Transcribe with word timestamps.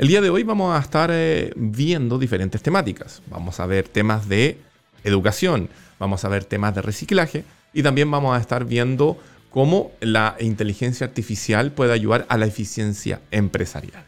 El 0.00 0.08
día 0.08 0.22
de 0.22 0.30
hoy 0.30 0.44
vamos 0.44 0.74
a 0.74 0.80
estar 0.80 1.10
eh, 1.12 1.52
viendo 1.56 2.18
diferentes 2.18 2.62
temáticas. 2.62 3.20
Vamos 3.26 3.60
a 3.60 3.66
ver 3.66 3.86
temas 3.86 4.30
de 4.30 4.56
educación, 5.04 5.68
vamos 5.98 6.24
a 6.24 6.30
ver 6.30 6.46
temas 6.46 6.74
de 6.74 6.80
reciclaje 6.80 7.44
y 7.74 7.82
también 7.82 8.10
vamos 8.10 8.34
a 8.34 8.40
estar 8.40 8.64
viendo 8.64 9.18
cómo 9.50 9.92
la 10.00 10.36
inteligencia 10.40 11.06
artificial 11.06 11.72
puede 11.72 11.92
ayudar 11.92 12.24
a 12.30 12.38
la 12.38 12.46
eficiencia 12.46 13.20
empresarial. 13.30 14.02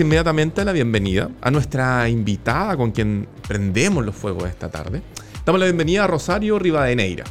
Inmediatamente 0.00 0.64
la 0.64 0.72
bienvenida 0.72 1.30
a 1.40 1.50
nuestra 1.50 2.08
invitada 2.08 2.76
con 2.76 2.90
quien 2.90 3.28
prendemos 3.46 4.04
los 4.04 4.14
fuegos 4.14 4.48
esta 4.48 4.70
tarde. 4.70 5.02
Damos 5.44 5.60
la 5.60 5.66
bienvenida 5.66 6.04
a 6.04 6.06
Rosario 6.06 6.58
Rivadeneira, 6.58 7.24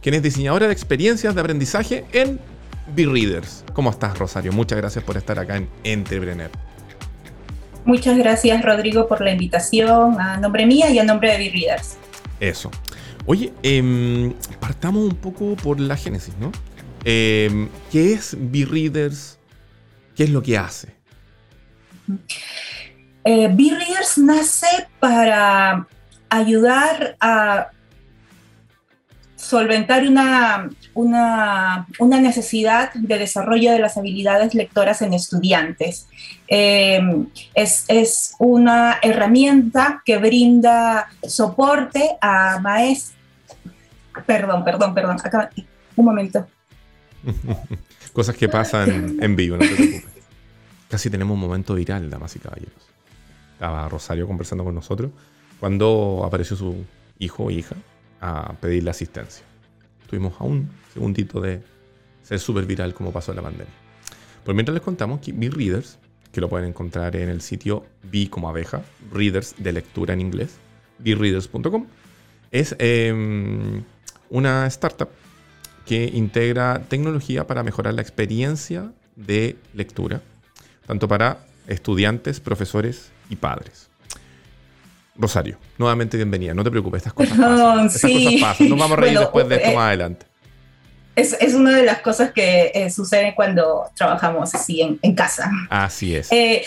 quien 0.00 0.14
es 0.14 0.22
diseñadora 0.22 0.66
de 0.66 0.72
experiencias 0.72 1.34
de 1.34 1.40
aprendizaje 1.40 2.04
en 2.12 2.40
B-Readers. 2.94 3.64
¿Cómo 3.72 3.90
estás, 3.90 4.18
Rosario? 4.18 4.52
Muchas 4.52 4.78
gracias 4.78 5.04
por 5.04 5.16
estar 5.16 5.38
acá 5.38 5.56
en 5.56 5.68
Entrepreneur. 5.84 6.50
Muchas 7.84 8.16
gracias, 8.18 8.62
Rodrigo, 8.64 9.06
por 9.08 9.20
la 9.20 9.32
invitación 9.32 10.20
a 10.20 10.36
nombre 10.38 10.66
mía 10.66 10.90
y 10.90 10.98
a 10.98 11.04
nombre 11.04 11.32
de 11.32 11.38
B-Readers. 11.38 11.96
Eso. 12.40 12.70
Oye, 13.26 13.52
em, 13.62 14.32
partamos 14.58 15.04
un 15.04 15.16
poco 15.16 15.54
por 15.56 15.78
la 15.80 15.96
génesis, 15.96 16.34
¿no? 16.40 16.50
Em, 17.04 17.68
¿Qué 17.90 18.12
es 18.12 18.36
B-Readers? 18.38 19.38
¿Qué 20.14 20.24
es 20.24 20.30
lo 20.30 20.42
que 20.42 20.58
hace? 20.58 20.99
Eh, 23.24 23.48
B-Readers 23.52 24.18
nace 24.18 24.88
para 24.98 25.86
ayudar 26.30 27.16
a 27.20 27.70
solventar 29.36 30.06
una, 30.06 30.70
una, 30.94 32.20
necesidad 32.20 32.92
de 32.94 33.18
desarrollo 33.18 33.72
de 33.72 33.78
las 33.78 33.96
habilidades 33.96 34.54
lectoras 34.54 35.02
en 35.02 35.12
estudiantes. 35.14 36.06
Em, 36.46 37.26
es, 37.54 38.34
una 38.38 38.98
herramienta 39.02 40.02
que 40.04 40.18
brinda 40.18 41.08
soporte 41.26 42.16
a 42.20 42.60
maestros. 42.60 43.16
Perdón, 44.26 44.64
perdón, 44.64 44.94
perdón. 44.94 45.16
un 45.96 46.04
momento. 46.04 46.46
Cosas 48.12 48.36
que 48.36 48.48
pasan 48.48 49.18
en 49.20 49.36
vivo, 49.36 49.56
no 49.56 49.62
te 49.62 49.74
preocupes. 49.74 50.19
Casi 50.90 51.08
tenemos 51.08 51.36
un 51.36 51.40
momento 51.40 51.76
viral, 51.76 52.10
damas 52.10 52.34
y 52.34 52.40
caballeros. 52.40 52.82
Estaba 53.52 53.88
Rosario 53.88 54.26
conversando 54.26 54.64
con 54.64 54.74
nosotros 54.74 55.12
cuando 55.60 56.22
apareció 56.26 56.56
su 56.56 56.84
hijo 57.20 57.44
o 57.44 57.50
hija 57.52 57.76
a 58.20 58.54
pedirle 58.54 58.90
asistencia. 58.90 59.44
Tuvimos 60.08 60.34
a 60.40 60.44
un 60.44 60.68
segundito 60.92 61.40
de 61.40 61.62
ser 62.24 62.40
súper 62.40 62.66
viral 62.66 62.92
como 62.92 63.12
pasó 63.12 63.30
en 63.30 63.36
la 63.36 63.42
pandemia. 63.42 63.72
Pues 64.44 64.52
mientras 64.56 64.74
les 64.74 64.82
contamos 64.82 65.20
que 65.20 65.30
B-Readers, 65.32 65.98
que 66.32 66.40
lo 66.40 66.48
pueden 66.48 66.70
encontrar 66.70 67.14
en 67.14 67.28
el 67.28 67.40
sitio 67.40 67.86
B 68.02 68.28
como 68.28 68.48
abeja, 68.48 68.82
Readers 69.12 69.54
de 69.58 69.72
lectura 69.72 70.14
en 70.14 70.20
inglés, 70.20 70.56
breaders.com, 70.98 71.86
es 72.50 72.74
em, 72.80 73.84
una 74.28 74.66
startup 74.66 75.10
que 75.86 76.10
integra 76.12 76.82
tecnología 76.88 77.46
para 77.46 77.62
mejorar 77.62 77.94
la 77.94 78.02
experiencia 78.02 78.92
de 79.14 79.56
lectura 79.72 80.20
tanto 80.90 81.06
para 81.06 81.38
estudiantes, 81.68 82.40
profesores 82.40 83.12
y 83.28 83.36
padres. 83.36 83.88
Rosario, 85.14 85.56
nuevamente 85.78 86.16
bienvenida. 86.16 86.52
No 86.52 86.64
te 86.64 86.70
preocupes, 86.72 86.98
estas 86.98 87.12
cosas 87.12 87.38
pasan. 87.38 87.86
Estas 87.86 88.02
cosas 88.02 88.32
pasan. 88.40 88.68
Nos 88.70 88.78
vamos 88.80 88.98
a 88.98 89.00
reír 89.00 89.18
después 89.20 89.48
de 89.48 89.54
esto 89.54 89.68
eh, 89.68 89.74
más 89.76 89.86
adelante. 89.86 90.26
Es, 91.14 91.36
es, 91.40 91.54
una 91.54 91.76
de 91.76 91.84
las 91.84 92.00
cosas 92.00 92.32
que 92.32 92.72
eh, 92.74 92.90
sucede 92.90 93.36
cuando 93.36 93.88
trabajamos 93.94 94.52
así 94.52 94.80
en, 94.80 94.98
en 95.00 95.14
casa. 95.14 95.48
Así 95.68 96.16
es. 96.16 96.32
Eh, 96.32 96.64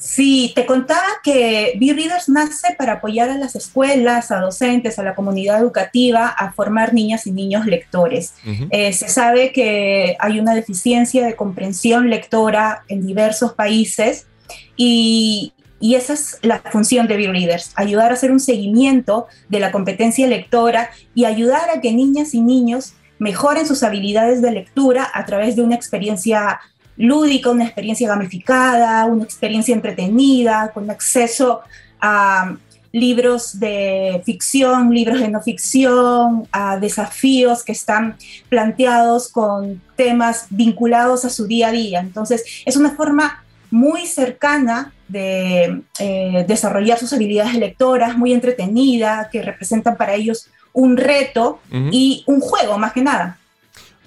Sí, 0.00 0.52
te 0.54 0.64
contaba 0.64 1.06
que 1.22 1.74
B-Readers 1.78 2.30
nace 2.30 2.74
para 2.78 2.94
apoyar 2.94 3.28
a 3.28 3.36
las 3.36 3.54
escuelas, 3.54 4.30
a 4.30 4.40
docentes, 4.40 4.98
a 4.98 5.02
la 5.02 5.14
comunidad 5.14 5.60
educativa 5.60 6.26
a 6.26 6.52
formar 6.54 6.94
niñas 6.94 7.26
y 7.26 7.32
niños 7.32 7.66
lectores. 7.66 8.32
Eh, 8.70 8.94
se 8.94 9.10
sabe 9.10 9.52
que 9.52 10.16
hay 10.18 10.40
una 10.40 10.54
deficiencia 10.54 11.26
de 11.26 11.36
comprensión 11.36 12.08
lectora 12.08 12.82
en 12.88 13.06
diversos 13.06 13.52
países 13.52 14.26
y, 14.74 15.52
y 15.80 15.96
esa 15.96 16.14
es 16.14 16.38
la 16.40 16.60
función 16.60 17.06
de 17.06 17.18
B-Readers, 17.18 17.72
ayudar 17.74 18.10
a 18.10 18.14
hacer 18.14 18.32
un 18.32 18.40
seguimiento 18.40 19.26
de 19.50 19.60
la 19.60 19.70
competencia 19.70 20.26
lectora 20.26 20.88
y 21.14 21.26
ayudar 21.26 21.68
a 21.68 21.82
que 21.82 21.92
niñas 21.92 22.32
y 22.32 22.40
niños 22.40 22.94
mejoren 23.18 23.66
sus 23.66 23.82
habilidades 23.82 24.40
de 24.40 24.50
lectura 24.50 25.10
a 25.12 25.26
través 25.26 25.56
de 25.56 25.62
una 25.62 25.74
experiencia 25.74 26.58
lúdica, 27.00 27.50
una 27.50 27.64
experiencia 27.64 28.08
gamificada, 28.08 29.06
una 29.06 29.24
experiencia 29.24 29.74
entretenida, 29.74 30.70
con 30.72 30.90
acceso 30.90 31.62
a 32.00 32.54
libros 32.92 33.58
de 33.58 34.22
ficción, 34.26 34.92
libros 34.92 35.20
de 35.20 35.28
no 35.28 35.40
ficción, 35.40 36.46
a 36.52 36.76
desafíos 36.76 37.64
que 37.64 37.72
están 37.72 38.16
planteados 38.48 39.28
con 39.28 39.80
temas 39.96 40.46
vinculados 40.50 41.24
a 41.24 41.30
su 41.30 41.46
día 41.46 41.68
a 41.68 41.72
día. 41.72 42.00
Entonces, 42.00 42.44
es 42.66 42.76
una 42.76 42.90
forma 42.90 43.44
muy 43.70 44.06
cercana 44.06 44.92
de 45.08 45.82
eh, 45.98 46.44
desarrollar 46.46 46.98
sus 46.98 47.12
habilidades 47.12 47.54
lectoras, 47.54 48.18
muy 48.18 48.32
entretenida, 48.32 49.30
que 49.32 49.40
representan 49.40 49.96
para 49.96 50.14
ellos 50.14 50.50
un 50.72 50.96
reto 50.96 51.60
y 51.90 52.24
un 52.26 52.40
juego, 52.40 52.78
más 52.78 52.92
que 52.92 53.02
nada. 53.02 53.38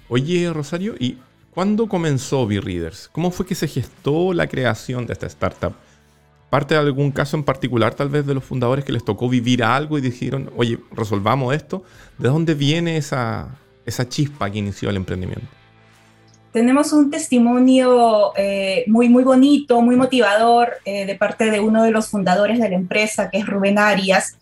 Oye, 0.09 0.51
Rosario, 0.53 0.95
¿y 0.99 1.17
¿Cuándo 1.53 1.87
comenzó 1.87 2.47
B-Readers? 2.47 3.09
¿Cómo 3.11 3.29
fue 3.29 3.45
que 3.45 3.53
se 3.53 3.67
gestó 3.67 4.33
la 4.33 4.47
creación 4.47 5.05
de 5.05 5.13
esta 5.13 5.27
startup? 5.27 5.73
¿Parte 6.49 6.73
de 6.73 6.79
algún 6.79 7.11
caso 7.11 7.37
en 7.37 7.43
particular, 7.43 7.93
tal 7.93 8.09
vez 8.09 8.25
de 8.25 8.33
los 8.33 8.43
fundadores 8.43 8.83
que 8.83 8.91
les 8.91 9.05
tocó 9.05 9.29
vivir 9.29 9.63
algo 9.63 9.99
y 9.99 10.01
dijeron, 10.01 10.51
oye, 10.57 10.79
resolvamos 10.91 11.53
esto? 11.55 11.83
¿De 12.17 12.27
dónde 12.27 12.55
viene 12.55 12.97
esa, 12.97 13.49
esa 13.85 14.09
chispa 14.09 14.49
que 14.49 14.59
inició 14.59 14.89
el 14.89 14.95
emprendimiento? 14.95 15.45
Tenemos 16.51 16.91
un 16.91 17.11
testimonio 17.11 18.33
eh, 18.35 18.83
muy, 18.87 19.09
muy 19.09 19.23
bonito, 19.23 19.79
muy 19.81 19.95
motivador 19.95 20.73
eh, 20.85 21.05
de 21.05 21.15
parte 21.15 21.51
de 21.51 21.59
uno 21.59 21.83
de 21.83 21.91
los 21.91 22.07
fundadores 22.07 22.59
de 22.59 22.69
la 22.69 22.75
empresa, 22.75 23.29
que 23.29 23.37
es 23.37 23.45
Rubén 23.45 23.77
Arias, 23.77 24.37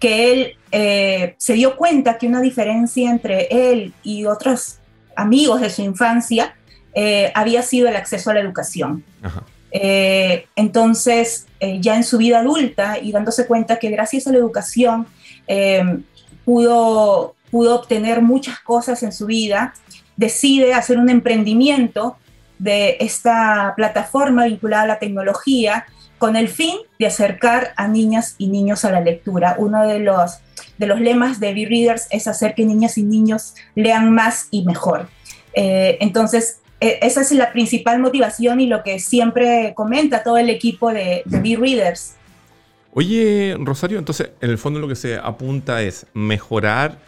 que 0.00 0.32
él 0.32 0.56
eh, 0.72 1.36
se 1.38 1.54
dio 1.54 1.76
cuenta 1.76 2.18
que 2.18 2.26
una 2.26 2.40
diferencia 2.40 3.08
entre 3.08 3.46
él 3.50 3.92
y 4.02 4.24
otros 4.24 4.78
amigos 5.16 5.60
de 5.60 5.70
su 5.70 5.82
infancia 5.82 6.55
eh, 6.98 7.30
había 7.34 7.60
sido 7.60 7.88
el 7.88 7.94
acceso 7.94 8.30
a 8.30 8.34
la 8.34 8.40
educación. 8.40 9.04
Eh, 9.70 10.46
entonces, 10.56 11.46
eh, 11.60 11.78
ya 11.78 11.94
en 11.94 12.04
su 12.04 12.16
vida 12.16 12.38
adulta 12.38 12.98
y 12.98 13.12
dándose 13.12 13.46
cuenta 13.46 13.78
que 13.78 13.90
gracias 13.90 14.26
a 14.26 14.32
la 14.32 14.38
educación 14.38 15.06
pudo, 16.46 17.34
pudo 17.50 17.74
obtener 17.74 18.22
muchas 18.22 18.60
cosas 18.60 19.02
en 19.02 19.12
su 19.12 19.26
vida, 19.26 19.74
decide 20.16 20.72
hacer 20.72 20.98
un 20.98 21.10
emprendimiento 21.10 22.16
de 22.58 22.96
esta 23.00 23.74
plataforma 23.76 24.46
vinculada 24.46 24.84
a 24.84 24.86
la 24.86 24.98
tecnología 24.98 25.84
con 26.16 26.34
el 26.34 26.48
fin 26.48 26.78
de 26.98 27.08
acercar 27.08 27.74
a 27.76 27.88
niñas 27.88 28.36
y 28.38 28.48
niños 28.48 28.86
a 28.86 28.90
la 28.90 29.02
lectura. 29.02 29.56
Uno 29.58 29.86
de 29.86 29.98
los, 29.98 30.38
de 30.78 30.86
los 30.86 30.98
lemas 30.98 31.40
de 31.40 31.52
B-Readers 31.52 32.06
es 32.10 32.26
hacer 32.26 32.54
que 32.54 32.64
niñas 32.64 32.96
y 32.96 33.02
niños 33.02 33.54
lean 33.74 34.14
más 34.14 34.48
y 34.50 34.64
mejor. 34.64 35.10
Eh, 35.52 35.98
entonces, 36.00 36.60
esa 36.80 37.22
es 37.22 37.32
la 37.32 37.52
principal 37.52 37.98
motivación 37.98 38.60
y 38.60 38.66
lo 38.66 38.82
que 38.82 38.98
siempre 38.98 39.72
comenta 39.74 40.22
todo 40.22 40.38
el 40.38 40.50
equipo 40.50 40.92
de, 40.92 41.22
de 41.24 41.40
B-Readers. 41.40 42.14
Oye, 42.92 43.56
Rosario, 43.58 43.98
entonces, 43.98 44.30
en 44.40 44.50
el 44.50 44.58
fondo 44.58 44.80
lo 44.80 44.88
que 44.88 44.96
se 44.96 45.16
apunta 45.16 45.82
es 45.82 46.06
mejorar 46.14 46.98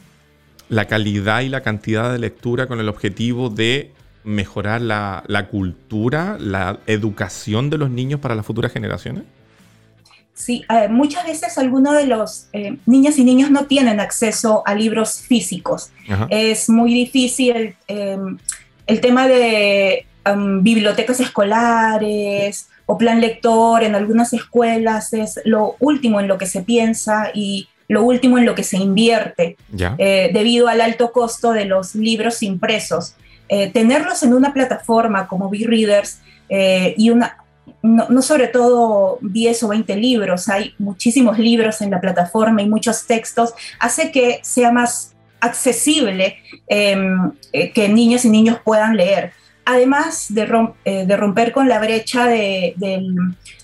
la 0.68 0.86
calidad 0.86 1.40
y 1.40 1.48
la 1.48 1.62
cantidad 1.62 2.12
de 2.12 2.18
lectura 2.18 2.66
con 2.66 2.80
el 2.80 2.88
objetivo 2.88 3.48
de 3.48 3.92
mejorar 4.24 4.82
la, 4.82 5.46
cultura, 5.50 6.36
la 6.38 6.80
educación 6.86 7.70
de 7.70 7.78
los 7.78 7.90
niños 7.90 8.20
para 8.20 8.34
las 8.34 8.44
futuras 8.44 8.72
generaciones? 8.72 9.24
Sí, 10.34 10.64
eh, 10.68 10.88
muchas 10.88 11.26
veces 11.26 11.58
algunos 11.58 11.94
de 11.94 12.06
los 12.06 12.48
eh, 12.52 12.76
niñas 12.86 13.18
y 13.18 13.24
niños 13.24 13.50
no 13.50 13.64
tienen 13.64 13.98
acceso 13.98 14.62
a 14.66 14.74
libros 14.74 15.20
físicos. 15.20 15.90
Es 16.28 16.68
muy 16.68 16.94
difícil 16.94 17.74
em, 17.88 18.38
el 18.88 19.00
tema 19.00 19.28
de 19.28 20.06
bibliotecas 20.60 21.20
escolares 21.20 22.68
o 22.84 22.98
plan 22.98 23.20
lector 23.20 23.82
en 23.82 23.94
algunas 23.94 24.32
escuelas 24.34 25.14
es 25.14 25.40
lo 25.44 25.76
último 25.78 26.20
en 26.20 26.28
lo 26.28 26.36
que 26.36 26.44
se 26.44 26.62
piensa 26.62 27.30
y 27.32 27.68
lo 27.86 28.02
último 28.02 28.36
en 28.36 28.44
lo 28.44 28.54
que 28.54 28.64
se 28.64 28.76
invierte 28.76 29.56
eh, 29.96 30.30
debido 30.34 30.68
al 30.68 30.82
alto 30.82 31.12
costo 31.12 31.52
de 31.52 31.64
los 31.64 31.94
libros 31.94 32.42
impresos. 32.42 33.14
tenerlos 33.72 34.22
en 34.22 34.34
una 34.34 34.52
plataforma 34.52 35.28
como 35.28 35.48
B-Readers 35.48 36.20
y 36.50 37.08
una, 37.08 37.38
no, 37.82 38.22
sobre 38.22 38.48
todo 38.48 39.18
10 39.22 39.62
o 39.62 39.68
20 39.68 39.96
libros, 39.96 40.48
hay 40.48 40.74
muchísimos 40.78 41.38
libros 41.38 41.80
en 41.80 41.90
la 41.90 42.00
plataforma 42.00 42.62
y 42.62 42.68
muchos 42.68 43.06
textos, 43.06 43.54
hace 43.78 44.10
que 44.10 44.40
sea 44.42 44.72
más 44.72 45.14
accesible 45.40 46.38
em, 46.66 47.32
que 47.74 47.88
niños 47.88 48.24
y 48.24 48.30
niños 48.30 48.58
puedan 48.64 48.96
leer 48.96 49.32
además 49.68 50.32
de, 50.32 50.48
eh, 50.86 51.04
de, 51.06 51.16
romper 51.18 51.52
con 51.52 51.68
la 51.68 51.78
brecha 51.78 52.26
de, 52.26 52.74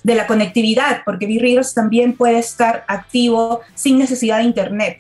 la 0.05 0.27
conectividad, 0.27 1.01
porque 1.03 1.27
B-Readers 1.27 1.73
también 1.73 2.13
puede 2.13 2.39
estar 2.39 2.85
activo 2.89 3.63
sin 3.75 3.99
necesidad 3.99 4.39
de 4.39 4.45
Internet. 4.45 4.99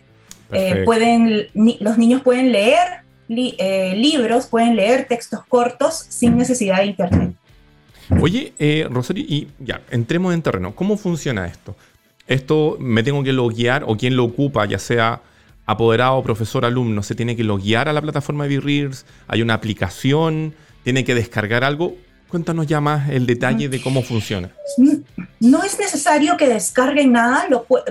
Eh, 0.50 0.82
pueden, 0.86 1.48
los 1.52 1.98
niños 1.98 2.22
pueden 2.22 2.52
leer 2.52 3.02
eh, 3.28 3.94
libros, 3.96 4.46
pueden 4.46 4.76
leer 4.76 5.06
textos 5.06 5.40
cortos 5.46 6.06
sin 6.08 6.38
necesidad 6.38 6.78
de 6.78 6.86
Internet. 6.86 7.34
Oye, 8.22 8.54
Rosario, 8.88 9.24
y 9.28 9.48
ya, 9.58 9.82
entremos 9.90 10.32
en 10.32 10.40
terreno. 10.40 10.74
¿Cómo 10.74 10.96
funciona 10.96 11.46
esto? 11.46 11.76
Esto 12.26 12.78
me 12.80 13.02
tengo 13.02 13.22
que 13.22 13.34
loguear 13.34 13.84
o 13.86 13.98
quien 13.98 14.16
lo 14.16 14.24
ocupa, 14.24 14.64
ya 14.64 14.78
sea 14.78 15.20
apoderado, 15.66 16.22
profesor, 16.22 16.64
alumno, 16.64 17.02
se 17.02 17.14
tiene 17.14 17.36
que 17.36 17.44
loguear 17.44 17.88
a 17.88 17.92
la 17.92 18.02
plataforma 18.02 18.46
de. 18.46 19.06
Hay 19.28 19.42
una 19.42 19.54
aplicación 19.54 20.54
tiene 20.84 21.02
que 21.02 21.14
descargar 21.14 21.64
algo. 21.64 21.96
Cuéntanos 22.28 22.66
ya 22.66 22.80
más 22.80 23.08
el 23.10 23.26
detalle 23.26 23.68
de 23.68 23.80
cómo 23.80 24.02
funciona. 24.02 24.50
No 25.40 25.62
es 25.62 25.78
necesario 25.78 26.36
que 26.36 26.48
descarguen 26.48 27.12
nada, 27.12 27.46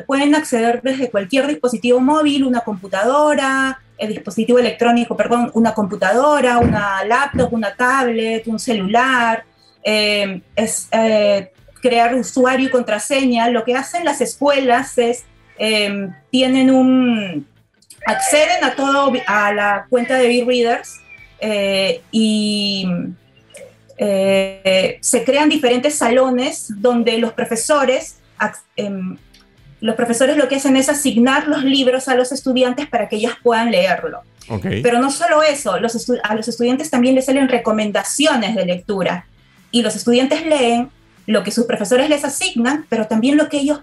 pueden 0.06 0.36
acceder 0.36 0.82
desde 0.82 1.10
cualquier 1.10 1.48
dispositivo 1.48 2.00
móvil, 2.00 2.44
una 2.44 2.62
computadora, 2.62 3.80
el 3.98 4.10
dispositivo 4.10 4.60
electrónico, 4.60 5.16
perdón, 5.16 5.50
una 5.54 5.74
computadora, 5.74 6.58
una 6.58 7.04
laptop, 7.06 7.54
una 7.54 7.74
tablet, 7.74 8.46
un 8.48 8.60
celular. 8.60 9.46
Eh, 9.84 10.42
es 10.56 10.88
eh, 10.92 11.52
crear 11.82 12.14
usuario 12.16 12.68
y 12.68 12.72
contraseña. 12.72 13.50
Lo 13.50 13.64
que 13.64 13.76
hacen 13.76 14.04
las 14.04 14.20
escuelas 14.20 14.98
es 14.98 15.24
eh, 15.58 16.10
tienen 16.32 16.70
un 16.70 17.48
acceden 18.06 18.64
a 18.64 18.76
todo 18.76 19.12
a 19.28 19.54
la 19.54 19.86
cuenta 19.90 20.18
de 20.18 20.28
B-Readers 20.28 21.00
eh, 21.40 22.02
y 22.12 22.88
eh, 23.98 24.98
se 25.02 25.24
crean 25.24 25.50
diferentes 25.50 25.96
salones 25.96 26.68
donde 26.78 27.18
los 27.18 27.34
profesores, 27.34 28.18
em, 28.76 29.18
los 29.80 29.96
profesores 29.96 30.38
lo 30.38 30.48
que 30.48 30.56
hacen 30.56 30.78
es 30.78 30.90
asignar 30.90 31.48
los 31.48 31.64
libros 31.64 32.08
a 32.08 32.16
los 32.16 32.32
estudiantes 32.32 32.88
para 32.88 33.08
que 33.08 33.18
ellos 33.18 33.34
puedan 33.44 33.72
leerlo. 33.72 34.22
Pero 34.62 35.00
no 35.00 35.10
solo 35.10 35.42
eso, 35.42 35.80
los 35.80 36.12
a 36.22 36.36
los 36.36 36.48
estudiantes 36.50 36.90
también 36.90 37.16
les 37.16 37.26
salen 37.26 37.48
recomendaciones 37.48 38.56
de 38.56 38.66
lectura 38.66 39.26
y 39.72 39.82
los 39.82 39.96
estudiantes 39.96 40.46
leen 40.46 40.90
lo 41.26 41.44
que 41.44 41.52
sus 41.52 41.66
profesores 41.66 42.10
les 42.10 42.26
asignan, 42.26 42.86
pero 42.90 43.08
también 43.08 43.38
lo 43.38 43.48
que 43.48 43.58
ellos 43.58 43.80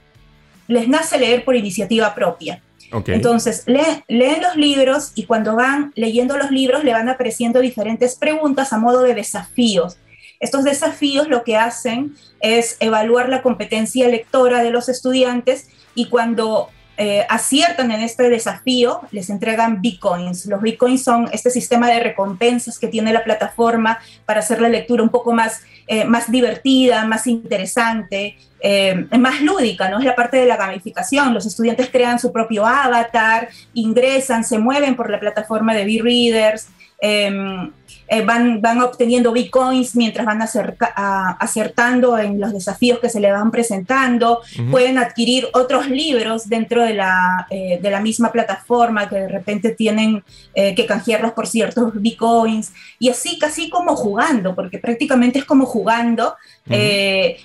les 0.69 0.87
nace 0.87 1.19
leer 1.19 1.45
por 1.45 1.57
iniciativa 1.57 2.15
propia. 2.15 2.61
Entonces, 2.93 3.65
leen 3.67 4.43
los 4.43 4.57
libros 4.57 5.13
y 5.15 5.25
cuando 5.25 5.55
van 5.55 5.93
leyendo 5.95 6.37
los 6.37 6.51
libros 6.51 6.85
le 6.85 6.93
van 6.93 7.09
apareciendo 7.09 7.61
diferentes 7.61 8.17
preguntas 8.17 8.73
a 8.73 8.79
modo 8.79 9.03
de 9.03 9.15
desafíos. 9.15 9.99
Estos 10.41 10.65
desafíos 10.65 11.29
lo 11.29 11.45
que 11.45 11.57
hacen 11.57 12.17
es 12.41 12.77
evaluar 12.81 13.29
la 13.29 13.43
competencia 13.43 14.09
lectora 14.09 14.63
de 14.63 14.71
los 14.71 14.89
estudiantes 14.89 15.69
y 15.95 16.09
cuando 16.09 16.71
eh, 17.03 17.25
aciertan 17.31 17.91
en 17.93 18.03
este 18.03 18.29
desafío, 18.29 19.01
les 19.11 19.31
entregan 19.31 19.81
bitcoins. 19.81 20.45
Los 20.45 20.61
bitcoins 20.61 21.03
son 21.03 21.31
este 21.33 21.49
sistema 21.51 21.89
de 21.89 21.99
recompensas 21.99 22.79
que 22.79 22.89
tiene 22.89 23.11
la 23.11 23.25
plataforma 23.25 23.99
para 24.27 24.41
hacer 24.41 24.61
la 24.61 24.69
lectura 24.69 25.03
un 25.03 25.09
poco 25.09 25.33
más, 25.33 25.63
eh, 25.87 26.05
más 26.05 26.31
divertida, 26.31 27.07
más 27.07 27.27
interesante, 27.27 28.37
eh, 28.61 29.07
más 29.19 29.41
lúdica, 29.41 29.89
¿no? 29.89 29.99
Es 29.99 30.05
la 30.05 30.15
parte 30.15 30.37
de 30.37 30.45
la 30.45 30.59
gamificación. 30.59 31.33
Los 31.33 31.47
estudiantes 31.47 31.89
crean 31.89 32.19
su 32.19 32.35
propio 32.35 32.67
avatar, 32.67 33.49
ingresan, 33.73 34.45
se 34.45 34.59
mueven 34.59 34.95
por 34.95 35.09
la 35.09 35.19
plataforma 35.19 35.73
de 35.73 35.87
B-Readers. 35.87 36.69
Em, 37.03 37.73
eh, 38.09 38.23
van, 38.23 38.61
van 38.61 38.83
obteniendo 38.83 39.33
bitcoins 39.33 39.97
mientras 39.97 40.27
van 40.27 40.43
acertando 40.43 42.19
en 42.19 42.39
los 42.39 42.53
desafíos 42.53 42.99
que 42.99 43.09
se 43.09 43.21
le 43.21 43.33
van 43.33 43.51
presentando, 43.51 44.41
pueden 44.71 44.99
adquirir 44.99 45.49
otros 45.55 45.89
libros 45.89 46.49
dentro 46.49 46.83
de 46.83 46.95
la, 46.95 47.47
eh, 47.51 47.79
de 47.81 47.91
la 47.91 48.01
misma 48.01 48.33
plataforma 48.33 49.09
que 49.09 49.17
de 49.17 49.29
repente 49.29 49.71
tienen 49.71 50.23
eh, 50.55 50.75
que 50.75 50.87
canjearlos 50.87 51.33
por 51.33 51.47
ciertos 51.47 51.93
bitcoins, 52.03 52.73
y 52.99 53.09
así 53.09 53.39
casi 53.39 53.71
como 53.71 53.97
jugando, 53.97 54.55
porque 54.55 54.79
prácticamente 54.79 55.39
es 55.39 55.45
como 55.45 55.65
jugando, 55.65 56.35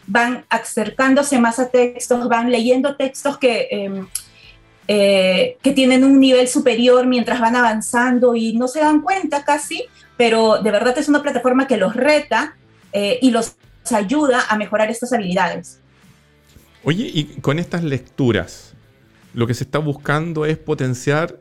van 0.07 0.45
acercándose 0.49 1.39
más 1.39 1.59
a 1.59 1.69
textos, 1.69 2.27
van 2.27 2.51
leyendo 2.51 2.95
textos 2.95 3.37
que... 3.37 4.03
Em, 4.87 5.55
que 5.61 5.71
tienen 5.71 6.03
un 6.03 6.19
nivel 6.19 6.47
superior 6.47 7.07
mientras 7.07 7.39
van 7.39 7.55
avanzando 7.55 8.35
y 8.35 8.53
no 8.53 8.67
se 8.67 8.79
dan 8.79 9.01
cuenta 9.01 9.43
casi 9.43 9.83
pero 10.17 10.61
de 10.61 10.71
verdad 10.71 10.97
es 10.97 11.09
una 11.09 11.21
plataforma 11.21 11.67
que 11.67 11.77
los 11.77 11.95
reta 11.95 12.55
eh, 12.93 13.19
y 13.21 13.31
los 13.31 13.55
ayuda 13.91 14.45
a 14.49 14.57
mejorar 14.57 14.89
estas 14.89 15.13
habilidades. 15.13 15.79
Oye, 16.83 17.09
y 17.13 17.23
con 17.41 17.59
estas 17.59 17.83
lecturas, 17.83 18.73
lo 19.33 19.47
que 19.47 19.53
se 19.53 19.63
está 19.63 19.79
buscando 19.79 20.45
es 20.45 20.57
potenciar 20.57 21.37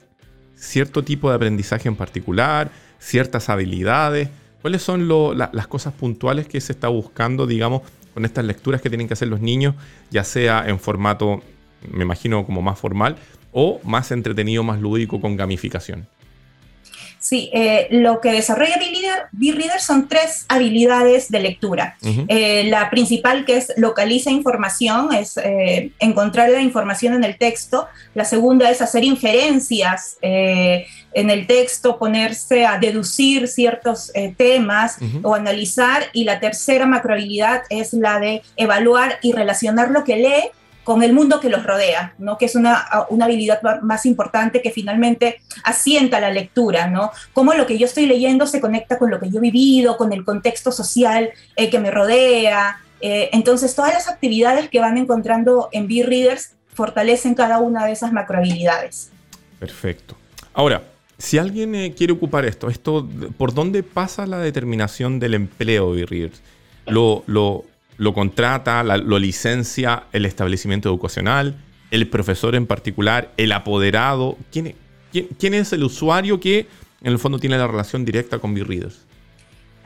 cierto 0.56 1.05
tipo 1.05 1.31
de 1.31 1.37
aprendizaje 1.37 1.88
en 1.88 1.96
particular, 1.96 2.70
ciertas 2.99 3.49
habilidades. 3.49 4.29
¿Cuáles 4.62 4.82
son 4.82 5.08
las 5.37 5.67
cosas 5.67 5.93
puntuales 5.93 6.49
que 6.49 6.61
se 6.61 6.73
está 6.73 6.88
buscando, 6.88 7.46
digamos, 7.46 7.82
con 8.14 8.25
estas 8.25 8.44
lecturas 8.44 8.81
que 8.81 8.88
tienen 8.88 9.06
que 9.06 9.14
hacer 9.14 9.29
los 9.29 9.41
niños, 9.41 9.75
ya 10.11 10.25
sea 10.25 10.64
en 10.67 10.79
formato, 10.79 11.43
me 11.90 12.04
imagino, 12.04 12.44
como 12.46 12.62
más 12.62 12.78
formal, 12.78 13.16
o 13.52 13.81
más 13.84 14.10
entretenido, 14.10 14.62
más 14.62 14.81
lúdico, 14.81 15.20
con 15.20 15.36
gamificación? 15.36 16.06
Sí, 17.25 17.48
eh, 17.54 17.88
lo 17.90 18.20
que 18.20 18.32
desarrolla 18.32 18.76
B-Reader 19.32 19.81
son 19.81 20.08
tres 20.08 20.44
habilidades 20.46 21.31
de 21.31 21.40
lectura. 21.40 21.96
Eh, 22.28 22.64
la 22.64 22.90
principal 22.90 23.46
que 23.46 23.56
es 23.56 23.72
localiza 23.78 24.31
información, 24.31 25.10
es 25.14 25.38
eh, 25.38 25.90
encontrar 26.00 26.50
la 26.50 26.60
información 26.60 27.14
en 27.14 27.25
el 27.25 27.38
texto. 27.38 27.88
La 28.14 28.26
segunda 28.26 28.70
es 28.70 28.82
hacer 28.82 29.04
inferencias 29.04 30.19
en 30.20 31.31
el 31.31 31.46
texto, 31.46 31.98
ponerse 31.98 32.66
a 32.66 32.76
deducir 32.76 33.48
ciertos 33.48 34.12
temas 34.36 34.98
o 35.22 35.34
analizar. 35.34 36.02
Y 36.12 36.25
la 36.25 36.40
tercera 36.40 36.84
macrohabilidad 36.84 37.62
es 37.70 37.94
la 37.94 38.20
de 38.20 38.43
evaluar 38.56 39.19
y 39.22 39.32
relacionar 39.32 39.91
lo 39.91 40.05
que 40.05 40.17
lee 40.17 40.50
con 40.84 41.03
el 41.03 41.12
mundo 41.12 41.41
que 41.41 41.48
los 41.48 41.64
rodea, 41.64 42.14
¿no? 42.19 42.38
que 42.38 42.44
es 42.44 42.55
una, 42.55 42.86
una, 43.08 43.24
habilidad 43.24 43.60
más 43.82 44.06
importante 44.06 44.60
que 44.62 44.70
finalmente 44.70 45.41
asienta 45.64 46.20
la 46.20 46.31
lectura, 46.31 46.88
¿no? 46.88 47.10
cómo 47.32 47.55
lo 47.55 47.67
que 47.67 47.79
yo 47.79 47.86
estoy 47.86 48.06
leyendo 48.06 48.46
se 48.46 48.60
conecta 48.60 48.98
con 48.98 49.10
lo 49.10 49.19
que 49.19 49.31
yo 49.31 49.38
he 49.38 49.41
vivido, 49.41 49.96
con 49.96 50.12
el 50.12 50.24
contexto 50.24 50.70
social 50.70 51.31
eh, 51.56 51.70
que 51.70 51.79
me 51.79 51.91
rodea. 51.91 52.81
Eh, 53.00 53.31
entonces, 53.32 53.74
todas 53.74 53.94
las 53.94 54.08
actividades 54.08 54.69
que 54.69 54.81
van 54.81 54.98
encontrando 54.98 55.70
en 55.72 55.88
B-Readers 55.88 56.53
fortalecen 56.74 57.34
cada 57.34 57.58
una 57.58 57.86
de 57.86 57.93
esas 57.93 58.12
macrohabilidades. 58.12 59.10
Perfecto. 59.58 60.17
Ahora, 60.53 60.82
si 61.19 61.38
alguien 61.38 61.74
eh, 61.74 61.94
quiere 61.96 62.12
ocupar 62.12 62.44
esto, 62.44 62.69
esto, 62.69 63.08
¿por 63.38 63.55
dónde 63.55 63.82
pasa 63.82 64.26
la 64.26 64.38
determinación 64.38 65.19
del 65.19 65.34
empleo 65.34 65.94
de 65.94 66.00
B-Readers? 66.00 66.41
¿Lo, 66.86 67.24
lo, 67.26 67.64
lo 67.96 68.15
contrata, 68.15 68.82
lo 68.82 69.19
licencia 69.19 70.05
el 70.13 70.27
establecimiento 70.27 70.89
educacional, 70.89 71.56
el 71.91 72.08
profesor 72.08 72.55
en 72.55 72.67
particular, 72.67 73.31
el 73.36 73.53
apoderado. 73.53 74.36
¿Quién, 74.51 74.74
es 75.55 75.72
el 75.72 75.84
usuario 75.84 76.41
que 76.41 76.67
en 77.03 77.13
el 77.13 77.19
fondo 77.19 77.39
tiene 77.39 77.56
la 77.58 77.67
relación 77.67 78.05
directa 78.05 78.39
con 78.39 78.55
B-Readers? 78.55 79.01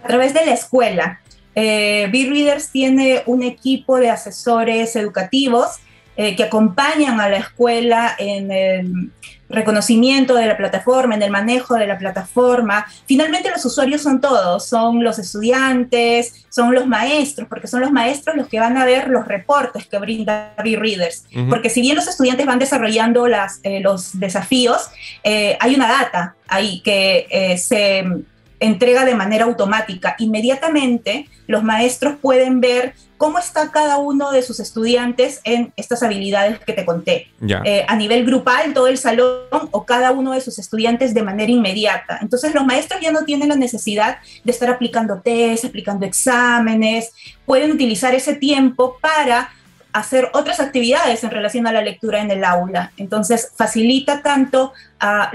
A 0.03 0.09
través 0.09 0.33
de 0.33 0.47
la 0.47 0.53
escuela. 0.53 1.21
Eh, 1.55 2.09
B-Readers 2.11 2.71
tiene 2.71 3.23
un 3.27 3.43
equipo 3.43 3.99
de 3.99 4.11
asesores 4.11 4.95
educativos 4.97 5.79
eh, 6.17 6.35
que 6.37 6.45
acompañan 6.45 7.21
a 7.21 7.29
la 7.29 7.38
escuela 7.38 8.15
en 8.19 8.50
el 8.50 9.11
reconocimiento 9.49 10.35
de 10.35 10.47
la 10.47 10.57
plataforma, 10.57 11.14
en 11.14 11.23
el 11.23 11.31
manejo 11.31 11.75
de 11.75 11.87
la 11.87 11.99
plataforma. 11.99 12.87
Finalmente 13.07 13.50
los 13.50 13.64
usuarios 13.64 14.02
son 14.02 14.21
todos, 14.21 14.67
son 14.67 15.02
los 15.02 15.19
estudiantes, 15.19 16.47
son 16.49 16.75
los 16.75 16.87
maestros, 16.87 17.49
porque 17.49 17.67
son 17.67 17.81
los 17.81 17.90
maestros 17.90 18.37
los 18.37 18.49
que 18.49 18.61
van 18.61 18.76
a 18.76 18.85
ver 18.85 19.09
los 19.09 19.26
reportes 19.26 19.87
que 19.87 19.99
brinda 19.99 20.55
B-Readers. 20.62 21.25
Porque 21.49 21.71
si 21.71 21.81
bien 21.81 21.97
los 21.97 22.09
estudiantes 22.09 22.47
van 22.47 22.59
desarrollando 22.59 23.26
las, 23.26 23.61
eh, 23.62 23.81
los 23.81 24.19
desafíos, 24.19 24.88
eh, 25.25 25.57
hay 25.61 25.75
una 25.75 25.88
data 25.88 26.35
ahí 26.47 26.81
que 26.81 27.57
se 27.59 28.05
entrega 28.61 29.05
de 29.05 29.15
manera 29.15 29.45
automática. 29.45 30.17
Inmediatamente 30.19 31.29
los 31.47 31.62
maestros 31.62 32.17
pueden 32.21 32.61
ver 32.61 32.95
cómo 33.17 33.38
está 33.38 33.71
cada 33.73 33.99
uno 33.99 34.31
de 34.31 34.43
sus 34.43 34.61
estudiantes 34.61 35.41
en 35.45 35.73
estas 35.77 36.03
habilidades 36.03 36.61
que 36.61 36.73
te 36.73 36.85
conté. 36.85 37.29
Eh, 37.65 37.85
a 37.88 37.97
nivel 37.97 38.25
grupal, 38.25 38.73
todo 38.73 38.87
el 38.87 38.97
salón 38.97 39.69
o 39.71 39.85
cada 39.85 40.12
uno 40.12 40.33
de 40.33 40.41
sus 40.41 40.59
estudiantes 40.59 41.15
de 41.15 41.23
manera 41.23 41.50
inmediata. 41.50 42.19
Entonces 42.23 42.55
los 42.55 42.65
maestros 42.65 43.00
ya 43.00 43.11
no 43.11 43.25
tienen 43.25 43.49
la 43.49 43.57
necesidad 43.57 44.19
de 44.45 44.53
estar 44.53 44.71
aplicando 44.71 45.21
test, 45.21 45.65
aplicando 45.65 46.07
exámenes, 46.07 47.12
pueden 47.45 47.73
utilizar 47.73 48.15
ese 48.15 48.35
tiempo 48.35 48.99
para 49.00 49.50
hacer 49.92 50.30
otras 50.35 50.61
actividades 50.61 51.25
en 51.25 51.30
relación 51.30 51.66
a 51.66 51.73
la 51.73 51.83
lectura 51.83 52.21
en 52.21 52.30
el 52.30 52.45
aula. 52.45 52.92
Entonces, 52.97 53.52
facilita 53.57 54.23
tanto 54.23 54.73
a 55.00 55.30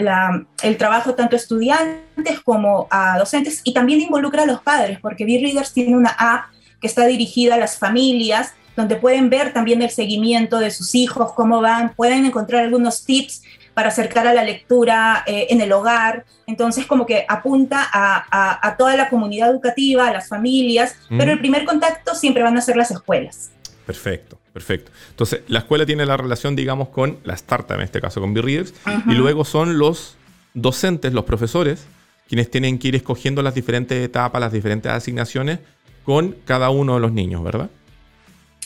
el 0.61 0.77
trabajo 0.77 1.15
tanto 1.15 1.35
a 1.35 1.39
estudiantes 1.39 2.39
como 2.43 2.87
a 2.89 3.17
docentes 3.17 3.61
y 3.63 3.73
también 3.73 4.01
involucra 4.01 4.43
a 4.43 4.45
los 4.45 4.61
padres, 4.61 4.99
porque 4.99 5.25
B-Readers 5.25 5.73
tiene 5.73 5.95
una 5.95 6.11
app 6.11 6.45
que 6.79 6.87
está 6.87 7.05
dirigida 7.05 7.55
a 7.55 7.57
las 7.57 7.77
familias, 7.77 8.53
donde 8.75 8.95
pueden 8.95 9.29
ver 9.29 9.53
también 9.53 9.81
el 9.81 9.89
seguimiento 9.89 10.59
de 10.59 10.71
sus 10.71 10.95
hijos, 10.95 11.33
cómo 11.33 11.61
van, 11.61 11.93
pueden 11.95 12.25
encontrar 12.25 12.63
algunos 12.63 13.05
tips 13.05 13.43
para 13.73 13.89
acercar 13.89 14.27
a 14.27 14.33
la 14.33 14.43
lectura 14.43 15.23
eh, 15.25 15.47
en 15.49 15.61
el 15.61 15.71
hogar. 15.71 16.25
Entonces, 16.45 16.85
como 16.85 17.05
que 17.05 17.25
apunta 17.27 17.87
a, 17.91 18.75
toda 18.77 18.95
la 18.95 19.09
comunidad 19.09 19.49
educativa, 19.49 20.07
a 20.07 20.13
las 20.13 20.27
familias, 20.27 20.95
pero 21.09 21.31
el 21.31 21.39
primer 21.39 21.65
contacto 21.65 22.15
siempre 22.15 22.43
van 22.43 22.57
a 22.57 22.61
ser 22.61 22.75
las 22.75 22.91
escuelas. 22.91 23.51
Perfecto. 23.85 24.37
Perfecto. 24.53 24.91
Entonces, 25.09 25.41
la 25.47 25.59
escuela 25.59 25.85
tiene 25.85 26.05
la 26.05 26.15
relación, 26.15 26.55
digamos, 26.55 26.89
con 26.89 27.17
la 27.23 27.33
startup, 27.33 27.77
en 27.77 27.81
este 27.81 27.99
caso 27.99 28.21
con 28.21 28.35
B-Readers, 28.35 28.73
y 29.07 29.13
luego 29.15 29.45
son 29.45 29.79
los 29.79 30.15
docentes, 30.53 31.11
los 31.11 31.25
profesores, 31.25 31.85
quienes 32.27 32.51
tienen 32.51 32.77
que 32.77 32.89
ir 32.89 32.95
escogiendo 32.95 33.41
las 33.41 33.55
diferentes 33.55 34.03
etapas, 34.03 34.39
las 34.39 34.53
diferentes 34.53 34.91
asignaciones 34.91 35.59
con 36.03 36.35
cada 36.45 36.69
uno 36.69 36.93
de 36.93 36.99
los 36.99 37.11
niños, 37.11 37.43
¿verdad? 37.43 37.71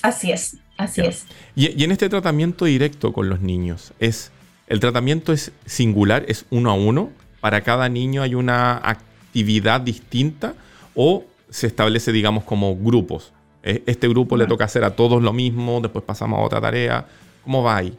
Así 0.01 0.31
es, 0.31 0.57
así 0.77 1.01
es. 1.01 1.25
Y, 1.55 1.83
en 1.83 1.91
este 1.91 2.09
tratamiento 2.09 2.65
directo 2.65 3.13
con 3.13 3.29
los 3.29 3.39
niños, 3.39 3.93
¿es 3.99 4.31
el 4.67 4.81
tratamiento 4.81 5.31
es 5.31 5.53
singular, 5.65 6.25
es 6.27 6.45
uno 6.49 6.69
a 6.69 6.73
uno? 6.73 7.11
¿Para 7.39 7.61
cada 7.61 7.87
niño 7.87 8.21
hay 8.21 8.35
una 8.35 8.75
actividad 8.77 9.79
distinta? 9.79 10.55
¿O 10.95 11.25
se 11.49 11.67
establece, 11.67 12.11
digamos, 12.11 12.43
como 12.43 12.75
grupos? 12.75 13.31
E, 13.67 13.83
este 13.85 14.07
grupo 14.07 14.37
le 14.37 14.47
toca 14.47 14.63
hacer 14.63 14.85
a 14.85 14.95
todos 14.95 15.21
lo 15.21 15.33
mismo, 15.33 15.81
después 15.81 16.05
pasamos 16.05 16.39
a 16.39 16.43
otra 16.43 16.61
tarea. 16.61 17.05
¿Cómo 17.43 17.63
va 17.63 17.77
ahí? 17.77 17.97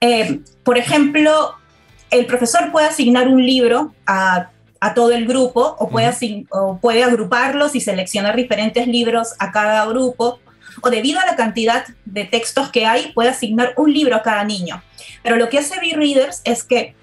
Eh, 0.00 0.40
por 0.64 0.76
ejemplo, 0.76 1.54
el 2.10 2.26
profesor 2.26 2.72
puede 2.72 2.88
asignar 2.88 3.28
un 3.28 3.44
libro 3.44 3.94
a, 4.06 4.50
todo 4.94 5.12
el 5.12 5.26
grupo 5.26 5.76
o 5.78 5.88
puede, 5.88 6.12
o 6.50 6.78
puede 6.78 7.04
agruparlos 7.04 7.74
y 7.74 7.80
seleccionar 7.80 8.36
diferentes 8.36 8.86
libros 8.86 9.32
a 9.38 9.50
cada 9.50 9.86
grupo 9.86 10.40
o 10.82 10.90
debido 10.90 11.20
a 11.20 11.24
la 11.24 11.36
cantidad 11.36 11.86
de 12.04 12.24
textos 12.24 12.70
que 12.70 12.84
hay, 12.84 13.12
puede 13.12 13.30
asignar 13.30 13.72
un 13.78 13.92
libro 13.92 14.14
a 14.14 14.22
cada 14.22 14.44
niño. 14.44 14.82
Pero 15.22 15.36
lo 15.36 15.48
que 15.48 15.58
hace 15.58 15.80
B-Readers 15.80 16.42
es 16.44 16.64
que 16.64 16.94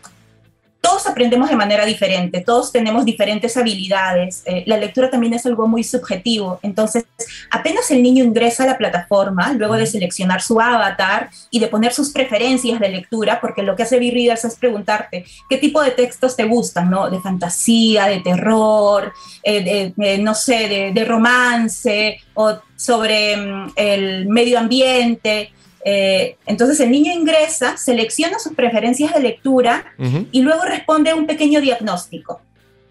todos 0.81 1.05
aprendemos 1.05 1.49
de 1.49 1.55
manera 1.55 1.85
diferente, 1.85 2.41
todos 2.41 2.71
tenemos 2.71 3.05
diferentes 3.05 3.55
habilidades. 3.55 4.41
Eh, 4.45 4.63
la 4.65 4.77
lectura 4.77 5.11
también 5.11 5.35
es 5.35 5.45
algo 5.45 5.67
muy 5.67 5.83
subjetivo. 5.83 6.59
Entonces, 6.63 7.05
apenas 7.51 7.91
el 7.91 8.01
niño 8.01 8.23
ingresa 8.23 8.63
a 8.63 8.67
la 8.67 8.77
plataforma, 8.79 9.53
luego 9.53 9.75
de 9.75 9.85
seleccionar 9.85 10.41
su 10.41 10.59
avatar 10.59 11.29
y 11.51 11.59
de 11.59 11.67
poner 11.67 11.93
sus 11.93 12.09
preferencias 12.09 12.79
de 12.79 12.89
lectura, 12.89 13.39
porque 13.39 13.61
lo 13.61 13.75
que 13.75 13.83
hace 13.83 13.99
B-Readers 13.99 14.43
es 14.43 14.55
preguntarte 14.55 15.23
qué 15.47 15.57
tipo 15.57 15.81
de 15.81 15.91
textos 15.91 16.35
te 16.35 16.45
gustan, 16.45 16.89
¿no? 16.89 17.11
De 17.11 17.19
fantasía, 17.21 18.07
de 18.07 18.19
terror, 18.21 19.13
eh, 19.43 19.93
de, 19.95 20.17
no 20.17 20.33
sé, 20.33 20.91
de 20.93 21.05
romance 21.05 22.19
o 22.33 22.57
sobre 22.75 23.37
mm, 23.37 23.73
el 23.75 24.27
medio 24.27 24.57
ambiente. 24.57 25.51
Eh, 25.83 26.37
entonces 26.45 26.79
el 26.79 26.91
niño 26.91 27.11
ingresa, 27.11 27.77
selecciona 27.77 28.39
sus 28.39 28.53
preferencias 28.53 29.13
de 29.13 29.19
lectura 29.19 29.85
y 30.31 30.41
luego 30.41 30.63
responde 30.63 31.11
a 31.11 31.15
un 31.15 31.25
pequeño 31.25 31.61
diagnóstico. 31.61 32.41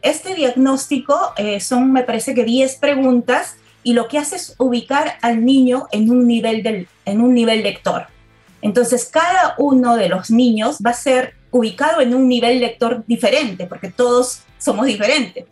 Este 0.02 0.34
diagnóstico 0.34 1.32
eh, 1.36 1.60
son, 1.60 1.92
me 1.92 2.02
parece 2.02 2.34
que 2.34 2.44
10 2.44 2.76
preguntas 2.76 3.56
y 3.82 3.92
lo 3.92 4.08
que 4.08 4.18
hace 4.18 4.36
es 4.36 4.54
ubicar 4.58 5.18
al 5.22 5.44
niño 5.44 5.88
en 5.92 6.10
un 6.10 6.26
nivel, 6.26 6.62
del, 6.62 6.88
en 7.04 7.20
un 7.20 7.34
nivel 7.34 7.62
lector. 7.62 8.06
Entonces 8.62 9.06
cada 9.06 9.54
uno 9.58 9.96
de 9.96 10.08
los 10.08 10.30
niños 10.30 10.78
va 10.84 10.90
a 10.90 10.94
ser 10.94 11.34
ubicado 11.50 12.00
en 12.00 12.14
un 12.14 12.28
nivel 12.28 12.60
lector 12.60 13.04
diferente, 13.06 13.66
porque 13.66 13.90
todos 13.90 14.42
somos 14.58 14.86
diferentes. 14.86 15.46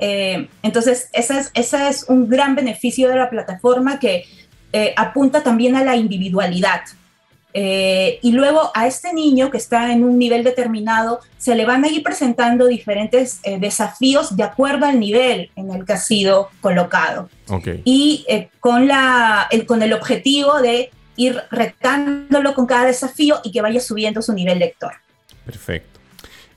Eh, 0.00 0.48
entonces, 0.62 1.08
ese 1.12 1.38
es, 1.38 1.50
ese 1.54 1.88
es 1.88 2.06
un 2.08 2.28
gran 2.28 2.54
beneficio 2.54 3.08
de 3.08 3.16
la 3.16 3.30
plataforma 3.30 3.98
que 3.98 4.24
eh, 4.76 4.92
apunta 4.96 5.40
también 5.40 5.76
a 5.76 5.84
la 5.84 5.94
individualidad. 5.94 6.80
Eh, 7.52 8.18
y 8.22 8.32
luego 8.32 8.72
a 8.74 8.88
este 8.88 9.14
niño 9.14 9.48
que 9.48 9.56
está 9.56 9.92
en 9.92 10.02
un 10.02 10.18
nivel 10.18 10.42
determinado 10.42 11.20
se 11.38 11.54
le 11.54 11.64
van 11.64 11.84
a 11.84 11.88
ir 11.88 12.02
presentando 12.02 12.66
diferentes 12.66 13.38
eh, 13.44 13.60
desafíos 13.60 14.36
de 14.36 14.42
acuerdo 14.42 14.86
al 14.86 14.98
nivel 14.98 15.48
en 15.54 15.70
el 15.70 15.84
que 15.84 15.92
ha 15.92 15.98
sido 15.98 16.48
colocado. 16.60 17.30
Y 17.84 18.26
con, 18.58 18.88
la, 18.88 19.46
el, 19.52 19.64
con 19.64 19.80
el 19.80 19.92
objetivo 19.92 20.60
de 20.60 20.90
ir 21.14 21.40
retándolo 21.52 22.52
con 22.52 22.66
cada 22.66 22.86
desafío 22.86 23.38
y 23.44 23.52
que 23.52 23.62
vaya 23.62 23.78
subiendo 23.78 24.22
su 24.22 24.32
nivel 24.32 24.58
lector. 24.58 24.94
Perfecto. 25.46 26.00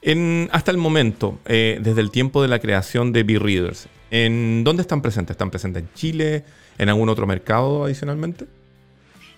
En, 0.01 0.50
hasta 0.51 0.71
el 0.71 0.77
momento, 0.77 1.38
desde 1.45 2.01
el 2.01 2.09
tiempo 2.09 2.41
de 2.41 2.47
la 2.47 2.57
creación 2.57 3.13
de 3.13 3.21
B-Readers, 3.21 3.88
¿en 4.09 4.63
dónde 4.63 4.81
están 4.81 5.03
presentes? 5.03 5.36
¿Están 5.36 5.51
presentes 5.51 5.83
en 5.83 5.89
Chile? 5.93 6.45
En 6.77 6.89
algún 6.89 7.10
otro 7.10 7.27
mercado 7.27 7.86
adicionalmente? 7.86 8.46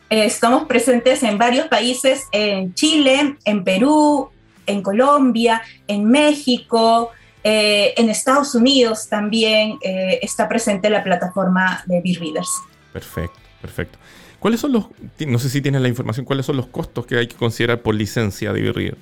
Eh, 0.10 0.26
estamos 0.26 0.66
presentes 0.66 1.22
en 1.24 1.38
varios 1.38 1.68
países, 1.68 2.24
en 2.32 2.74
Chile, 2.74 3.38
en 3.46 3.64
Perú, 3.64 4.30
en 4.66 4.82
Colombia, 4.82 5.62
en 5.88 6.06
México, 6.06 7.12
eh, 7.44 7.94
en 7.96 8.10
Estados 8.10 8.54
Unidos 8.54 9.08
también 9.08 9.78
eh, 9.82 10.20
está 10.22 10.50
presente 10.50 10.90
la 10.90 11.04
plataforma 11.04 11.84
de 11.86 12.02
B-Readers. 12.02 12.50
Perfecto, 12.92 13.40
perfecto. 13.62 13.98
¿Cuáles 14.40 14.60
son 14.60 14.74
los, 14.74 14.86
no 15.26 15.40
sé 15.40 15.50
si 15.50 15.62
tienes 15.62 15.82
la 15.82 15.88
información, 15.88 16.26
cuáles 16.26 16.46
son 16.46 16.58
los 16.58 16.68
costos 16.68 17.06
que 17.06 17.18
hay 17.18 17.28
que 17.28 17.36
considerar 17.36 17.82
por 17.82 17.96
licencia 17.96 18.52
de 18.52 18.62
B-Reader? 18.62 18.98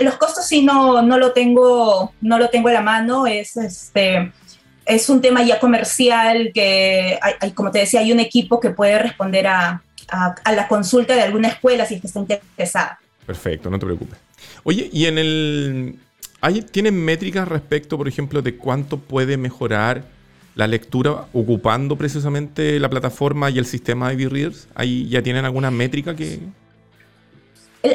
los 0.00 0.16
costos 0.16 0.44
sí 0.44 0.62
no, 0.64 1.00
no, 1.00 1.18
lo 1.18 1.30
tengo, 1.30 2.12
no 2.20 2.36
lo 2.36 2.48
tengo 2.50 2.68
a 2.68 2.72
la 2.72 2.80
mano, 2.80 3.28
es 3.28 3.56
este, 3.56 4.32
es 4.86 5.08
un 5.08 5.20
tema 5.20 5.42
ya 5.42 5.58
comercial 5.58 6.50
que, 6.54 7.18
hay, 7.40 7.52
como 7.52 7.70
te 7.70 7.80
decía, 7.80 8.00
hay 8.00 8.12
un 8.12 8.20
equipo 8.20 8.60
que 8.60 8.70
puede 8.70 8.98
responder 8.98 9.46
a, 9.46 9.82
la 10.44 10.68
consulta 10.68 11.14
de 11.14 11.22
alguna 11.22 11.48
escuela 11.48 11.86
si 11.86 11.94
es 11.94 12.00
que 12.00 12.06
está 12.06 12.20
interesada. 12.20 12.98
Perfecto, 13.26 13.70
no 13.70 13.78
te 13.78 13.86
preocupes. 13.86 14.18
Oye, 14.62 14.90
¿y 14.92 15.06
en 15.06 15.18
el... 15.18 15.98
¿hay, 16.40 16.62
¿Tienen 16.62 17.02
métricas 17.02 17.48
respecto, 17.48 17.96
por 17.96 18.06
ejemplo, 18.06 18.42
de 18.42 18.56
cuánto 18.56 18.98
puede 18.98 19.36
mejorar 19.36 20.04
la 20.54 20.66
lectura 20.66 21.26
ocupando 21.32 21.96
precisamente 21.96 22.78
la 22.78 22.88
plataforma 22.90 23.50
y 23.50 23.58
el 23.58 23.66
sistema 23.66 24.10
de 24.10 24.16
B-Readers? 24.16 24.68
¿Ahí 24.74 25.08
ya 25.08 25.22
tienen 25.22 25.44
alguna 25.44 25.70
métrica 25.70 26.14
que...? 26.14 26.38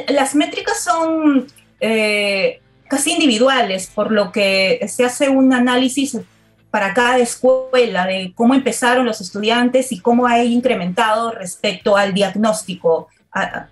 Las 0.10 0.36
métricas 0.36 0.84
son 0.84 1.48
eh, 1.80 2.60
casi 2.88 3.12
individuales, 3.12 3.92
por 3.94 4.12
lo 4.12 4.32
que 4.32 4.84
se 4.88 5.06
hace 5.06 5.30
un 5.30 5.54
análisis 5.54 6.18
para 6.72 6.94
cada 6.94 7.18
escuela 7.18 8.06
de 8.06 8.32
cómo 8.36 8.54
empezaron 8.54 9.06
los 9.06 9.22
estudiantes 9.22 9.92
y 9.92 10.00
cómo 10.00 10.28
ha 10.28 10.44
incrementado 10.44 11.32
respecto 11.32 11.98
al 11.98 12.14
diagnóstico 12.14 13.08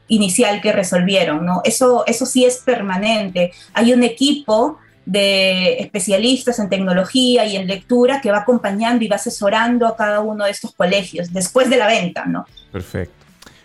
inicial 0.08 0.62
que 0.62 0.72
resolvieron, 0.72 1.46
¿no? 1.46 1.62
Eso, 1.64 2.06
eso 2.06 2.26
sí 2.26 2.46
es 2.46 2.58
permanente. 2.58 3.52
Hay 3.74 3.92
un 3.92 4.04
equipo 4.04 4.78
de 5.06 5.80
especialistas 5.80 6.60
en 6.60 6.70
tecnología 6.70 7.46
y 7.46 7.56
en 7.56 7.66
lectura 7.66 8.20
que 8.22 8.30
va 8.30 8.40
acompañando 8.40 9.04
y 9.04 9.08
va 9.08 9.16
asesorando 9.16 9.88
a 9.88 9.96
cada 9.96 10.20
uno 10.20 10.46
de 10.46 10.52
estos 10.52 10.74
colegios 10.74 11.32
después 11.32 11.70
de 11.70 11.78
la 11.78 11.88
venta, 11.88 12.26
¿no? 12.26 12.46
Perfecto. 12.72 13.14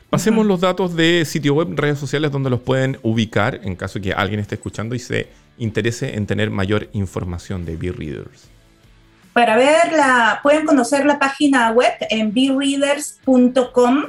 Pasemos 0.09 0.47
los 0.47 0.61
datos 0.61 0.95
de 0.95 1.25
sitio 1.25 1.55
web, 1.55 1.69
redes 1.75 1.99
sociales 1.99 2.31
donde 2.31 2.51
los 2.51 2.61
pueden 2.61 2.99
ubicar 3.03 3.61
en 3.65 3.75
caso 3.77 4.01
que 4.01 4.13
alguien 4.13 4.41
esté 4.41 4.55
escuchando 4.55 4.95
y 4.95 4.99
se 4.99 5.29
interese 5.59 6.17
en 6.17 6.27
tener 6.27 6.51
mayor 6.51 6.89
información 6.93 7.65
de 7.65 7.77
B-Readers. 7.77 8.52
Para 9.33 9.57
verla, 9.57 10.41
pueden 10.43 10.67
conocer 10.67 11.07
la 11.07 11.19
página 11.19 11.71
web 11.71 11.93
en 12.11 12.33
bereaders.com. 12.35 14.05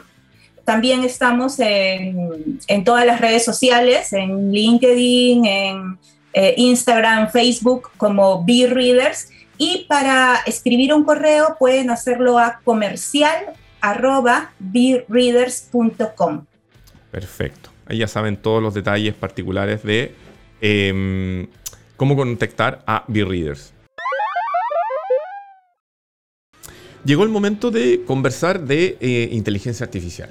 También 0.66 1.04
estamos 1.04 1.60
en, 1.60 2.84
todas 2.86 3.06
las 3.06 3.20
redes 3.20 3.44
sociales, 3.44 4.14
en 4.14 4.52
LinkedIn, 4.52 5.46
en 5.46 5.98
eh, 6.34 6.54
Instagram, 6.58 7.30
Facebook, 7.30 7.92
como 7.98 8.44
BeReaders. 8.44 9.30
Y 9.58 9.86
para 9.88 10.40
escribir 10.46 10.94
un 10.94 11.04
correo 11.04 11.58
pueden 11.60 11.90
hacerlo 11.90 12.40
a 12.40 12.60
comercial 12.64 13.54
Perfecto. 17.12 17.70
Ahí 17.86 17.98
ya 18.00 18.08
saben 18.08 18.38
todos 18.38 18.64
los 18.64 18.74
detalles 18.74 19.14
particulares 19.14 19.84
de 19.84 20.16
em, 20.62 21.48
cómo 21.98 22.16
contactar 22.16 22.82
a 22.88 23.04
B-Readers. 23.08 23.74
Llegó 27.06 27.24
el 27.24 27.30
momento 27.30 27.70
de 27.70 28.04
conversar 28.06 28.62
de 28.62 28.98
eh, 29.02 29.30
inteligencia 29.32 29.86
artificial 29.86 30.30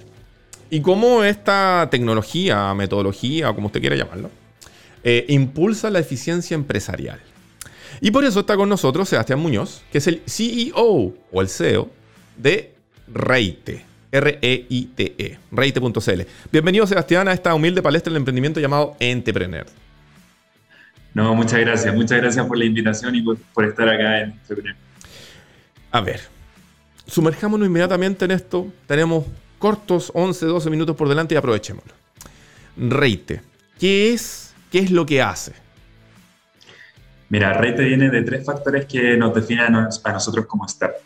y 0.70 0.80
cómo 0.80 1.22
esta 1.22 1.88
tecnología, 1.90 2.72
metodología, 2.74 3.52
como 3.52 3.66
usted 3.66 3.80
quiera 3.80 3.96
llamarlo, 3.96 4.30
eh, 5.04 5.26
impulsa 5.28 5.90
la 5.90 5.98
eficiencia 5.98 6.54
empresarial. 6.54 7.20
Y 8.00 8.10
por 8.10 8.24
eso 8.24 8.40
está 8.40 8.56
con 8.56 8.68
nosotros 8.68 9.08
Sebastián 9.08 9.38
Muñoz, 9.38 9.82
que 9.92 9.98
es 9.98 10.06
el 10.06 10.22
CEO 10.26 11.14
o 11.30 11.40
el 11.40 11.48
CEO 11.48 11.90
de 12.36 12.72
Reite. 13.06 13.84
R-E-I-T-E, 14.12 15.38
reite.cl. 15.50 16.22
Bienvenido, 16.52 16.86
Sebastián, 16.86 17.28
a 17.28 17.32
esta 17.32 17.54
humilde 17.54 17.80
palestra 17.80 18.10
del 18.10 18.18
emprendimiento 18.18 18.60
llamado 18.60 18.94
Entrepreneur. 19.00 19.64
No, 21.14 21.34
muchas 21.34 21.60
gracias. 21.60 21.94
Muchas 21.94 22.20
gracias 22.20 22.46
por 22.46 22.58
la 22.58 22.66
invitación 22.66 23.14
y 23.14 23.22
por, 23.22 23.64
estar 23.64 23.88
acá 23.88 24.20
en 24.20 24.32
Entrepreneur. 24.32 24.76
A 25.90 26.00
ver, 26.02 26.20
sumerjámonos 27.06 27.66
inmediatamente 27.66 28.24
en 28.24 28.30
esto. 28.30 28.66
Tenemos 28.86 29.24
cortos 29.58 30.10
11, 30.14 30.46
12 30.46 30.70
minutos 30.70 30.96
por 30.96 31.08
delante 31.08 31.34
y 31.34 31.38
aprovechémoslo. 31.38 31.92
Reite, 32.76 33.42
¿qué 33.78 34.12
es? 34.12 34.54
¿Qué 34.70 34.78
es 34.78 34.90
lo 34.90 35.04
que 35.04 35.20
hace? 35.20 35.52
Mira, 37.28 37.52
Reite 37.54 37.82
viene 37.84 38.10
de 38.10 38.22
tres 38.22 38.44
factores 38.44 38.86
que 38.86 39.16
nos 39.16 39.34
definen 39.34 39.74
a 39.74 40.12
nosotros 40.12 40.46
como 40.46 40.66
startup 40.66 41.00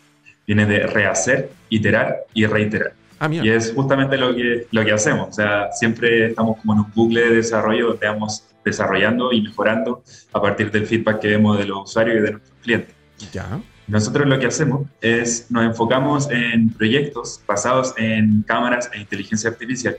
viene 0.47 0.65
de 0.65 0.87
rehacer, 0.87 1.51
iterar 1.69 2.25
y 2.33 2.45
reiterar. 2.45 2.93
Ah, 3.19 3.29
y 3.31 3.49
es 3.49 3.73
justamente 3.73 4.15
lo 4.17 4.33
que, 4.33 4.67
lo 4.71 4.85
que 4.85 4.91
hacemos. 4.93 5.29
O 5.29 5.33
sea, 5.33 5.71
siempre 5.73 6.27
estamos 6.27 6.57
como 6.59 6.73
en 6.73 6.79
un 6.79 6.91
bucle 6.93 7.21
de 7.21 7.35
desarrollo 7.35 7.89
donde 7.89 8.07
vamos 8.07 8.43
desarrollando 8.63 9.31
y 9.33 9.41
mejorando 9.41 10.03
a 10.31 10.41
partir 10.41 10.71
del 10.71 10.85
feedback 10.85 11.19
que 11.19 11.27
vemos 11.29 11.57
de 11.57 11.65
los 11.65 11.89
usuarios 11.89 12.17
y 12.17 12.19
de 12.21 12.31
nuestros 12.31 12.57
clientes. 12.61 12.95
Ya. 13.33 13.59
Nosotros 13.87 14.27
lo 14.27 14.37
que 14.37 14.47
hacemos 14.47 14.85
es 14.99 15.49
nos 15.49 15.63
enfocamos 15.63 16.29
en 16.29 16.69
proyectos 16.73 17.41
basados 17.47 17.93
en 17.97 18.43
cámaras 18.45 18.89
e 18.93 18.99
inteligencia 18.99 19.49
artificial 19.49 19.97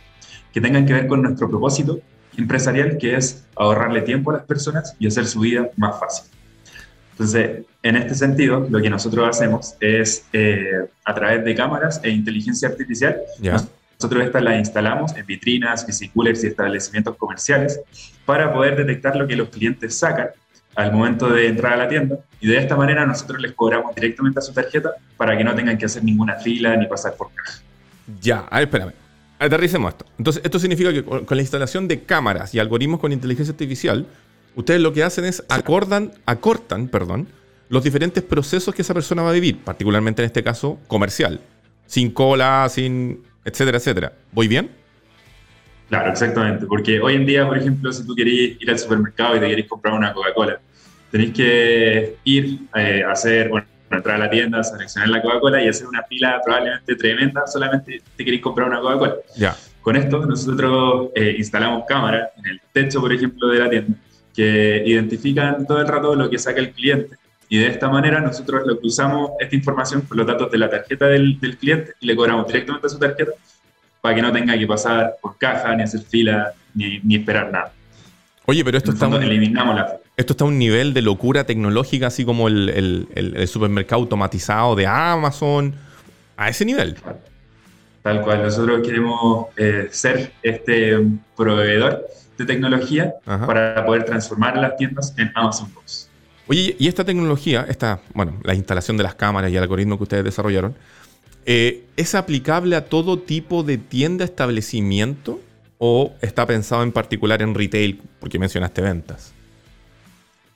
que 0.53 0.61
tengan 0.61 0.85
que 0.85 0.93
ver 0.93 1.07
con 1.07 1.23
nuestro 1.23 1.49
propósito 1.49 2.01
empresarial, 2.37 2.99
que 2.99 3.17
es 3.17 3.47
ahorrarle 3.57 4.03
tiempo 4.03 4.31
a 4.31 4.35
las 4.35 4.43
personas 4.45 4.95
y 4.99 5.07
hacer 5.07 5.27
su 5.27 5.41
vida 5.41 5.71
más 5.77 5.99
fácil. 5.99 6.31
Entonces, 7.13 7.65
en 7.83 7.97
este 7.97 8.15
sentido, 8.15 8.67
lo 8.71 8.81
que 8.81 8.91
nosotros 8.91 9.27
hacemos 9.29 9.75
es, 9.81 10.27
eh, 10.33 10.87
a 11.05 11.15
través 11.15 11.45
de 11.45 11.55
cámaras 11.55 12.01
e 12.05 12.11
inteligencia 12.11 12.69
artificial, 12.69 13.17
nosotros 13.41 14.25
estas 14.25 14.43
las 14.43 14.59
instalamos 14.59 15.17
en 15.17 15.27
vitrinas, 15.27 15.85
bicicoolers 15.85 16.45
y 16.45 16.49
establecimientos 16.49 17.17
comerciales 17.17 17.81
para 18.25 18.53
poder 18.53 18.77
detectar 18.77 19.17
lo 19.17 19.27
que 19.27 19.35
los 19.35 19.49
clientes 19.49 19.99
sacan 19.99 20.29
al 20.75 20.93
momento 20.93 21.29
de 21.29 21.49
entrar 21.49 21.73
a 21.75 21.77
la 21.77 21.89
tienda 21.89 22.19
y 22.41 22.49
de 22.49 22.59
esta 22.59 22.77
manera 22.77 23.05
nosotros 23.05 23.41
les 23.41 23.53
cobramos 23.53 23.95
directamente 23.95 24.39
a 24.39 24.43
su 24.43 24.53
tarjeta 24.53 24.93
para 25.17 25.37
que 25.37 25.45
no 25.45 25.55
tengan 25.55 25.77
que 25.77 25.87
hacer 25.87 26.05
ninguna 26.05 26.37
fila 26.37 26.77
ni 26.77 26.87
pasar 26.87 27.15
por 27.17 27.31
caja. 27.35 27.61
Ya, 28.21 28.41
a 28.51 28.59
ver, 28.59 28.69
espérame. 28.69 28.93
Aterricemos 29.39 29.93
esto. 29.93 30.07
Entonces, 30.19 30.43
esto 30.45 30.59
significa 30.59 30.93
que 30.93 31.05
con 31.05 31.37
la 31.37 31.41
instalación 31.43 31.87
de 31.87 32.03
cámaras 32.03 32.55
y 32.55 32.59
algoritmos 32.59 33.01
con 33.01 33.13
inteligencia 33.13 33.53
artificial, 33.53 34.07
ustedes 34.57 34.81
lo 34.81 34.93
que 34.93 35.05
hacen 35.05 35.25
es 35.25 35.45
acordan, 35.49 36.13
acortan 36.27 36.89
perdón, 36.89 37.29
los 37.69 37.85
diferentes 37.85 38.23
procesos 38.23 38.75
que 38.75 38.83
esa 38.83 38.95
persona 38.95 39.23
va 39.23 39.31
a 39.31 39.35
vivir, 39.35 39.59
particularmente 39.63 40.23
en 40.23 40.27
este 40.27 40.43
caso 40.43 40.79
comercial, 40.89 41.41
sin 41.87 42.11
cola, 42.11 42.67
sin 42.69 43.23
etcétera, 43.45 43.79
etcétera. 43.79 44.13
¿Voy 44.33 44.49
bien? 44.49 44.71
Claro, 45.89 46.11
exactamente, 46.11 46.67
porque 46.67 47.01
hoy 47.01 47.15
en 47.15 47.25
día, 47.25 47.47
por 47.47 47.57
ejemplo, 47.57 47.91
si 47.93 48.07
tú 48.07 48.15
querés 48.15 48.61
ir 48.61 48.71
al 48.71 48.79
supermercado 48.79 49.37
y 49.37 49.41
te 49.41 49.49
querés 49.49 49.67
comprar 49.67 49.95
una 49.95 50.13
Coca-Cola, 50.13 50.61
tenéis 51.11 51.33
que 51.33 52.17
ir 52.25 52.59
eh, 52.75 53.03
a 53.03 53.13
hacer, 53.13 53.49
bueno, 53.49 53.67
entrar 53.91 54.17
a 54.17 54.19
la 54.19 54.31
tienda, 54.31 54.63
seleccionar 54.63 55.09
la 55.09 55.23
Coca-Cola 55.23 55.63
y 55.63 55.69
hacer 55.69 55.87
una 55.87 56.03
fila 56.03 56.41
probablemente 56.45 56.95
tremenda, 56.95 57.47
solamente 57.47 58.03
te 58.17 58.25
queréis 58.25 58.43
comprar 58.43 58.69
una 58.69 58.81
Coca-Cola. 58.81 59.15
Ya. 59.37 59.57
Con 59.81 59.97
esto 59.97 60.27
nosotros 60.27 61.09
eh, 61.15 61.37
instalamos 61.39 61.85
cámaras 61.89 62.31
en 62.37 62.47
el 62.47 62.61
techo, 62.71 63.01
por 63.01 63.13
ejemplo, 63.13 63.49
de 63.49 63.59
la 63.59 63.71
tienda 63.71 63.97
que 64.39 64.85
identifican 64.87 65.67
todo 65.67 65.81
el 65.81 65.89
rato 65.89 66.15
lo 66.15 66.31
que 66.31 66.39
saca 66.39 66.61
el 66.61 66.71
cliente. 66.71 67.17
Y 67.49 67.59
de 67.59 67.67
esta 67.67 67.89
manera 67.89 68.21
nosotros 68.21 68.65
le 68.67 68.79
cruzamos 68.79 69.33
esta 69.41 69.57
información 69.57 70.03
con 70.03 70.17
los 70.17 70.27
datos 70.27 70.49
de 70.53 70.59
la 70.59 70.71
tarjeta 70.71 71.07
del, 71.07 71.41
del 71.41 71.57
cliente 71.57 71.95
y 71.99 72.07
le 72.07 72.15
cobramos 72.15 72.47
directamente 72.47 72.87
a 72.87 72.91
su 72.91 72.99
tarjeta 73.01 73.33
para 74.09 74.17
que 74.17 74.23
no 74.23 74.33
tenga 74.33 74.57
que 74.57 74.67
pasar 74.67 75.17
por 75.21 75.37
caja, 75.37 75.77
ni 75.77 75.83
hacer 75.83 76.01
fila, 76.01 76.55
ni, 76.73 76.99
ni 77.01 77.17
esperar 77.17 77.53
nada. 77.53 77.73
Oye, 78.47 78.65
pero 78.65 78.79
esto 78.79 78.93
está, 78.93 79.07
un, 79.07 79.23
eliminamos 79.23 79.77
la 79.77 79.99
esto 80.17 80.33
está 80.33 80.45
a 80.45 80.47
un 80.47 80.59
nivel 80.59 80.95
de 80.95 81.03
locura 81.03 81.45
tecnológica, 81.45 82.07
así 82.07 82.25
como 82.25 82.49
el, 82.49 82.71
el, 82.71 83.35
el, 83.37 83.47
supermercado 83.49 84.01
automatizado 84.01 84.75
de 84.77 84.87
Amazon, 84.87 85.75
a 86.39 86.49
ese 86.49 86.65
nivel. 86.65 86.97
Tal 88.03 88.23
cual, 88.23 88.45
nosotros 88.45 88.81
queremos 88.83 89.49
eh, 89.59 89.89
ser 89.91 90.33
este 90.43 90.99
proveedor 91.37 92.07
de 92.39 92.47
tecnología 92.47 93.13
para 93.27 93.85
poder 93.85 94.05
transformar 94.05 94.57
las 94.57 94.75
tiendas 94.79 95.13
en 95.19 95.31
Amazon 95.35 95.71
Box. 95.75 96.09
Oye, 96.47 96.75
y 96.79 96.89
esta 96.89 97.05
tecnología, 97.05 97.67
esta, 97.69 98.01
bueno, 98.15 98.41
la 98.43 98.55
instalación 98.55 98.97
de 98.97 99.03
las 99.03 99.15
cámaras 99.17 99.51
y 99.51 99.57
el 99.57 99.63
algoritmo 99.63 99.99
que 99.99 100.05
ustedes 100.05 100.25
desarrollaron, 100.25 100.75
eh, 101.47 101.85
¿es 101.97 102.15
aplicable 102.15 102.77
a 102.77 102.87
todo 102.87 103.19
tipo 103.19 103.63
de 103.63 103.79
tienda, 103.79 104.25
establecimiento 104.25 105.41
o 105.79 106.15
está 106.21 106.47
pensado 106.47 106.83
en 106.83 106.93
particular 106.93 107.43
en 107.43 107.55
retail, 107.55 108.01
porque 108.21 108.39
mencionaste 108.39 108.83
ventas? 108.83 109.33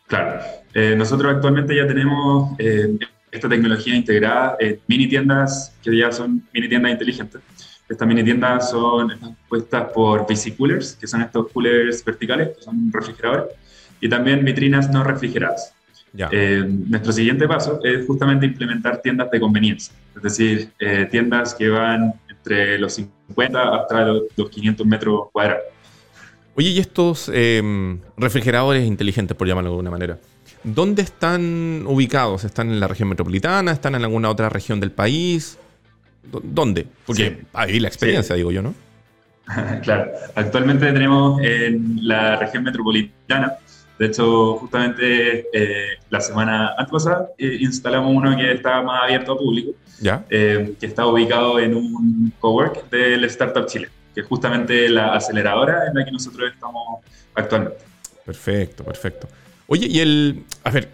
Claro, 0.06 0.40
eh, 0.74 0.94
nosotros 0.96 1.34
actualmente 1.34 1.74
ya 1.76 1.86
tenemos 1.86 2.54
eh, 2.58 2.98
esta 3.30 3.48
tecnología 3.48 3.94
integrada 3.94 4.56
mini 4.86 5.06
tiendas 5.08 5.72
que 5.82 5.96
ya 5.96 6.12
son 6.12 6.46
mini 6.52 6.68
tiendas 6.68 6.92
inteligentes 6.92 7.40
estas 7.92 8.08
mini 8.08 8.24
tiendas 8.24 8.70
son 8.70 9.10
compuestas 9.18 9.92
por 9.92 10.26
coolers, 10.56 10.96
que 10.98 11.06
son 11.06 11.20
estos 11.20 11.50
coolers 11.52 12.02
verticales, 12.04 12.56
que 12.56 12.62
son 12.62 12.90
refrigeradores, 12.90 13.54
y 14.00 14.08
también 14.08 14.44
vitrinas 14.44 14.90
no 14.90 15.04
refrigeradas. 15.04 15.74
Eh, 16.18 16.64
nuestro 16.68 17.12
siguiente 17.12 17.48
paso 17.48 17.80
es 17.82 18.06
justamente 18.06 18.44
implementar 18.44 19.00
tiendas 19.00 19.30
de 19.30 19.40
conveniencia, 19.40 19.94
es 20.14 20.22
decir, 20.22 20.70
eh, 20.78 21.08
tiendas 21.10 21.54
que 21.54 21.68
van 21.70 22.12
entre 22.28 22.78
los 22.78 22.94
50 22.94 23.76
hasta 23.76 24.04
los, 24.04 24.50
500 24.50 24.86
metros 24.86 25.30
cuadrados. 25.32 25.62
Oye, 26.54 26.68
¿y 26.68 26.78
estos 26.80 27.30
em, 27.32 27.98
refrigeradores 28.18 28.86
inteligentes, 28.86 29.34
por 29.36 29.48
llamarlo 29.48 29.70
de 29.70 29.74
alguna 29.74 29.90
manera, 29.90 30.18
dónde 30.64 31.00
están 31.00 31.84
ubicados? 31.86 32.44
¿Están 32.44 32.68
en 32.68 32.78
la 32.78 32.88
región 32.88 33.08
metropolitana? 33.08 33.72
¿Están 33.72 33.94
en 33.94 34.02
alguna 34.02 34.28
otra 34.28 34.50
región 34.50 34.80
del 34.80 34.92
país? 34.92 35.58
¿Dónde? 36.42 36.86
Porque 37.06 37.44
ahí 37.54 37.80
la 37.80 37.88
experiencia, 37.88 38.36
digo 38.36 38.52
yo, 38.52 38.60
¿no? 38.60 38.74
claro. 39.82 40.12
Actualmente 40.34 40.92
tenemos 40.92 41.40
en 41.42 42.06
la 42.06 42.36
región 42.36 42.64
metropolitana, 42.64 43.54
de 43.98 44.06
hecho, 44.06 44.56
justamente 44.56 45.46
eh, 45.52 45.98
la 46.10 46.20
semana 46.20 46.74
antepasada 46.76 47.28
eh, 47.38 47.58
instalamos 47.60 48.14
uno 48.14 48.36
que 48.36 48.52
está 48.52 48.82
más 48.82 49.04
abierto 49.04 49.32
a 49.32 49.38
público, 49.38 49.72
¿Ya? 50.00 50.24
Eh, 50.30 50.74
que 50.80 50.86
está 50.86 51.06
ubicado 51.06 51.60
en 51.60 51.76
un 51.76 52.32
cowork 52.40 52.90
del 52.90 53.24
Startup 53.26 53.66
Chile, 53.66 53.88
que 54.14 54.22
es 54.22 54.26
justamente 54.26 54.88
la 54.88 55.14
aceleradora 55.14 55.86
en 55.88 55.94
la 55.94 56.04
que 56.04 56.10
nosotros 56.10 56.50
estamos 56.52 57.00
actualmente. 57.34 57.78
Perfecto, 58.24 58.82
perfecto. 58.84 59.28
Oye, 59.66 59.86
y 59.86 60.00
el... 60.00 60.42
A 60.64 60.70
ver, 60.70 60.88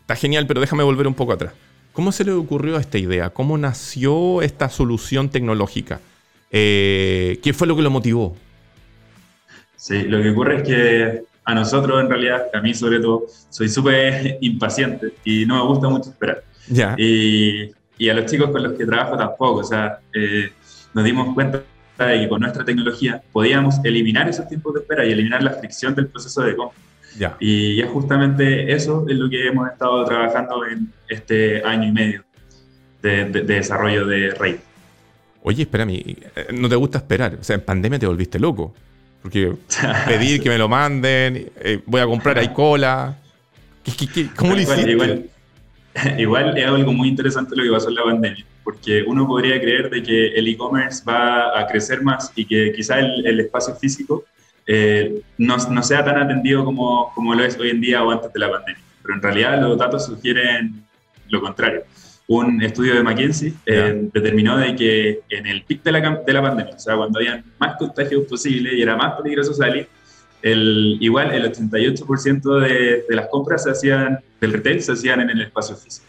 está 0.00 0.16
genial, 0.16 0.46
pero 0.46 0.60
déjame 0.60 0.82
volver 0.82 1.06
un 1.06 1.14
poco 1.14 1.32
atrás. 1.32 1.54
¿Cómo 1.92 2.12
se 2.12 2.24
le 2.24 2.32
ocurrió 2.32 2.76
esta 2.76 2.98
idea? 2.98 3.30
¿Cómo 3.30 3.56
nació 3.56 4.42
esta 4.42 4.68
solución 4.68 5.30
tecnológica? 5.30 6.00
¿Qué 6.50 7.54
fue 7.54 7.66
lo 7.66 7.76
que 7.76 7.82
lo 7.82 7.90
motivó? 7.90 8.36
Sí, 9.76 10.02
lo 10.02 10.22
que 10.22 10.30
ocurre 10.30 10.56
es 10.56 10.62
que 10.62 11.31
a 11.44 11.54
nosotros, 11.54 12.00
en 12.00 12.08
realidad, 12.08 12.46
a 12.52 12.60
mí 12.60 12.74
sobre 12.74 13.00
todo, 13.00 13.26
soy 13.48 13.68
súper 13.68 14.38
impaciente 14.40 15.14
y 15.24 15.44
no 15.46 15.56
me 15.56 15.68
gusta 15.72 15.88
mucho 15.88 16.10
esperar. 16.10 16.44
Y, 16.96 17.70
y, 17.98 18.08
a 18.08 18.14
los 18.14 18.26
chicos 18.26 18.50
con 18.50 18.62
los 18.62 18.72
que 18.74 18.86
trabajo 18.86 19.16
tampoco. 19.16 19.60
O 19.60 19.64
sea, 19.64 19.98
eh, 20.14 20.52
nos 20.94 21.04
dimos 21.04 21.34
cuenta 21.34 21.62
de 21.98 22.20
que 22.20 22.28
con 22.28 22.40
nuestra 22.40 22.64
tecnología 22.64 23.22
podíamos 23.32 23.76
eliminar 23.84 24.28
esos 24.28 24.48
tiempos 24.48 24.74
de 24.74 24.80
espera 24.80 25.04
y 25.04 25.12
eliminar 25.12 25.42
la 25.42 25.50
fricción 25.52 25.94
del 25.94 26.06
proceso 26.08 26.42
de 26.42 26.56
compra. 26.56 26.78
Y 27.40 27.80
es 27.80 27.90
justamente 27.90 28.72
eso 28.72 29.04
es 29.08 29.16
lo 29.16 29.28
que 29.28 29.46
hemos 29.46 29.70
estado 29.70 30.04
trabajando 30.04 30.64
en 30.66 30.90
este 31.08 31.62
año 31.62 31.88
y 31.88 31.92
medio 31.92 32.24
de, 33.02 33.24
desarrollo 33.24 34.06
de 34.06 34.30
Rey. 34.30 34.58
Oye, 35.42 35.62
espérame, 35.62 35.90
eh, 35.90 36.48
¿no 36.52 36.68
te 36.68 36.76
gusta 36.76 36.98
esperar? 36.98 37.36
O 37.40 37.44
sea, 37.44 37.54
en 37.54 37.62
pandemia 37.62 37.98
te 37.98 38.06
volviste 38.06 38.38
loco. 38.38 38.74
Porque 39.22 39.54
pedir 40.06 40.42
que 40.42 40.48
me 40.48 40.58
lo 40.58 40.68
manden, 40.68 41.50
eh, 41.60 41.80
voy 41.86 42.00
a 42.00 42.06
comprar, 42.06 42.38
hay 42.38 42.48
cola. 42.48 43.16
cómo 44.36 44.54
lo 44.54 44.60
hiciste? 44.60 44.90
Igual, 44.90 45.30
igual, 46.18 46.58
es 46.58 46.66
algo 46.66 46.92
muy 46.92 47.08
interesante 47.08 47.54
lo 47.54 47.62
que 47.62 47.70
pasó 47.70 47.88
en 47.88 47.94
la 47.94 48.04
pandemia, 48.04 48.44
porque 48.64 49.04
uno 49.06 49.26
podría 49.26 49.60
creer 49.60 49.90
de 49.90 50.02
que 50.02 50.28
el 50.34 50.48
e-commerce 50.48 51.04
va 51.08 51.58
a 51.58 51.66
crecer 51.66 52.02
más 52.02 52.32
y 52.34 52.44
que 52.44 52.72
quizá 52.74 52.98
el, 52.98 53.24
el 53.24 53.40
espacio 53.40 53.76
físico 53.76 54.24
eh, 54.66 55.22
no, 55.38 55.56
no, 55.56 55.82
sea 55.82 56.04
tan 56.04 56.18
atendido 56.18 56.64
como, 56.64 57.12
como 57.14 57.34
lo 57.34 57.44
es 57.44 57.58
hoy 57.58 57.70
en 57.70 57.80
día 57.80 58.02
o 58.02 58.10
antes 58.10 58.32
de 58.32 58.40
la 58.40 58.50
pandemia. 58.50 58.82
Pero 59.02 59.14
en 59.14 59.22
realidad 59.22 59.60
los 59.60 59.76
datos 59.76 60.06
sugieren 60.06 60.84
lo 61.28 61.40
contrario. 61.40 61.82
Un 62.28 62.62
estudio 62.62 62.94
de 62.94 63.02
McKinsey 63.02 63.52
eh, 63.66 64.08
determinó 64.12 64.56
de 64.56 64.74
que 64.76 65.20
en 65.28 65.46
el 65.46 65.64
pic 65.64 65.82
de 65.82 65.92
la, 65.92 66.22
de 66.24 66.32
la 66.32 66.42
pandemia, 66.42 66.76
o 66.76 66.78
sea, 66.78 66.96
cuando 66.96 67.18
había 67.18 67.42
más 67.58 67.76
contagios 67.76 68.24
posibles 68.24 68.74
y 68.74 68.82
era 68.82 68.96
más 68.96 69.20
peligroso 69.20 69.52
salir, 69.52 69.88
el, 70.40 70.98
igual 71.00 71.32
el 71.32 71.52
88% 71.52 72.60
de, 72.60 73.04
de, 73.08 73.16
las 73.16 73.28
compras 73.28 73.64
se 73.64 73.70
hacían, 73.70 74.20
del 74.40 74.52
retail 74.52 74.82
se 74.82 74.92
hacían 74.92 75.20
en 75.20 75.30
el 75.30 75.42
espacio 75.42 75.76
físico. 75.76 76.06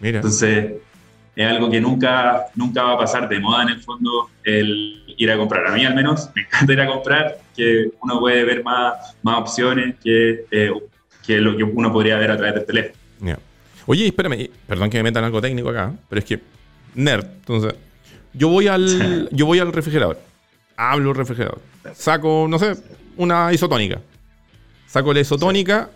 Mira. 0.00 0.18
Entonces, 0.18 0.74
es 1.36 1.46
algo 1.46 1.70
que 1.70 1.80
nunca, 1.80 2.46
nunca 2.54 2.82
va 2.82 2.92
a 2.94 2.98
pasar 2.98 3.28
de 3.28 3.38
moda 3.38 3.64
en 3.64 3.68
el 3.68 3.82
fondo 3.82 4.30
el 4.42 5.14
ir 5.18 5.30
a 5.30 5.36
comprar. 5.36 5.66
A 5.66 5.72
mí 5.72 5.84
al 5.84 5.94
menos 5.94 6.30
me 6.34 6.42
encanta 6.42 6.72
ir 6.72 6.80
a 6.80 6.86
comprar, 6.86 7.38
que 7.54 7.90
uno 8.02 8.18
puede 8.20 8.42
ver 8.44 8.64
más, 8.64 9.16
más 9.22 9.40
opciones 9.40 9.96
que, 10.02 10.46
eh, 10.50 10.72
que 11.26 11.40
lo 11.40 11.54
que 11.56 11.62
uno 11.62 11.92
podría 11.92 12.16
ver 12.16 12.30
a 12.30 12.36
través 12.38 12.54
del 12.54 12.64
teléfono. 12.64 12.98
Oye, 13.86 14.06
espérame, 14.06 14.50
perdón 14.66 14.90
que 14.90 14.98
me 14.98 15.04
metan 15.04 15.24
algo 15.24 15.40
técnico 15.40 15.70
acá, 15.70 15.94
pero 16.08 16.18
es 16.18 16.24
que 16.24 16.40
nerd, 16.94 17.24
entonces 17.24 17.74
yo 18.32 18.48
voy 18.48 18.68
al 18.68 19.28
yo 19.32 19.46
voy 19.46 19.58
al 19.58 19.72
refrigerador, 19.72 20.20
hablo 20.76 21.10
el 21.10 21.16
refrigerador, 21.16 21.60
saco, 21.94 22.46
no 22.48 22.58
sé, 22.58 22.74
una 23.16 23.52
isotónica. 23.52 24.00
Saco 24.86 25.12
la 25.12 25.20
isotónica 25.20 25.90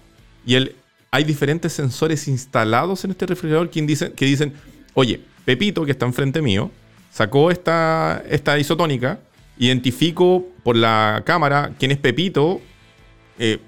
y 0.45 0.57
el 0.57 0.75
hay 1.11 1.25
diferentes 1.25 1.73
sensores 1.73 2.29
instalados 2.29 3.05
en 3.05 3.11
este 3.11 3.27
refrigerador 3.27 3.69
que 3.69 3.83
dicen, 3.83 4.13
que 4.13 4.25
dicen, 4.25 4.53
oye, 4.95 5.21
Pepito, 5.45 5.85
que 5.85 5.91
está 5.93 6.07
enfrente 6.07 6.41
mío, 6.41 6.71
sacó 7.11 7.51
esta, 7.51 8.23
esta 8.29 8.59
isotónica, 8.59 9.19
identifico 9.59 10.47
por 10.63 10.77
la 10.77 11.23
cámara 11.27 11.73
quién 11.79 11.91
es 11.91 11.99
Pepito, 11.99 12.61
eh, 13.39 13.59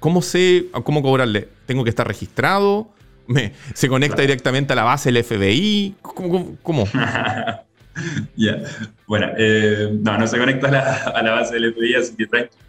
¿cómo 0.00 0.22
sé 0.22 0.68
cómo 0.84 1.02
cobrarle? 1.02 1.48
¿Tengo 1.66 1.84
que 1.84 1.90
estar 1.90 2.08
registrado? 2.08 2.88
Me, 3.26 3.52
¿Se 3.74 3.88
conecta 3.88 4.22
directamente 4.22 4.72
a 4.72 4.76
la 4.76 4.84
base 4.84 5.12
del 5.12 5.24
FBI? 5.24 5.96
¿Cómo? 6.02 6.56
cómo? 6.62 6.88
ya, 8.36 8.58
bueno, 9.06 9.28
eh, 9.36 9.90
no, 10.00 10.18
no 10.18 10.26
se 10.26 10.38
conecta 10.38 10.68
a 10.68 10.70
la, 10.70 10.94
a 11.14 11.22
la, 11.22 11.32
base 11.32 11.54
del 11.54 11.72
FBI, 11.72 11.94
así 11.94 12.16
que 12.16 12.26
tranquilo. 12.26 12.62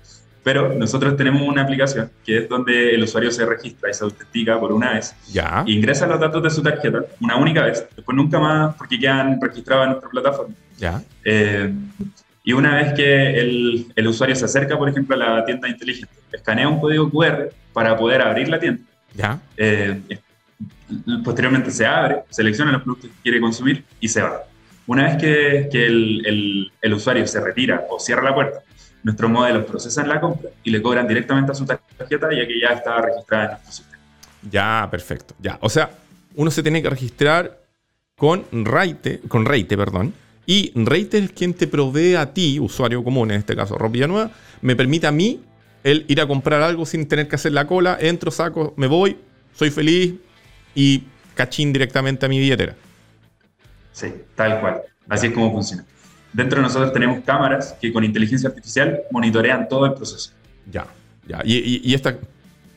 Pero 0.43 0.73
nosotros 0.73 1.15
tenemos 1.15 1.41
una 1.41 1.61
aplicación 1.61 2.11
que 2.25 2.39
es 2.39 2.49
donde 2.49 2.93
el 2.93 3.03
usuario 3.03 3.31
se 3.31 3.45
registra 3.45 3.89
y 3.89 3.93
se 3.93 4.03
autentica 4.03 4.59
por 4.59 4.73
una 4.73 4.93
vez. 4.93 5.15
Ya. 5.31 5.63
Ingresa 5.65 6.05
los 6.05 6.19
datos 6.19 6.43
de 6.43 6.49
su 6.49 6.61
tarjeta 6.61 6.99
una 7.21 7.37
única 7.37 7.63
vez, 7.63 7.87
después 7.95 8.15
nunca 8.15 8.39
más 8.39 8.75
porque 8.75 8.99
quedan 8.99 9.39
registrados 9.39 9.85
en 9.85 9.89
nuestra 9.91 10.09
plataforma. 10.09 10.53
Ya. 10.77 11.01
Eh, 11.23 11.73
y 12.43 12.51
una 12.51 12.75
vez 12.75 12.93
que 12.93 13.39
el, 13.39 13.87
el, 13.95 14.07
usuario 14.07 14.35
se 14.35 14.43
acerca, 14.43 14.77
por 14.77 14.89
ejemplo, 14.89 15.15
a 15.15 15.19
la 15.19 15.45
tienda 15.45 15.69
inteligente, 15.69 16.13
escanea 16.29 16.67
un 16.67 16.81
código 16.81 17.09
QR 17.09 17.49
para 17.71 17.95
poder 17.95 18.21
abrir 18.21 18.49
la 18.49 18.59
tienda. 18.59 18.83
Ya. 19.15 19.39
Eh, 19.55 20.01
posteriormente 21.23 21.71
se 21.71 21.85
abre, 21.85 22.23
selecciona 22.29 22.71
los 22.71 22.83
productos 22.83 23.09
que 23.09 23.21
quiere 23.23 23.39
consumir 23.39 23.83
y 23.99 24.07
se 24.07 24.21
va. 24.21 24.43
Una 24.85 25.03
vez 25.03 25.17
que, 25.17 25.85
el, 25.85 26.71
usuario 26.93 27.25
se 27.27 27.39
retira 27.39 27.85
o 27.89 27.99
cierra 27.99 28.23
la 28.23 28.33
puerta, 28.33 28.59
nuestros 29.03 29.29
modelos 29.29 29.65
procesan 29.65 30.07
la 30.07 30.19
compra 30.19 30.49
y 30.63 30.71
le 30.71 30.81
cobran 30.81 31.07
directamente 31.07 31.51
a 31.51 31.55
su 31.55 31.65
tarjeta 31.65 32.29
ya 32.31 32.47
que 32.47 32.59
ya 32.59 32.69
está 32.69 33.01
registrada 33.01 33.43
en 33.43 33.49
nuestro 33.51 33.71
sistema. 33.71 34.03
Ya, 34.49 34.87
perfecto. 34.91 35.35
Ya, 35.39 35.57
o 35.61 35.69
sea, 35.69 35.91
uno 36.35 36.51
se 36.51 36.63
tiene 36.63 36.81
que 36.81 36.89
registrar 36.89 37.59
con 38.15 38.45
Reite, 38.51 39.21
con 39.27 39.45
Reite, 39.45 39.77
perdón, 39.77 40.13
y 40.45 40.71
Reite 40.75 41.17
es 41.17 41.31
quien 41.31 41.53
te 41.53 41.67
provee 41.67 42.15
a 42.15 42.33
ti, 42.33 42.59
usuario 42.59 43.03
común, 43.03 43.31
en 43.31 43.39
este 43.39 43.55
caso 43.55 43.77
Rob 43.77 43.95
Nueva, 43.95 44.31
me 44.61 44.75
permite 44.75 45.07
a 45.07 45.11
mí 45.11 45.41
el 45.83 46.05
ir 46.07 46.21
a 46.21 46.27
comprar 46.27 46.61
algo 46.61 46.85
sin 46.85 47.07
tener 47.07 47.27
que 47.27 47.35
hacer 47.35 47.53
la 47.53 47.67
cola, 47.67 47.97
entro, 47.99 48.31
saco, 48.31 48.73
me 48.77 48.87
voy, 48.87 49.17
soy 49.53 49.69
feliz 49.69 50.15
y 50.75 51.03
cachín 51.35 51.73
directamente 51.73 52.25
a 52.25 52.29
mi 52.29 52.39
billetera. 52.39 52.75
Sí, 53.91 54.13
tal 54.35 54.59
cual. 54.59 54.81
Así 55.07 55.27
es 55.27 55.33
como 55.33 55.51
funciona. 55.51 55.85
Dentro 56.31 56.57
de 56.57 56.63
nosotros 56.63 56.91
tenemos 56.93 57.23
cámaras 57.23 57.75
que 57.79 57.93
con 57.93 58.03
inteligencia 58.03 58.49
artificial 58.49 59.01
monitorean 59.11 59.67
todo 59.67 59.85
el 59.85 59.93
proceso. 59.93 60.31
Ya, 60.71 60.87
ya. 61.27 61.41
Y, 61.43 61.93
esta, 61.93 62.17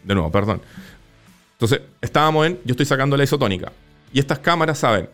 de 0.05 0.15
nuevo, 0.15 0.31
perdón. 0.31 0.61
Entonces, 1.53 1.81
estábamos 2.03 2.47
en, 2.47 2.59
yo 2.65 2.73
estoy 2.73 2.85
sacando 2.85 3.17
la 3.17 3.25
isotónica. 3.25 3.73
Y 4.13 4.19
estas 4.19 4.39
cámaras 4.39 4.79
saben 4.79 5.09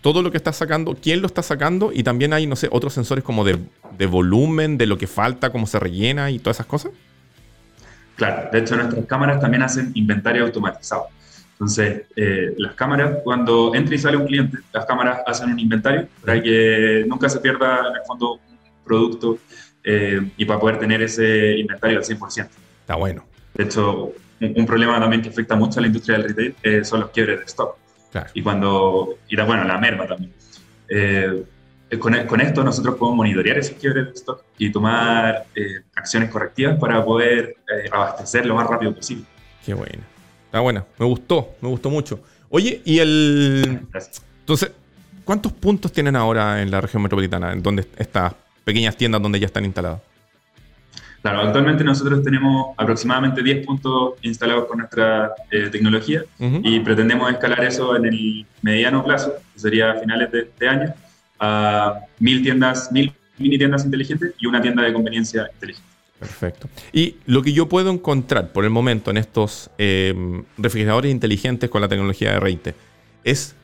todo 0.00 0.22
lo 0.22 0.30
que 0.30 0.36
está 0.36 0.52
sacando, 0.52 0.94
quién 0.94 1.20
lo 1.20 1.26
está 1.26 1.42
sacando, 1.42 1.90
y 1.92 2.04
también 2.04 2.32
hay, 2.32 2.46
no 2.46 2.54
sé, 2.54 2.68
otros 2.70 2.92
sensores 2.92 3.24
como 3.24 3.44
de, 3.44 3.58
de 3.98 4.06
volumen, 4.06 4.78
de 4.78 4.86
lo 4.86 4.96
que 4.96 5.08
falta, 5.08 5.50
cómo 5.50 5.66
se 5.66 5.80
rellena 5.80 6.30
y 6.30 6.38
todas 6.38 6.58
esas 6.58 6.66
cosas. 6.66 6.92
Claro, 8.14 8.48
de 8.50 8.60
hecho 8.60 8.76
nuestras 8.76 9.04
cámaras 9.06 9.40
también 9.40 9.62
hacen 9.62 9.90
inventario 9.94 10.44
automatizado. 10.44 11.08
Entonces, 11.56 12.02
eh, 12.16 12.54
las 12.58 12.74
cámaras, 12.74 13.18
cuando 13.24 13.74
entra 13.74 13.94
y 13.94 13.98
sale 13.98 14.18
un 14.18 14.26
cliente, 14.26 14.58
las 14.74 14.84
cámaras 14.84 15.20
hacen 15.26 15.50
un 15.50 15.58
inventario 15.58 16.06
para 16.22 16.42
que 16.42 17.06
nunca 17.08 17.30
se 17.30 17.40
pierda 17.40 17.88
en 17.88 17.96
el 17.96 18.02
fondo 18.06 18.34
un 18.34 18.58
producto 18.84 19.38
eh, 19.82 20.32
y 20.36 20.44
para 20.44 20.60
poder 20.60 20.78
tener 20.78 21.00
ese 21.00 21.56
inventario 21.56 21.96
al 21.96 22.04
100%. 22.04 22.48
Está 22.80 22.96
bueno. 22.96 23.24
De 23.54 23.64
hecho, 23.64 24.12
un, 24.38 24.66
problema 24.66 25.00
también 25.00 25.22
que 25.22 25.30
afecta 25.30 25.56
mucho 25.56 25.78
a 25.78 25.80
la 25.80 25.86
industria 25.86 26.18
del 26.18 26.28
retail 26.28 26.54
eh, 26.62 26.84
son 26.84 27.00
los 27.00 27.10
quiebres 27.10 27.38
de 27.38 27.44
stock. 27.46 27.76
Claro. 28.12 28.28
Y 28.34 28.42
cuando, 28.42 29.18
y 29.26 29.36
bueno, 29.36 29.64
la 29.64 29.78
merma 29.78 30.06
también. 30.06 30.34
Con, 31.98 32.26
con, 32.26 32.40
esto 32.40 32.64
nosotros 32.64 32.96
podemos 32.96 33.16
monitorear 33.16 33.56
esos 33.56 33.76
quiebres 33.78 34.06
de 34.06 34.12
stock 34.12 34.42
y 34.58 34.70
tomar 34.70 35.46
acciones 35.94 36.28
correctivas 36.30 36.78
para 36.78 37.02
poder 37.02 37.56
abastecer 37.90 38.44
lo 38.44 38.56
más 38.56 38.66
rápido 38.66 38.94
posible. 38.94 39.24
Qué 39.64 39.72
bueno. 39.72 40.15
Está 40.46 40.60
buena, 40.60 40.84
me 40.98 41.06
gustó, 41.06 41.56
me 41.60 41.68
gustó 41.68 41.90
mucho. 41.90 42.20
Oye, 42.48 42.80
y 42.84 42.98
el. 42.98 43.80
Entonces, 44.40 44.72
¿cuántos 45.24 45.52
puntos 45.52 45.92
tienen 45.92 46.16
ahora 46.16 46.62
en 46.62 46.70
la 46.70 46.80
región 46.80 47.02
metropolitana, 47.02 47.52
en 47.52 47.62
donde 47.62 47.86
estas 47.96 48.34
pequeñas 48.64 48.96
tiendas 48.96 49.20
donde 49.20 49.40
ya 49.40 49.46
están 49.46 49.64
instaladas? 49.64 50.00
Claro, 51.22 51.40
actualmente 51.40 51.82
nosotros 51.82 52.22
tenemos 52.22 52.74
aproximadamente 52.76 53.42
10 53.42 53.66
puntos 53.66 54.14
instalados 54.22 54.66
con 54.66 54.78
nuestra 54.78 55.32
eh, 55.50 55.68
tecnología 55.72 56.22
y 56.38 56.78
pretendemos 56.80 57.28
escalar 57.32 57.64
eso 57.64 57.96
en 57.96 58.06
el 58.06 58.46
mediano 58.62 59.02
plazo, 59.02 59.34
que 59.52 59.58
sería 59.58 59.90
a 59.90 59.94
finales 59.96 60.30
de 60.30 60.40
este 60.42 60.68
año, 60.68 60.94
a 61.40 61.98
mil 62.20 62.42
tiendas, 62.42 62.92
mil 62.92 63.12
mini 63.38 63.58
tiendas 63.58 63.84
inteligentes 63.84 64.34
y 64.38 64.46
una 64.46 64.60
tienda 64.60 64.82
de 64.82 64.92
conveniencia 64.92 65.48
inteligente. 65.52 65.95
Perfecto. 66.18 66.68
Y 66.92 67.16
lo 67.26 67.42
que 67.42 67.52
yo 67.52 67.68
puedo 67.68 67.90
encontrar 67.90 68.52
por 68.52 68.64
el 68.64 68.70
momento 68.70 69.10
en 69.10 69.18
estos 69.18 69.70
em, 69.76 70.44
refrigeradores 70.56 71.10
inteligentes 71.10 71.68
con 71.68 71.82
la 71.82 71.88
tecnología 71.88 72.32
de 72.32 72.40
Reite 72.40 72.74
es. 73.24 73.54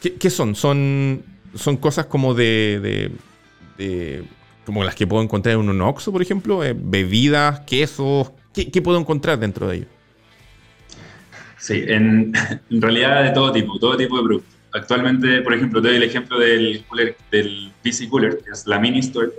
¿Qué, 0.00 0.30
son? 0.30 0.54
son? 0.54 1.24
Son 1.54 1.76
cosas 1.76 2.06
como 2.06 2.34
de, 2.34 3.10
como 4.64 4.84
las 4.84 4.94
que 4.94 5.06
puedo 5.06 5.22
encontrar 5.22 5.54
en 5.54 5.68
un 5.68 5.80
Oxxo, 5.80 6.12
por 6.12 6.22
ejemplo, 6.22 6.62
eh, 6.62 6.76
bebidas, 6.78 7.60
quesos. 7.60 8.30
¿Qué, 8.52 8.82
puedo 8.82 8.98
encontrar 8.98 9.38
dentro 9.38 9.66
de 9.66 9.76
ellos? 9.76 9.88
Sí, 11.56 11.82
en, 11.86 12.32
en 12.70 12.82
realidad 12.82 13.24
de 13.24 13.30
todo 13.30 13.50
tipo, 13.50 13.78
todo 13.78 13.96
tipo 13.96 14.18
de 14.18 14.22
productos. 14.22 14.57
Actualmente, 14.72 15.40
por 15.42 15.54
ejemplo, 15.54 15.80
te 15.80 15.88
doy 15.88 15.96
el 15.96 16.02
ejemplo 16.02 16.38
del, 16.38 16.84
cooler, 16.88 17.16
del 17.30 17.72
Cooler, 18.10 18.38
que 18.44 18.50
es 18.50 18.66
la 18.66 18.78
mini 18.78 18.98
store, 18.98 19.30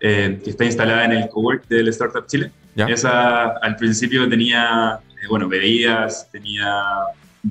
eh, 0.00 0.40
que 0.42 0.50
está 0.50 0.64
instalada 0.64 1.04
en 1.04 1.12
el 1.12 1.28
cowork 1.28 1.68
del 1.68 1.88
Startup 1.88 2.26
Chile. 2.26 2.50
Esa 2.76 3.48
al 3.58 3.76
principio 3.76 4.28
tenía, 4.28 4.98
eh, 5.22 5.26
bueno, 5.28 5.48
bebidas, 5.48 6.28
tenía 6.30 6.84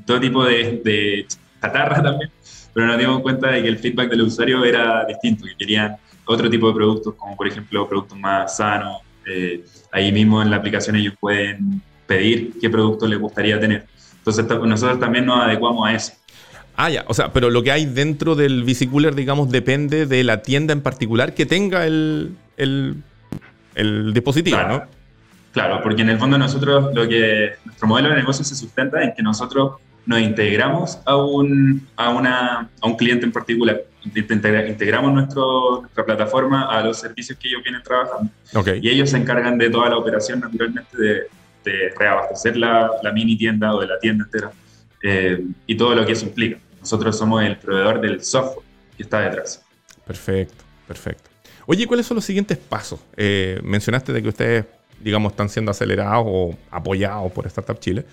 todo 0.06 0.20
tipo 0.20 0.44
de, 0.46 0.82
de 0.84 1.28
chatarra 1.62 2.02
también, 2.04 2.32
pero 2.74 2.88
nos 2.88 2.98
dimos 2.98 3.22
cuenta 3.22 3.52
de 3.52 3.62
que 3.62 3.68
el 3.68 3.78
feedback 3.78 4.10
del 4.10 4.24
usuario 4.24 4.66
era 4.66 5.06
distinto, 5.06 5.46
que 5.46 5.56
querían 5.56 5.98
otro 6.26 6.50
tipo 6.50 6.68
de 6.70 6.74
productos, 6.74 7.14
como 7.16 7.36
por 7.36 7.48
ejemplo 7.48 7.88
productos 7.88 8.18
más 8.18 8.58
sanos. 8.58 9.02
Eh, 9.26 9.64
ahí 9.92 10.12
mismo 10.12 10.42
en 10.42 10.50
la 10.50 10.58
aplicación 10.58 10.96
ellos 10.96 11.14
pueden 11.20 11.82
pedir 12.08 12.54
qué 12.60 12.70
producto 12.70 13.08
les 13.08 13.20
gustaría 13.20 13.60
tener. 13.60 13.86
Entonces 14.18 14.46
nosotros 14.46 15.00
también 15.00 15.26
nos 15.26 15.44
adecuamos 15.44 15.88
a 15.88 15.94
eso. 15.94 16.14
Ah, 16.76 16.90
ya. 16.90 17.06
O 17.08 17.14
sea, 17.14 17.32
pero 17.34 17.50
lo 17.50 17.64
que 17.64 17.72
hay 17.72 17.86
dentro 17.86 18.36
del 18.36 18.64
bicicooler, 18.64 19.16
digamos, 19.16 19.50
depende 19.50 20.06
de 20.06 20.24
la 20.24 20.42
tienda 20.42 20.74
en 20.74 20.82
particular 20.82 21.34
que 21.34 21.46
tenga 21.46 21.86
el, 21.86 22.36
dispositivo, 24.14 24.58
claro. 24.58 24.78
¿no? 24.78 25.02
Claro, 25.52 25.82
porque 25.84 26.02
en 26.02 26.10
el 26.10 26.18
fondo 26.18 26.38
nosotros, 26.38 26.94
lo 26.94 27.08
que 27.08 27.56
nuestro 27.66 27.88
modelo 27.88 28.10
de 28.10 28.16
negocio 28.16 28.44
se 28.44 28.56
sustenta 28.56 29.04
en 29.04 29.14
que 29.14 29.22
nosotros 29.22 29.74
nos 30.06 30.20
integramos 30.22 31.00
a 31.06 31.16
un, 31.18 31.88
a 31.96 32.10
una, 32.10 32.70
a 32.82 32.88
un 32.88 32.96
cliente 32.96 33.26
en 33.26 33.32
particular. 33.32 33.82
Integramos 34.04 35.14
nuestro, 35.14 35.82
nuestra 35.82 36.06
plataforma 36.06 36.64
a 36.64 36.82
los 36.84 36.98
servicios 36.98 37.38
que 37.38 37.50
ellos 37.50 37.62
vienen 37.64 37.84
trabajando. 37.84 38.32
Okay. 38.54 38.80
Y 38.82 38.90
ellos 38.90 39.12
se 39.12 39.18
encargan 39.18 39.58
de 39.58 39.70
toda 39.70 39.90
la 39.90 39.98
operación, 39.98 40.40
naturalmente, 40.40 40.98
de, 40.98 41.14
de 41.64 41.94
reabastecer 41.98 42.58
la, 42.58 42.90
la, 43.04 43.12
mini 43.12 43.38
tienda 43.38 43.76
o 43.76 43.82
de 43.82 43.88
la 43.88 44.00
tienda 44.00 44.24
entera 44.24 44.52
eh, 45.04 45.44
y 45.68 45.76
todo 45.76 45.96
lo 45.96 46.06
que 46.06 46.14
eso 46.14 46.26
implica. 46.26 46.60
Nosotros 46.80 47.18
somos 47.18 47.44
el 47.44 47.58
proveedor 47.58 48.02
del 48.02 48.24
software 48.24 48.66
que 48.98 49.04
está 49.04 49.22
detrás. 49.22 49.64
Perfecto, 50.06 50.64
perfecto. 50.88 51.30
Oye, 51.66 51.88
¿cuáles 51.88 52.06
son 52.06 52.16
los 52.16 52.26
siguientes 52.26 52.58
pasos? 52.58 53.00
Eh, 53.16 53.60
mencionaste 53.64 54.12
de 54.14 54.22
que 54.22 54.30
ustedes, 54.30 54.66
digamos, 55.00 55.34
están 55.34 55.50
siendo 55.50 55.72
acelerados 55.72 56.26
o 56.28 56.58
apoyados 56.72 57.32
por 57.32 57.46
Startup 57.48 57.80
Chile. 57.80 58.06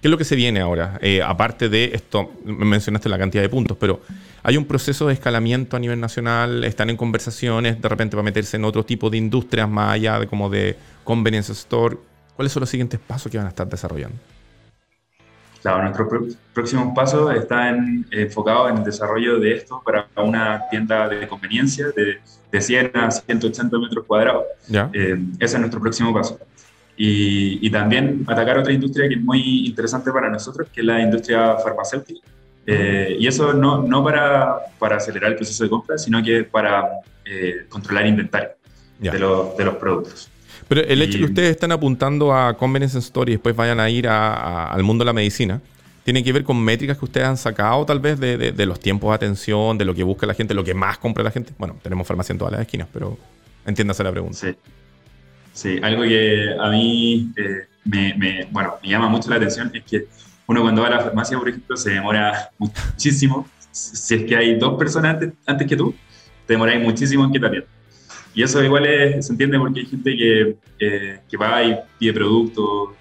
¿Qué 0.00 0.06
es 0.06 0.10
lo 0.10 0.18
que 0.18 0.24
se 0.24 0.36
viene 0.36 0.60
ahora? 0.60 0.98
Eh, 1.02 1.22
aparte 1.22 1.68
de 1.68 1.90
esto, 1.92 2.32
mencionaste 2.44 3.08
la 3.08 3.18
cantidad 3.18 3.42
de 3.42 3.48
puntos, 3.48 3.76
pero 3.80 4.00
hay 4.44 4.56
un 4.56 4.64
proceso 4.64 5.08
de 5.08 5.14
escalamiento 5.14 5.76
a 5.76 5.80
nivel 5.80 5.98
nacional, 5.98 6.62
están 6.64 6.90
en 6.90 6.96
conversaciones, 6.96 7.80
de 7.80 7.88
repente 7.88 8.14
va 8.14 8.20
a 8.20 8.24
meterse 8.24 8.56
en 8.56 8.64
otro 8.64 8.84
tipo 8.84 9.10
de 9.10 9.16
industrias 9.16 9.68
más 9.68 9.94
allá 9.94 10.20
de 10.20 10.26
como 10.28 10.50
de 10.50 10.76
convenience 11.02 11.52
store. 11.52 11.98
¿Cuáles 12.36 12.52
son 12.52 12.60
los 12.60 12.70
siguientes 12.70 13.00
pasos 13.00 13.30
que 13.32 13.38
van 13.38 13.46
a 13.46 13.50
estar 13.50 13.68
desarrollando? 13.68 14.16
Claro, 15.62 15.82
nuestro 15.82 16.08
próximo 16.54 16.94
paso 16.94 17.30
está 17.32 17.76
enfocado 18.10 18.68
en 18.68 18.78
el 18.78 18.84
desarrollo 18.84 19.40
de 19.40 19.56
esto 19.56 19.82
para 19.84 20.06
una 20.16 20.62
tienda 20.70 21.08
de 21.08 21.26
conveniencia 21.26 21.88
de, 21.88 22.20
de 22.50 22.60
100 22.60 22.92
a 22.94 23.10
180 23.10 23.78
metros 23.78 24.04
cuadrados. 24.06 24.44
Eh, 24.92 25.18
ese 25.38 25.56
es 25.56 25.58
nuestro 25.58 25.80
próximo 25.80 26.14
paso. 26.14 26.38
Y, 26.96 27.70
también 27.70 28.24
atacar 28.26 28.58
otra 28.58 28.72
industria 28.72 29.08
que 29.08 29.14
es 29.14 29.20
muy 29.20 29.66
interesante 29.66 30.10
para 30.10 30.28
nosotros, 30.28 30.68
que 30.72 30.80
es 30.80 30.86
la 30.86 31.00
industria 31.00 31.56
farmacéutica. 31.56 32.26
Eh, 32.66 33.16
y 33.20 33.26
eso 33.26 33.52
no, 33.52 33.82
no 33.82 34.02
para, 34.02 34.56
para, 34.78 34.96
acelerar 34.96 35.30
el 35.30 35.36
proceso 35.36 35.64
de 35.64 35.70
compra, 35.70 35.96
sino 35.96 36.22
que 36.22 36.44
para 36.44 36.88
eh, 37.24 37.66
controlar 37.68 38.06
inventario 38.06 38.50
de, 38.98 39.10
de, 39.10 39.64
los 39.64 39.76
productos. 39.76 40.30
Pero 40.66 40.82
el 40.82 41.02
hecho 41.02 41.14
de 41.14 41.18
que 41.18 41.24
ustedes 41.26 41.50
están 41.50 41.72
apuntando 41.72 42.34
a 42.34 42.56
Convenience 42.56 42.98
Store 42.98 43.30
y 43.30 43.34
después 43.34 43.54
vayan 43.54 43.80
a 43.80 43.88
ir 43.88 44.08
al 44.08 44.82
mundo 44.82 45.02
de 45.02 45.06
la 45.06 45.12
medicina, 45.12 45.60
tiene 46.04 46.24
que 46.24 46.32
ver 46.32 46.42
con 46.42 46.62
métricas 46.62 46.96
que 46.96 47.04
ustedes 47.04 47.26
han 47.26 47.36
sacado 47.36 47.84
tal 47.84 48.00
vez 48.00 48.18
de, 48.18 48.52
de, 48.52 48.66
los 48.66 48.80
tiempos 48.80 49.10
de 49.10 49.14
atención, 49.14 49.76
de 49.76 49.84
lo 49.84 49.94
que 49.94 50.02
busca 50.02 50.26
la 50.26 50.34
gente, 50.34 50.54
lo 50.54 50.64
que 50.64 50.74
más 50.74 50.98
compra 50.98 51.22
la 51.22 51.30
gente. 51.30 51.52
Bueno, 51.58 51.76
tenemos 51.82 52.06
farmacia 52.06 52.32
en 52.32 52.38
todas 52.38 52.52
las 52.52 52.62
esquinas, 52.62 52.88
pero 52.92 53.18
entiéndase 53.66 54.02
la 54.02 54.10
pregunta. 54.10 54.38
Sí. 54.38 54.56
Sí, 55.58 55.76
algo 55.82 56.04
que 56.04 56.54
a 56.56 56.70
mí 56.70 57.32
eh, 57.36 57.66
me, 57.84 58.46
bueno, 58.52 58.74
me 58.80 58.88
llama 58.88 59.08
mucho 59.08 59.28
la 59.28 59.36
atención 59.36 59.72
es 59.74 59.82
que 59.82 60.06
uno 60.46 60.62
cuando 60.62 60.82
va 60.82 60.86
a 60.86 60.90
la 60.90 61.00
farmacia, 61.00 61.36
por 61.36 61.48
ejemplo, 61.48 61.76
se 61.76 61.90
demora 61.90 62.50
muchísimo. 62.58 63.48
Si 63.72 64.14
es 64.14 64.24
que 64.24 64.36
hay 64.36 64.56
dos 64.56 64.78
personas 64.78 65.18
antes, 65.46 65.66
que 65.66 65.76
tú, 65.76 65.92
te 66.46 66.52
demoráis 66.52 66.80
muchísimo 66.80 67.24
en 67.24 67.32
que 67.32 67.40
te 67.40 67.46
Y 68.34 68.42
eso 68.42 68.62
igual 68.62 68.84
se 69.20 69.32
entiende 69.32 69.58
porque 69.58 69.80
hay 69.80 69.86
gente 69.86 70.16
que, 70.16 70.56
eh, 70.78 71.20
que 71.28 71.36
va 71.36 71.62
y 71.64 71.76
pide 71.98 72.12
productos 72.12 72.64
o, 72.64 72.94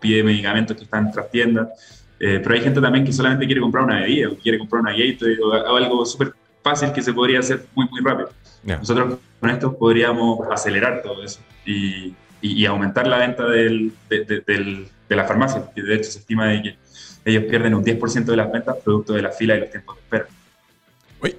pide 0.00 0.24
medicamentos 0.24 0.76
que 0.76 0.82
están 0.82 1.12
tras 1.12 1.30
tiendas. 1.30 1.68
Eh, 2.18 2.40
pero 2.42 2.56
hay 2.56 2.60
gente 2.60 2.80
también 2.80 3.04
que 3.04 3.12
solamente 3.12 3.46
quiere 3.46 3.60
comprar 3.60 3.84
una 3.84 4.00
bebida 4.00 4.30
o 4.30 4.36
quiere 4.36 4.58
comprar 4.58 4.82
una 4.82 4.90
gate 4.90 5.20
o 5.40 5.52
algo 5.52 6.04
súper 6.04 6.32
fácil 6.62 6.92
que 6.92 7.02
se 7.02 7.12
podría 7.12 7.40
hacer 7.40 7.66
muy, 7.74 7.88
muy 7.88 8.00
rápido. 8.00 8.30
Nosotros 8.64 9.18
con 9.40 9.50
esto 9.50 9.76
podríamos 9.76 10.40
acelerar 10.50 11.02
todo 11.02 11.22
eso 11.22 11.40
y, 11.66 12.14
y, 12.40 12.64
aumentar 12.66 13.06
la 13.06 13.18
venta 13.18 13.48
del, 13.48 13.92
de, 14.08 14.24
de, 14.24 15.16
la 15.16 15.24
farmacia, 15.24 15.64
que 15.74 15.82
de 15.82 15.96
hecho 15.96 16.10
se 16.10 16.20
estima 16.20 16.46
de 16.46 16.62
que 16.62 16.76
ellos 17.24 17.44
pierden 17.44 17.74
un 17.74 17.84
10% 17.84 18.24
de 18.24 18.36
las 18.36 18.50
ventas 18.50 18.76
producto 18.82 19.12
de 19.12 19.22
la 19.22 19.30
fila 19.30 19.56
y 19.56 19.60
los 19.60 19.70
tiempos 19.70 19.96
de 19.96 20.02
espera. 20.02 20.26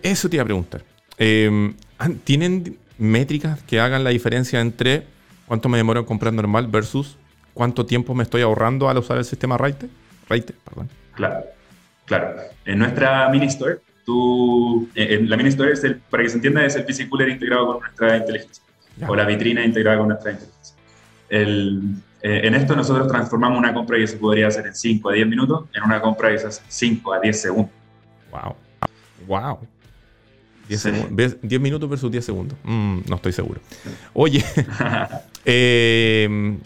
Eso 0.02 0.30
te 0.30 0.36
iba 0.36 0.44
a 0.44 0.46
preguntar. 0.46 0.84
Em, 1.18 1.74
¿Tienen 2.24 2.78
métricas 2.98 3.62
que 3.64 3.80
hagan 3.80 4.04
la 4.04 4.12
diferencia 4.12 4.62
entre 4.62 5.06
cuánto 5.48 5.70
me 5.70 5.78
demoro 5.78 6.02
en 6.02 6.06
comprar 6.06 6.34
normal 6.34 6.68
versus 6.68 7.18
cuánto 7.54 7.86
tiempo 7.86 8.16
me 8.16 8.24
estoy 8.24 8.42
ahorrando 8.42 8.90
al 8.90 8.98
usar 8.98 9.18
el 9.18 9.26
sistema 9.26 9.58
Raite? 9.58 9.88
Raite, 10.30 10.54
perdón. 10.64 10.90
Claro, 11.16 11.44
claro. 12.06 12.36
En 12.66 12.80
nuestra 12.80 13.30
mini 13.30 13.48
store 13.48 13.80
tú, 14.06 14.90
eh, 14.96 15.20
la 15.24 15.38
mini 15.38 15.50
store, 15.50 15.74
es 15.74 15.84
el, 15.84 15.98
para 15.98 16.24
que 16.24 16.30
se 16.30 16.36
entienda, 16.36 16.66
es 16.66 16.76
el 16.76 16.86
PC 16.86 17.10
Cooler 17.10 17.30
integrado 17.30 17.68
con 17.68 17.80
nuestra 17.80 18.18
inteligencia, 18.18 18.64
o 19.08 19.16
la 19.16 19.26
vitrina 19.26 19.64
integrada 19.64 19.98
con 19.98 20.10
nuestra 20.10 20.32
inteligencia. 20.32 20.76
El, 21.30 21.96
eh, 22.22 22.42
en 22.44 22.56
esto 22.56 22.76
nosotros 22.76 23.08
transformamos 23.08 23.58
una 23.58 23.74
compra 23.74 23.98
que 23.98 24.08
se 24.08 24.18
podría 24.18 24.48
hacer 24.48 24.68
en 24.68 24.76
5 24.76 25.10
a 25.10 25.14
10 25.14 25.28
minutos 25.28 25.66
en 25.74 25.84
una 25.84 26.02
compra 26.02 26.30
que 26.30 26.40
se 26.40 26.48
hace 26.48 26.62
en 26.62 26.72
5 26.72 27.14
a 27.14 27.20
10 27.20 27.42
segundos. 27.42 27.74
Wow. 28.32 28.56
Wow. 29.28 29.60
10, 30.68 31.60
minutos 31.60 31.90
versus 31.90 32.12
10 32.12 32.26
segundos. 32.26 32.58
Mm, 32.64 33.00
no 33.08 33.16
estoy 33.16 33.34
seguro. 33.34 33.62
Oye, 34.14 34.44
eh, 35.46 36.58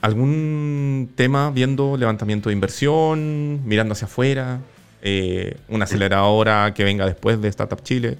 ¿algún 0.00 1.10
tema 1.14 1.50
viendo 1.50 1.96
levantamiento 1.96 2.48
de 2.48 2.54
inversión, 2.54 3.66
mirando 3.66 3.92
hacia 3.92 4.06
afuera? 4.06 4.60
eh, 5.08 5.56
una 5.68 5.84
aceleradora 5.84 6.74
que 6.74 6.82
venga 6.82 7.06
después 7.06 7.40
de 7.40 7.48
Startup 7.48 7.80
Chile? 7.82 8.18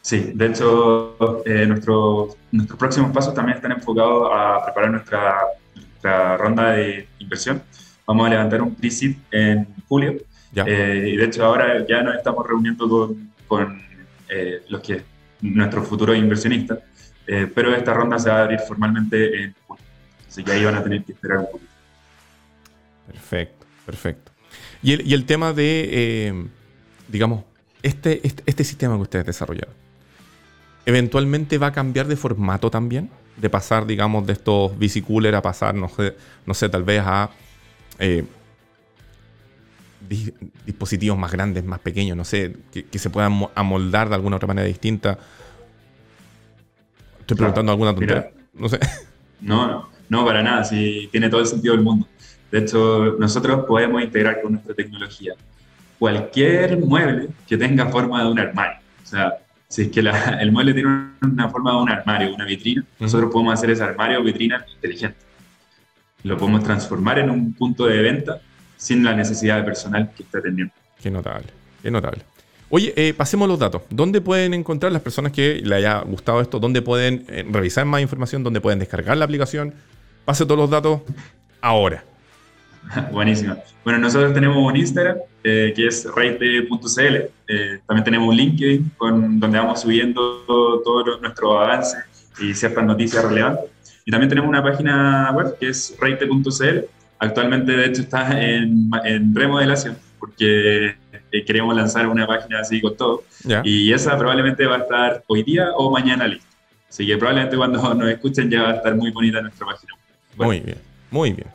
Sí, 0.00 0.32
de 0.34 0.46
hecho, 0.46 1.42
eh, 1.44 1.66
nuestros 1.66 2.36
próximos 2.78 3.12
pasos 3.12 3.34
también 3.34 3.56
están 3.56 3.72
enfocados 3.72 4.30
a 4.32 4.64
preparar 4.64 4.90
nuestra, 4.90 6.36
ronda 6.38 6.72
de 6.72 7.06
inversión. 7.18 7.60
Vamos 8.06 8.26
a 8.26 8.30
levantar 8.30 8.62
un 8.62 8.74
pre 8.74 8.88
en 9.32 9.66
julio. 9.86 10.14
Eh, 10.54 11.10
y 11.12 11.16
de 11.16 11.24
hecho, 11.24 11.44
ahora 11.44 11.86
ya 11.86 12.02
nos 12.02 12.16
estamos 12.16 12.46
reuniendo 12.46 12.88
con, 12.88 13.30
con 13.48 13.82
eh, 14.28 14.62
los 14.68 14.80
que 14.80 15.02
nuestros 15.40 15.88
futuros 15.88 16.16
inversionistas, 16.16 16.78
pero 17.54 17.74
esta 17.74 17.92
ronda 17.92 18.18
se 18.18 18.30
va 18.30 18.38
a 18.38 18.42
abrir 18.44 18.58
formalmente 18.60 19.42
en 19.42 19.54
julio. 19.66 19.84
Así 20.26 20.42
que 20.42 20.52
ahí 20.52 20.64
van 20.64 20.76
a 20.76 20.82
tener 20.82 21.04
que 21.04 21.12
esperar 21.12 21.38
un 21.38 21.46
poquito. 21.50 21.72
Perfecto, 23.06 23.66
perfecto. 23.84 24.32
Y 24.82 25.12
el, 25.12 25.24
tema 25.24 25.52
de, 25.52 25.88
eh, 25.90 26.46
digamos, 27.08 27.44
este, 27.82 28.26
este, 28.26 28.42
este, 28.46 28.64
sistema 28.64 28.94
que 28.96 29.02
ustedes 29.02 29.26
desarrollaron, 29.26 29.74
¿eventualmente 30.86 31.58
va 31.58 31.68
a 31.68 31.72
cambiar 31.72 32.06
de 32.06 32.16
formato 32.16 32.70
también? 32.70 33.10
De 33.36 33.50
pasar, 33.50 33.86
digamos, 33.86 34.26
de 34.26 34.34
estos 34.34 34.78
bicicoolers 34.78 35.36
a 35.36 35.42
pasar, 35.42 35.74
no 35.74 35.88
sé, 35.88 36.14
no 36.46 36.54
sé 36.54 36.68
tal 36.68 36.84
vez 36.84 37.02
a 37.04 37.30
eh, 37.98 38.24
dispositivos 40.08 41.18
más 41.18 41.32
grandes, 41.32 41.64
más 41.64 41.80
pequeños, 41.80 42.16
no 42.16 42.24
sé, 42.24 42.56
que, 42.72 42.98
se 42.98 43.10
puedan 43.10 43.46
amoldar 43.54 44.08
de 44.08 44.14
alguna 44.14 44.36
otra 44.36 44.46
manera 44.46 44.66
distinta. 44.66 45.18
Estoy 47.20 47.36
preguntando 47.36 47.72
alguna 47.72 47.94
tontería. 47.94 48.30
no 48.54 48.68
sé. 48.68 48.78
No, 49.40 49.68
no, 49.68 49.88
no, 50.08 50.24
para 50.24 50.42
nada. 50.42 50.64
Sí, 50.64 51.08
tiene 51.12 51.28
todo 51.28 51.40
el 51.40 51.46
sentido 51.46 51.76
del 51.76 51.84
mundo. 51.84 52.08
De 52.50 52.58
hecho, 52.58 53.14
nosotros 53.20 53.66
podemos 53.66 54.02
integrar 54.02 54.42
con 54.42 54.54
nuestra 54.54 54.74
tecnología 54.74 55.34
cualquier 55.96 56.76
mueble 56.78 57.28
que 57.46 57.56
tenga 57.56 57.86
forma 57.86 58.24
de 58.24 58.30
un 58.30 58.38
armario. 58.40 58.78
O 59.00 59.06
sea, 59.06 59.34
si 59.68 59.82
es 59.82 59.88
que 59.90 60.00
el 60.40 60.50
mueble 60.50 60.74
tiene 60.74 61.10
una 61.22 61.48
forma 61.50 61.72
de 61.72 61.76
un 61.76 61.88
armario, 61.90 62.34
una 62.34 62.46
vitrina, 62.46 62.84
nosotros 62.98 63.30
podemos 63.32 63.54
hacer 63.54 63.70
ese 63.70 63.84
armario 63.84 64.20
o 64.20 64.24
vitrina 64.24 64.64
inteligente. 64.74 65.18
Lo 66.24 66.36
podemos 66.36 66.64
transformar 66.64 67.20
en 67.20 67.30
un 67.30 67.52
punto 67.52 67.86
de 67.86 68.02
venta 68.02 68.40
sin 68.78 69.04
la 69.04 69.14
necesidad 69.14 69.58
de 69.58 69.64
personal 69.64 70.10
que 70.16 70.22
esté 70.22 70.38
atendiendo. 70.38 70.72
Qué 71.02 71.10
notable, 71.10 71.48
qué 71.82 71.90
notable. 71.90 72.22
Oye, 72.70 72.94
eh, 72.96 73.12
pasemos 73.14 73.46
los 73.48 73.58
datos. 73.58 73.82
¿Dónde 73.90 74.22
pueden 74.22 74.54
encontrar 74.54 74.92
las 74.92 75.02
personas 75.02 75.32
que 75.32 75.60
le 75.62 75.74
haya 75.74 76.00
gustado 76.00 76.40
esto? 76.40 76.58
¿Dónde 76.58 76.80
pueden 76.80 77.24
eh, 77.28 77.46
revisar 77.50 77.84
más 77.84 78.00
información? 78.00 78.42
¿Dónde 78.42 78.62
pueden 78.62 78.78
descargar 78.78 79.16
la 79.16 79.26
aplicación? 79.26 79.74
Pase 80.24 80.44
todos 80.44 80.58
los 80.58 80.70
datos 80.70 81.02
ahora. 81.60 82.04
Buenísimo. 83.12 83.56
Bueno, 83.84 83.98
nosotros 83.98 84.34
tenemos 84.34 84.56
un 84.58 84.76
Instagram 84.76 85.18
eh, 85.44 85.72
que 85.74 85.86
es 85.86 86.06
reite.cl. 86.14 87.16
Eh, 87.48 87.80
también 87.86 88.04
tenemos 88.04 88.28
un 88.28 88.36
LinkedIn 88.36 88.92
con, 88.96 89.40
donde 89.40 89.58
vamos 89.58 89.80
subiendo 89.80 90.44
todo, 90.46 90.80
todo 90.80 91.20
nuestro 91.20 91.58
avance 91.58 91.96
y 92.40 92.54
ciertas 92.54 92.84
noticias 92.84 93.24
relevantes. 93.24 93.70
Y 94.04 94.10
también 94.10 94.28
tenemos 94.28 94.48
una 94.48 94.62
página 94.62 95.32
web 95.34 95.56
que 95.58 95.68
es 95.68 95.96
reite.cl. 96.00 96.86
Actualmente, 97.18 97.72
de 97.72 97.86
hecho, 97.86 98.02
está 98.02 98.40
en, 98.40 98.90
en 99.04 99.34
remodelación 99.34 99.96
porque 100.18 100.96
eh, 101.32 101.44
queremos 101.44 101.74
lanzar 101.74 102.06
una 102.06 102.26
página 102.26 102.60
así 102.60 102.80
con 102.80 102.96
todo. 102.96 103.24
Y 103.64 103.92
esa 103.92 104.16
probablemente 104.18 104.66
va 104.66 104.76
a 104.76 104.80
estar 104.80 105.24
hoy 105.26 105.42
día 105.42 105.70
o 105.76 105.90
mañana 105.90 106.26
lista. 106.26 106.46
Así 106.88 107.06
que 107.06 107.16
probablemente 107.16 107.56
cuando 107.56 107.94
nos 107.94 108.08
escuchen 108.08 108.50
ya 108.50 108.62
va 108.62 108.70
a 108.70 108.74
estar 108.74 108.94
muy 108.94 109.10
bonita 109.10 109.40
nuestra 109.40 109.66
página. 109.66 109.92
Muy 110.36 110.60
bien, 110.60 110.78
muy 111.10 111.32
bien. 111.32 111.48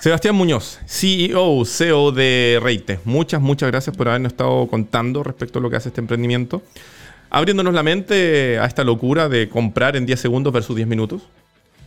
Sebastián 0.00 0.34
Muñoz, 0.34 0.80
CEO, 0.86 1.64
CEO 1.64 2.12
de 2.12 2.58
Reite. 2.62 3.00
Muchas, 3.04 3.40
muchas 3.40 3.70
gracias 3.70 3.96
por 3.96 4.08
habernos 4.08 4.32
estado 4.32 4.66
contando 4.66 5.22
respecto 5.22 5.58
a 5.58 5.62
lo 5.62 5.68
que 5.68 5.76
hace 5.76 5.88
este 5.88 6.00
emprendimiento. 6.00 6.62
Abriéndonos 7.28 7.74
la 7.74 7.82
mente 7.82 8.58
a 8.58 8.64
esta 8.64 8.84
locura 8.84 9.28
de 9.28 9.48
comprar 9.48 9.96
en 9.96 10.06
10 10.06 10.20
segundos 10.20 10.52
versus 10.52 10.76
10 10.76 10.88
minutos. 10.88 11.22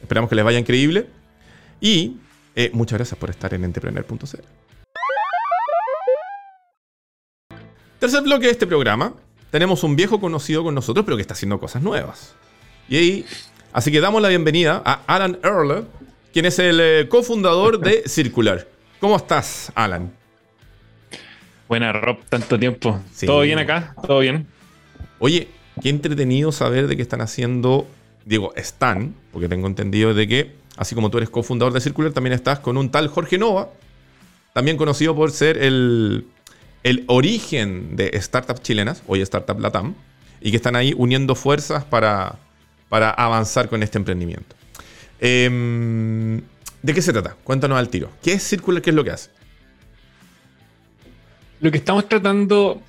Esperamos 0.01 0.29
que 0.29 0.35
les 0.35 0.45
vaya 0.45 0.59
increíble. 0.59 1.07
Y 1.79 2.17
eh, 2.57 2.71
muchas 2.73 2.97
gracias 2.97 3.19
por 3.19 3.29
estar 3.29 3.53
en 3.53 3.63
entrepreneur.cl. 3.63 4.41
Tercer 7.99 8.23
bloque 8.23 8.47
de 8.47 8.51
este 8.51 8.65
programa. 8.65 9.13
Tenemos 9.51 9.83
un 9.83 9.95
viejo 9.95 10.19
conocido 10.19 10.63
con 10.63 10.73
nosotros, 10.73 11.05
pero 11.05 11.15
que 11.15 11.21
está 11.21 11.35
haciendo 11.35 11.59
cosas 11.59 11.83
nuevas. 11.83 12.33
Y 12.89 12.97
ahí, 12.97 13.25
así 13.73 13.91
que 13.91 14.01
damos 14.01 14.23
la 14.23 14.29
bienvenida 14.29 14.81
a 14.83 15.03
Alan 15.05 15.37
Earle, 15.43 15.83
quien 16.33 16.45
es 16.45 16.57
el 16.57 16.79
eh, 16.81 17.07
cofundador 17.07 17.79
de 17.79 18.03
Circular. 18.07 18.67
¿Cómo 18.99 19.15
estás, 19.15 19.71
Alan? 19.75 20.11
Buena, 21.67 21.93
Rob, 21.93 22.17
tanto 22.27 22.57
tiempo. 22.57 22.99
¿Todo 23.23 23.41
bien 23.41 23.59
acá? 23.59 23.93
¿Todo 24.05 24.19
bien? 24.19 24.47
Oye, 25.19 25.47
qué 25.79 25.89
entretenido 25.89 26.51
saber 26.51 26.87
de 26.87 26.95
que 26.95 27.03
están 27.03 27.21
haciendo, 27.21 27.87
digo, 28.25 28.51
están, 28.55 29.13
porque 29.31 29.47
tengo 29.47 29.67
entendido 29.67 30.15
de 30.15 30.27
que, 30.27 30.55
así 30.77 30.95
como 30.95 31.09
tú 31.09 31.17
eres 31.17 31.29
cofundador 31.29 31.73
de 31.73 31.81
Circular, 31.81 32.13
también 32.13 32.33
estás 32.33 32.59
con 32.59 32.77
un 32.77 32.89
tal 32.89 33.07
Jorge 33.09 33.37
Nova, 33.37 33.69
también 34.53 34.77
conocido 34.77 35.15
por 35.15 35.31
ser 35.31 35.57
el, 35.57 36.25
el 36.83 37.03
origen 37.07 37.95
de 37.95 38.19
startups 38.21 38.61
chilenas, 38.61 39.03
hoy 39.07 39.21
Startup 39.21 39.59
Latam, 39.59 39.95
y 40.39 40.51
que 40.51 40.57
están 40.57 40.75
ahí 40.75 40.93
uniendo 40.95 41.35
fuerzas 41.35 41.83
para, 41.83 42.37
para 42.89 43.09
avanzar 43.09 43.69
con 43.69 43.83
este 43.83 43.97
emprendimiento. 43.97 44.55
Em, 45.19 46.41
¿De 46.81 46.93
qué 46.93 47.01
se 47.01 47.11
trata? 47.11 47.35
Cuéntanos 47.43 47.77
al 47.77 47.89
tiro. 47.89 48.11
¿Qué 48.21 48.33
es 48.33 48.43
Circular? 48.43 48.81
¿Qué 48.81 48.91
es 48.91 48.95
lo 48.95 49.03
que 49.03 49.11
hace? 49.11 49.31
Lo 51.59 51.71
que 51.71 51.79
estamos 51.79 52.07
tratando. 52.07 52.81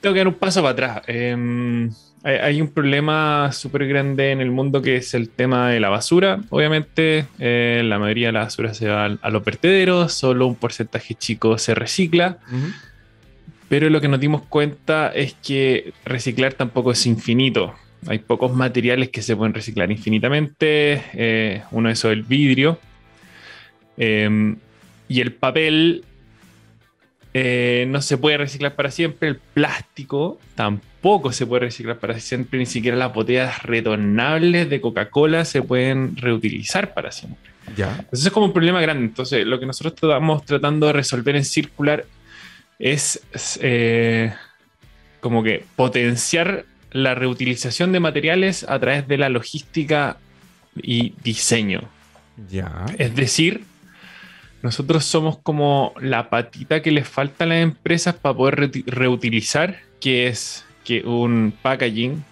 Tengo 0.00 0.12
que 0.12 0.18
dar 0.18 0.28
un 0.28 0.34
paso 0.34 0.60
para 0.60 0.72
atrás. 0.72 1.02
Em, 1.06 1.90
hay, 2.24 2.60
un 2.60 2.68
problema 2.68 3.50
súper 3.52 3.86
grande 3.86 4.32
en 4.32 4.40
el 4.40 4.50
mundo 4.50 4.82
que 4.82 4.96
es 4.96 5.14
el 5.14 5.28
tema 5.28 5.70
de 5.70 5.80
la 5.80 5.88
basura. 5.88 6.40
Obviamente, 6.50 7.26
eh, 7.38 7.82
la 7.84 7.98
mayoría 7.98 8.28
de 8.28 8.32
la 8.32 8.40
basura 8.40 8.74
se 8.74 8.88
va 8.88 9.04
a 9.06 9.30
los 9.30 9.44
vertederos, 9.44 10.12
solo 10.12 10.46
un 10.46 10.56
porcentaje 10.56 11.14
chico 11.14 11.58
se 11.58 11.74
recicla. 11.74 12.38
Pero 13.68 13.90
lo 13.90 14.00
que 14.00 14.08
nos 14.08 14.20
dimos 14.20 14.42
cuenta 14.42 15.08
es 15.08 15.34
que 15.34 15.92
reciclar 16.04 16.54
tampoco 16.54 16.92
es 16.92 17.06
infinito. 17.06 17.74
Hay 18.06 18.18
pocos 18.18 18.52
materiales 18.52 19.10
que 19.10 19.22
se 19.22 19.36
pueden 19.36 19.54
reciclar 19.54 19.90
infinitamente. 19.90 21.02
Eh, 21.12 21.62
uno 21.70 21.88
de 21.88 21.92
esos 21.92 22.10
es 22.10 22.16
el 22.16 22.22
vidrio. 22.22 22.78
Em, 23.96 24.56
y 25.08 25.20
el 25.20 25.32
papel 25.32 26.04
eh, 27.34 27.86
no 27.88 28.00
se 28.00 28.16
puede 28.18 28.38
reciclar 28.38 28.74
para 28.74 28.90
siempre. 28.90 29.28
El 29.28 29.36
plástico 29.36 30.38
tampoco 30.54 31.32
se 31.32 31.46
puede 31.46 31.60
reciclar 31.60 31.98
para 31.98 32.18
siempre. 32.20 32.58
Ni 32.58 32.66
siquiera 32.66 32.96
las 32.96 33.12
botellas 33.12 33.62
retornables 33.62 34.70
de 34.70 34.80
Coca-Cola 34.80 35.44
se 35.44 35.62
pueden 35.62 36.16
reutilizar 36.16 36.94
para 36.94 37.12
siempre. 37.12 37.50
Ya. 37.76 37.96
Entonces 37.98 38.26
es 38.26 38.32
como 38.32 38.46
un 38.46 38.52
problema 38.52 38.80
grande. 38.80 39.04
Entonces 39.04 39.46
lo 39.46 39.60
que 39.60 39.66
nosotros 39.66 39.94
estamos 39.94 40.44
tratando 40.44 40.86
de 40.86 40.92
resolver 40.94 41.36
en 41.36 41.44
circular 41.44 42.04
es 42.78 43.20
eh, 43.60 44.32
como 45.20 45.42
que 45.42 45.64
potenciar 45.76 46.64
la 46.92 47.14
reutilización 47.14 47.92
de 47.92 48.00
materiales 48.00 48.64
a 48.66 48.78
través 48.78 49.06
de 49.06 49.18
la 49.18 49.28
logística 49.28 50.16
y 50.76 51.12
diseño. 51.22 51.82
Ya. 52.50 52.86
Es 52.98 53.14
decir, 53.14 53.64
nosotros 54.62 55.04
somos 55.04 55.38
como 55.38 55.94
la 56.00 56.30
patita 56.30 56.82
que 56.82 56.90
les 56.90 57.08
falta 57.08 57.44
a 57.44 57.46
las 57.46 57.58
empresas 57.58 58.14
para 58.14 58.36
poder 58.36 58.70
reutilizar, 58.86 59.78
que 60.00 60.26
es 60.26 60.64
que 60.84 61.02
un 61.02 61.54
packaging 61.62 62.24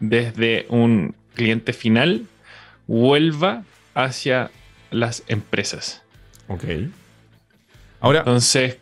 desde 0.00 0.66
un 0.68 1.14
cliente 1.34 1.72
final 1.72 2.26
vuelva 2.86 3.64
hacia 3.94 4.50
las 4.90 5.22
empresas. 5.28 6.02
Ok. 6.48 6.64
Ahora. 8.00 8.20
Entonces, 8.20 8.78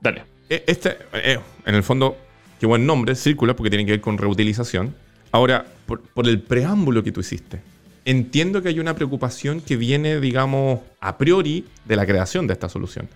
dale. 0.00 0.24
E, 0.48 0.64
este, 0.66 0.98
eh, 1.12 1.38
en 1.66 1.74
el 1.74 1.82
fondo, 1.82 2.16
qué 2.60 2.66
buen 2.66 2.86
nombre, 2.86 3.14
Círculo, 3.14 3.56
porque 3.56 3.70
tiene 3.70 3.84
que 3.84 3.92
ver 3.92 4.00
con 4.00 4.18
reutilización. 4.18 4.94
Ahora, 5.30 5.66
por, 5.86 6.02
el 6.24 6.40
preámbulo 6.40 7.02
que 7.02 7.12
tú 7.12 7.20
hiciste, 7.20 7.60
entiendo 8.08 8.62
que 8.62 8.70
hay 8.70 8.80
una 8.80 8.94
preocupación 8.94 9.60
que 9.60 9.76
viene, 9.76 10.18
digamos, 10.18 10.80
a 10.98 11.18
priori 11.18 11.66
de 11.84 11.94
la 11.94 12.06
creación 12.06 12.46
de 12.46 12.54
esta 12.54 12.70
solución. 12.70 13.06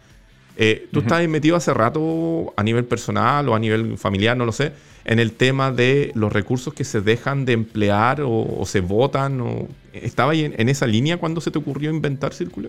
Eh, 0.59 0.87
tú 0.92 1.00
estás 1.00 1.26
metido 1.28 1.57
hace 1.57 1.72
rato 1.72 2.52
a 2.59 2.62
nivel 2.62 2.85
personal 2.85 3.48
o 3.48 3.55
a 3.55 3.59
nivel 3.59 3.96
familiar, 3.96 4.37
no 4.37 4.44
lo 4.44 4.52
sé, 4.52 4.72
en 5.07 5.18
el 5.18 5.33
tema 5.33 5.72
de 5.72 6.12
los 6.14 6.31
recursos 6.31 6.74
que 6.74 6.85
se 6.85 7.00
dejan 7.00 7.46
de 7.46 7.55
emplear 7.55 8.20
o, 8.22 8.62
se 8.66 8.81
votan. 8.81 9.40
O, 9.40 9.66
¿Estaba 9.94 10.35
en, 10.35 10.68
esa 10.68 10.87
línea 10.87 11.16
cuando 11.16 11.40
se 11.40 11.50
te 11.50 11.59
ocurrió 11.59 11.90
inventar 11.90 12.35
Círculo? 12.35 12.68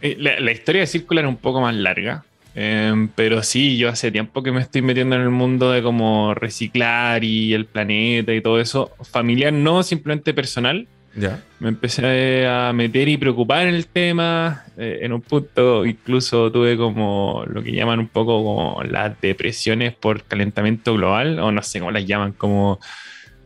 Eh, 0.00 0.16
la, 0.18 0.40
la, 0.40 0.52
historia 0.52 0.80
de 0.80 0.86
Círculo 0.86 1.20
era 1.20 1.28
un 1.28 1.36
poco 1.36 1.60
más 1.60 1.74
larga. 1.74 2.24
Em, 2.60 3.06
pero 3.14 3.40
sí, 3.44 3.76
yo 3.78 3.88
hace 3.88 4.10
tiempo 4.10 4.42
que 4.42 4.50
me 4.50 4.60
estoy 4.60 4.82
metiendo 4.82 5.14
en 5.14 5.22
el 5.22 5.30
mundo 5.30 5.70
de 5.70 5.80
cómo 5.80 6.34
reciclar 6.34 7.22
y 7.22 7.54
el 7.54 7.66
planeta 7.66 8.34
y 8.34 8.40
todo 8.40 8.58
eso. 8.58 8.90
Familiar 9.12 9.52
no, 9.52 9.84
simplemente 9.84 10.34
personal. 10.34 10.88
Ya. 11.14 11.40
Me 11.60 11.68
empecé 11.68 12.48
a 12.48 12.72
meter 12.72 13.08
y 13.08 13.16
preocupar 13.16 13.68
en 13.68 13.76
el 13.76 13.86
tema. 13.86 14.64
Eh, 14.76 14.98
en 15.02 15.12
un 15.12 15.20
punto 15.20 15.86
incluso 15.86 16.50
tuve 16.50 16.76
como 16.76 17.44
lo 17.46 17.62
que 17.62 17.70
llaman 17.70 18.00
un 18.00 18.08
poco 18.08 18.42
como 18.42 18.82
las 18.82 19.20
depresiones 19.20 19.94
por 19.94 20.24
calentamiento 20.24 20.94
global, 20.94 21.38
o 21.38 21.52
no 21.52 21.62
sé 21.62 21.78
cómo 21.78 21.92
las 21.92 22.06
llaman, 22.06 22.32
como... 22.32 22.80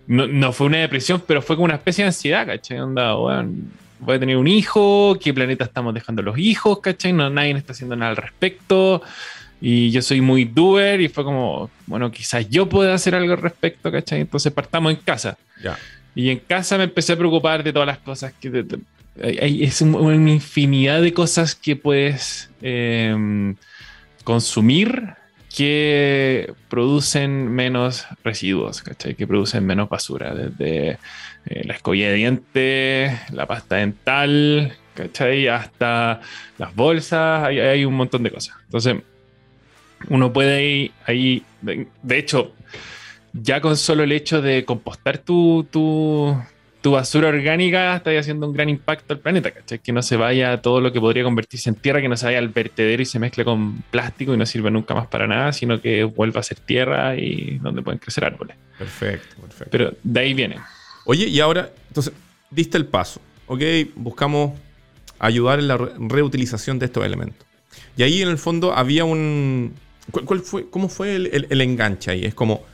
No, 0.06 0.26
no 0.26 0.54
fue 0.54 0.68
una 0.68 0.78
depresión, 0.78 1.22
pero 1.26 1.42
fue 1.42 1.56
como 1.56 1.66
una 1.66 1.74
especie 1.74 2.02
de 2.02 2.08
ansiedad, 2.08 2.46
¿cachai? 2.46 2.80
Onda, 2.80 3.12
bueno, 3.12 3.52
voy 4.02 4.16
a 4.16 4.20
tener 4.20 4.36
un 4.36 4.48
hijo, 4.48 5.16
qué 5.20 5.32
planeta 5.32 5.64
estamos 5.64 5.94
dejando 5.94 6.22
los 6.22 6.38
hijos, 6.38 6.80
¿cachai? 6.80 7.12
No, 7.12 7.30
nadie 7.30 7.52
está 7.52 7.72
haciendo 7.72 7.96
nada 7.96 8.10
al 8.10 8.16
respecto. 8.16 9.02
Y 9.60 9.92
yo 9.92 10.02
soy 10.02 10.20
muy 10.20 10.44
doer 10.44 11.00
y 11.00 11.08
fue 11.08 11.22
como, 11.22 11.70
bueno, 11.86 12.10
quizás 12.10 12.48
yo 12.50 12.68
pueda 12.68 12.94
hacer 12.94 13.14
algo 13.14 13.32
al 13.32 13.38
respecto, 13.38 13.92
¿cachai? 13.92 14.20
Entonces 14.20 14.52
partamos 14.52 14.92
en 14.92 14.98
casa. 14.98 15.38
Ya. 15.62 15.78
Y 16.16 16.30
en 16.30 16.40
casa 16.40 16.76
me 16.76 16.84
empecé 16.84 17.12
a 17.12 17.16
preocupar 17.16 17.62
de 17.62 17.72
todas 17.72 17.86
las 17.86 17.98
cosas 17.98 18.32
que... 18.40 18.66
hay, 19.22 19.62
es 19.62 19.80
una 19.80 20.30
infinidad 20.30 21.00
de 21.00 21.14
cosas 21.14 21.54
que 21.54 21.76
puedes 21.76 22.50
em, 22.60 23.54
consumir 24.24 25.14
que 25.54 26.54
producen 26.68 27.48
menos 27.48 28.06
residuos, 28.24 28.82
¿cachai? 28.82 29.14
Que 29.14 29.26
producen 29.26 29.66
menos 29.66 29.88
basura, 29.88 30.34
desde 30.34 30.98
eh, 31.46 31.62
la 31.64 31.74
escobilla 31.74 32.08
de 32.08 32.14
dientes, 32.14 33.32
la 33.32 33.46
pasta 33.46 33.76
dental, 33.76 34.76
¿cachai? 34.94 35.48
Hasta 35.48 36.20
las 36.58 36.74
bolsas, 36.74 37.44
hay, 37.44 37.84
un 37.84 37.94
montón 37.94 38.22
de 38.22 38.30
cosas. 38.30 38.56
Entonces, 38.64 38.96
uno 40.08 40.32
puede 40.32 40.64
ir 40.64 40.92
ahí, 41.06 41.44
de, 41.60 42.18
hecho, 42.18 42.52
ya 43.32 43.60
con 43.60 43.76
solo 43.76 44.04
el 44.04 44.12
hecho 44.12 44.40
de 44.40 44.64
compostar 44.64 45.18
tu, 45.18 45.66
tu, 45.70 46.36
tu 46.82 46.90
basura 46.90 47.28
orgánica, 47.28 47.96
está 47.96 48.10
haciendo 48.18 48.48
un 48.48 48.52
gran 48.52 48.68
impacto 48.68 49.14
al 49.14 49.20
planeta, 49.20 49.52
¿cachai? 49.52 49.78
Que 49.78 49.92
no 49.92 50.02
se 50.02 50.16
vaya 50.16 50.60
todo 50.60 50.80
lo 50.80 50.92
que 50.92 51.00
podría 51.00 51.22
convertirse 51.22 51.70
en 51.70 51.76
tierra, 51.76 52.00
que 52.00 52.08
no 52.08 52.16
se 52.16 52.26
vaya 52.26 52.38
al 52.38 52.48
vertedero 52.48 53.00
y 53.00 53.06
se 53.06 53.20
mezcle 53.20 53.44
con 53.44 53.82
plástico 53.90 54.34
y 54.34 54.36
no 54.36 54.44
sirva 54.44 54.68
nunca 54.68 54.92
más 54.94 55.06
para 55.06 55.28
nada, 55.28 55.52
sino 55.52 55.80
que 55.80 56.02
vuelva 56.02 56.40
a 56.40 56.42
ser 56.42 56.58
tierra 56.58 57.16
y 57.16 57.58
donde 57.58 57.82
pueden 57.82 58.00
crecer 58.00 58.24
árboles. 58.24 58.56
Perfecto, 58.76 59.36
perfecto. 59.40 59.68
Pero 59.70 59.94
de 60.02 60.20
ahí 60.20 60.34
viene. 60.34 60.56
Oye, 61.04 61.26
y 61.26 61.38
ahora, 61.38 61.70
entonces, 61.88 62.12
diste 62.50 62.78
el 62.78 62.86
paso, 62.86 63.20
¿ok? 63.46 63.62
Buscamos 63.94 64.58
ayudar 65.20 65.60
en 65.60 65.68
la 65.68 65.76
reutilización 65.76 66.80
de 66.80 66.86
estos 66.86 67.06
elementos. 67.06 67.46
Y 67.96 68.02
ahí 68.02 68.22
en 68.22 68.28
el 68.28 68.38
fondo 68.38 68.74
había 68.74 69.04
un... 69.04 69.74
¿Cuál, 70.10 70.40
fue, 70.40 70.68
¿Cómo 70.68 70.88
fue 70.88 71.14
el, 71.14 71.60
enganche 71.60 72.10
ahí? 72.10 72.24
Es 72.24 72.34
como, 72.34 72.64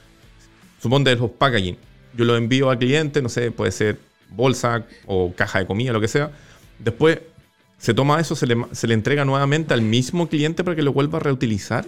suponte 0.80 1.14
los 1.14 1.30
packaging. 1.32 1.76
Yo 2.18 2.24
lo 2.24 2.36
envío 2.36 2.68
al 2.68 2.78
cliente, 2.78 3.22
no 3.22 3.28
sé, 3.28 3.52
puede 3.52 3.70
ser 3.70 3.96
bolsa 4.30 4.84
o 5.06 5.32
caja 5.32 5.60
de 5.60 5.66
comida, 5.66 5.92
lo 5.92 6.00
que 6.00 6.08
sea. 6.08 6.32
Después 6.80 7.20
se 7.78 7.94
toma 7.94 8.18
eso, 8.18 8.34
se 8.34 8.48
le, 8.48 8.56
se 8.72 8.88
le 8.88 8.94
entrega 8.94 9.24
nuevamente 9.24 9.72
al 9.72 9.82
mismo 9.82 10.28
cliente 10.28 10.64
para 10.64 10.74
que 10.74 10.82
lo 10.82 10.92
vuelva 10.92 11.18
a 11.18 11.20
reutilizar. 11.20 11.86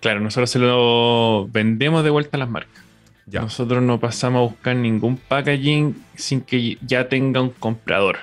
Claro, 0.00 0.20
nosotros 0.20 0.50
se 0.50 0.58
lo 0.58 1.46
vendemos 1.52 2.02
de 2.04 2.10
vuelta 2.10 2.38
a 2.38 2.40
las 2.40 2.48
marcas. 2.48 2.82
Nosotros 3.26 3.82
no 3.82 4.00
pasamos 4.00 4.38
a 4.38 4.50
buscar 4.50 4.76
ningún 4.76 5.18
packaging 5.18 6.02
sin 6.16 6.40
que 6.40 6.78
ya 6.80 7.10
tenga 7.10 7.42
un 7.42 7.50
comprador. 7.50 8.18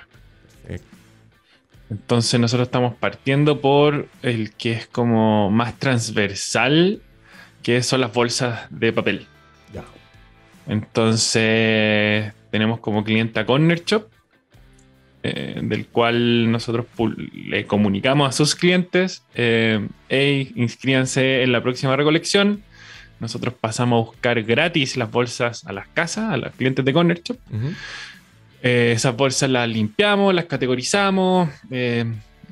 Entonces 1.91 2.39
nosotros 2.39 2.67
estamos 2.67 2.95
partiendo 2.95 3.62
por 3.62 4.08
el 4.24 4.54
que 4.54 4.74
es 4.74 4.88
como 4.88 5.50
más 5.52 5.78
transversal, 5.78 7.02
que 7.63 7.82
son 7.84 8.02
las 8.02 8.12
bolsas 8.12 8.67
de 8.72 8.91
papel. 8.91 9.28
Entonces 10.69 12.32
tenemos 12.51 12.79
como 12.79 13.03
cliente 13.03 13.41
a 13.41 13.45
Corner 13.45 13.84
Shop, 13.84 14.08
eh, 15.23 15.60
del 15.62 15.88
cual 15.88 16.49
nosotros 16.49 16.86
le 17.34 17.65
comunicamos 17.65 18.29
a 18.29 18.32
sus 18.32 18.55
clientes, 18.55 19.23
eh, 19.36 19.86
hey, 20.08 20.53
inscríbanse 20.55 21.43
en 21.43 21.51
la 21.51 21.62
próxima 21.62 21.97
recolección 21.97 22.63
nosotros 23.19 23.53
pasamos 23.60 24.01
a 24.01 24.10
buscar 24.12 24.41
gratis 24.43 24.95
las 24.95 25.12
bolsas 25.12 25.65
a 25.65 25.74
las 25.74 25.88
casas, 25.89 26.32
a 26.32 26.38
los 26.38 26.51
clientes 26.53 26.84
de 26.86 26.93
Corner 26.93 27.22
Shop. 27.22 27.38
Eh, 28.61 28.93
esas 28.95 29.15
bolsas 29.15 29.49
las 29.49 29.67
limpiamos, 29.67 30.34
las 30.34 30.45
categorizamos, 30.45 31.49
eh, 31.70 32.05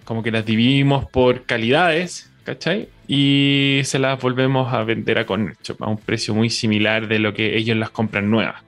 como 0.04 0.24
que 0.24 0.32
las 0.32 0.46
dividimos 0.46 1.06
por 1.10 1.46
calidades, 1.46 2.30
¿cachai? 2.48 2.88
Y 3.10 3.82
se 3.84 4.00
las 4.00 4.22
volvemos 4.22 4.74
a 4.74 4.82
vender 4.86 5.20
a 5.20 5.26
Corner 5.26 5.58
Shop 5.62 5.84
a 5.84 5.90
un 5.90 5.98
precio 5.98 6.34
muy 6.34 6.50
similar 6.50 7.10
de 7.10 7.20
lo 7.20 7.34
que 7.34 7.58
ellos 7.58 7.76
las 7.76 7.90
compran 7.90 8.32
nuevas. 8.32 8.64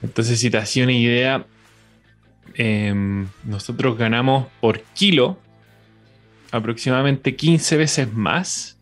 Entonces, 0.00 0.38
si 0.38 0.48
te 0.48 0.58
hacía 0.58 0.84
una 0.84 0.92
idea, 0.92 1.44
em, 2.54 3.26
nosotros 3.42 3.98
ganamos 3.98 4.46
por 4.60 4.80
kilo 4.94 5.40
aproximadamente 6.52 7.34
15 7.34 7.76
veces 7.76 8.12
más 8.14 8.78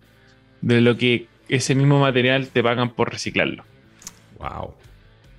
de 0.60 0.82
lo 0.82 0.98
que 0.98 1.28
ese 1.48 1.74
mismo 1.74 1.98
material 1.98 2.48
te 2.48 2.62
pagan 2.62 2.90
por 2.90 3.10
reciclarlo. 3.10 3.64
Wow. 4.38 4.74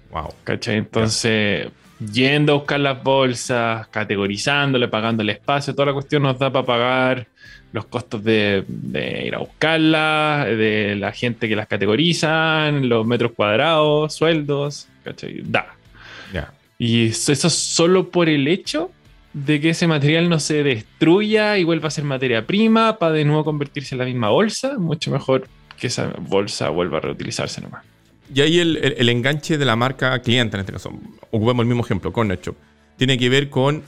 Wow. 0.10 0.34
¿Cachai? 0.44 0.78
Entonces, 0.78 1.68
yendo 2.00 2.54
a 2.54 2.56
buscar 2.58 2.80
las 2.80 3.02
bolsas, 3.04 3.88
categorizándole, 3.88 4.88
pagando 4.88 5.24
el 5.24 5.30
espacio, 5.30 5.74
toda 5.74 5.88
la 5.88 5.94
cuestión 5.94 6.24
nos 6.24 6.38
da 6.38 6.52
para 6.52 6.66
pagar 6.66 7.28
los 7.72 7.86
costos 7.86 8.24
de, 8.24 8.64
ir 9.26 9.36
a 9.36 9.40
buscarlas, 9.40 10.46
de 10.46 10.96
la 10.96 11.12
gente 11.12 11.48
que 11.50 11.56
las 11.56 11.68
categorizan, 11.68 12.88
los 12.88 13.06
metros 13.06 13.32
cuadrados, 13.34 14.14
sueldos, 14.14 14.88
¿cachai? 15.04 15.42
Da. 15.44 15.74
Y 16.80 17.08
eso, 17.08 17.32
eso 17.32 17.50
solo 17.50 18.10
por 18.10 18.30
el 18.30 18.48
hecho 18.48 18.92
de 19.34 19.60
que 19.60 19.72
ese 19.72 19.88
material 19.88 20.30
no 20.30 20.40
se 20.40 20.64
destruya 20.64 21.58
y 21.58 21.64
vuelva 21.64 21.88
a 21.88 21.92
ser 21.92 22.04
materia 22.04 22.46
prima 22.46 22.98
para 23.00 23.14
de 23.14 23.26
nuevo 23.26 23.44
convertirse 23.44 23.96
en 23.96 24.00
la 24.00 24.06
misma 24.06 24.30
bolsa, 24.30 24.78
mucho 24.78 25.10
mejor 25.12 25.48
que 25.80 25.88
esa 25.88 26.14
bolsa 26.20 26.70
vuelva 26.70 26.98
a 26.98 27.02
reutilizarse 27.02 27.62
nomás. 27.62 27.84
Y 28.34 28.42
ahí 28.42 28.60
el, 28.60 29.10
enganche 29.10 29.58
de 29.58 29.66
la 29.66 29.76
marca 29.76 30.20
cliente, 30.20 30.58
en 30.58 30.62
este 30.62 30.74
caso, 30.74 30.92
ocupemos 31.32 31.64
el 31.64 31.68
mismo 31.68 31.84
ejemplo, 31.84 32.12
Corner 32.12 32.40
Shop, 32.42 32.56
tiene 32.98 33.18
que 33.18 33.30
ver 33.30 33.50
con 33.50 33.84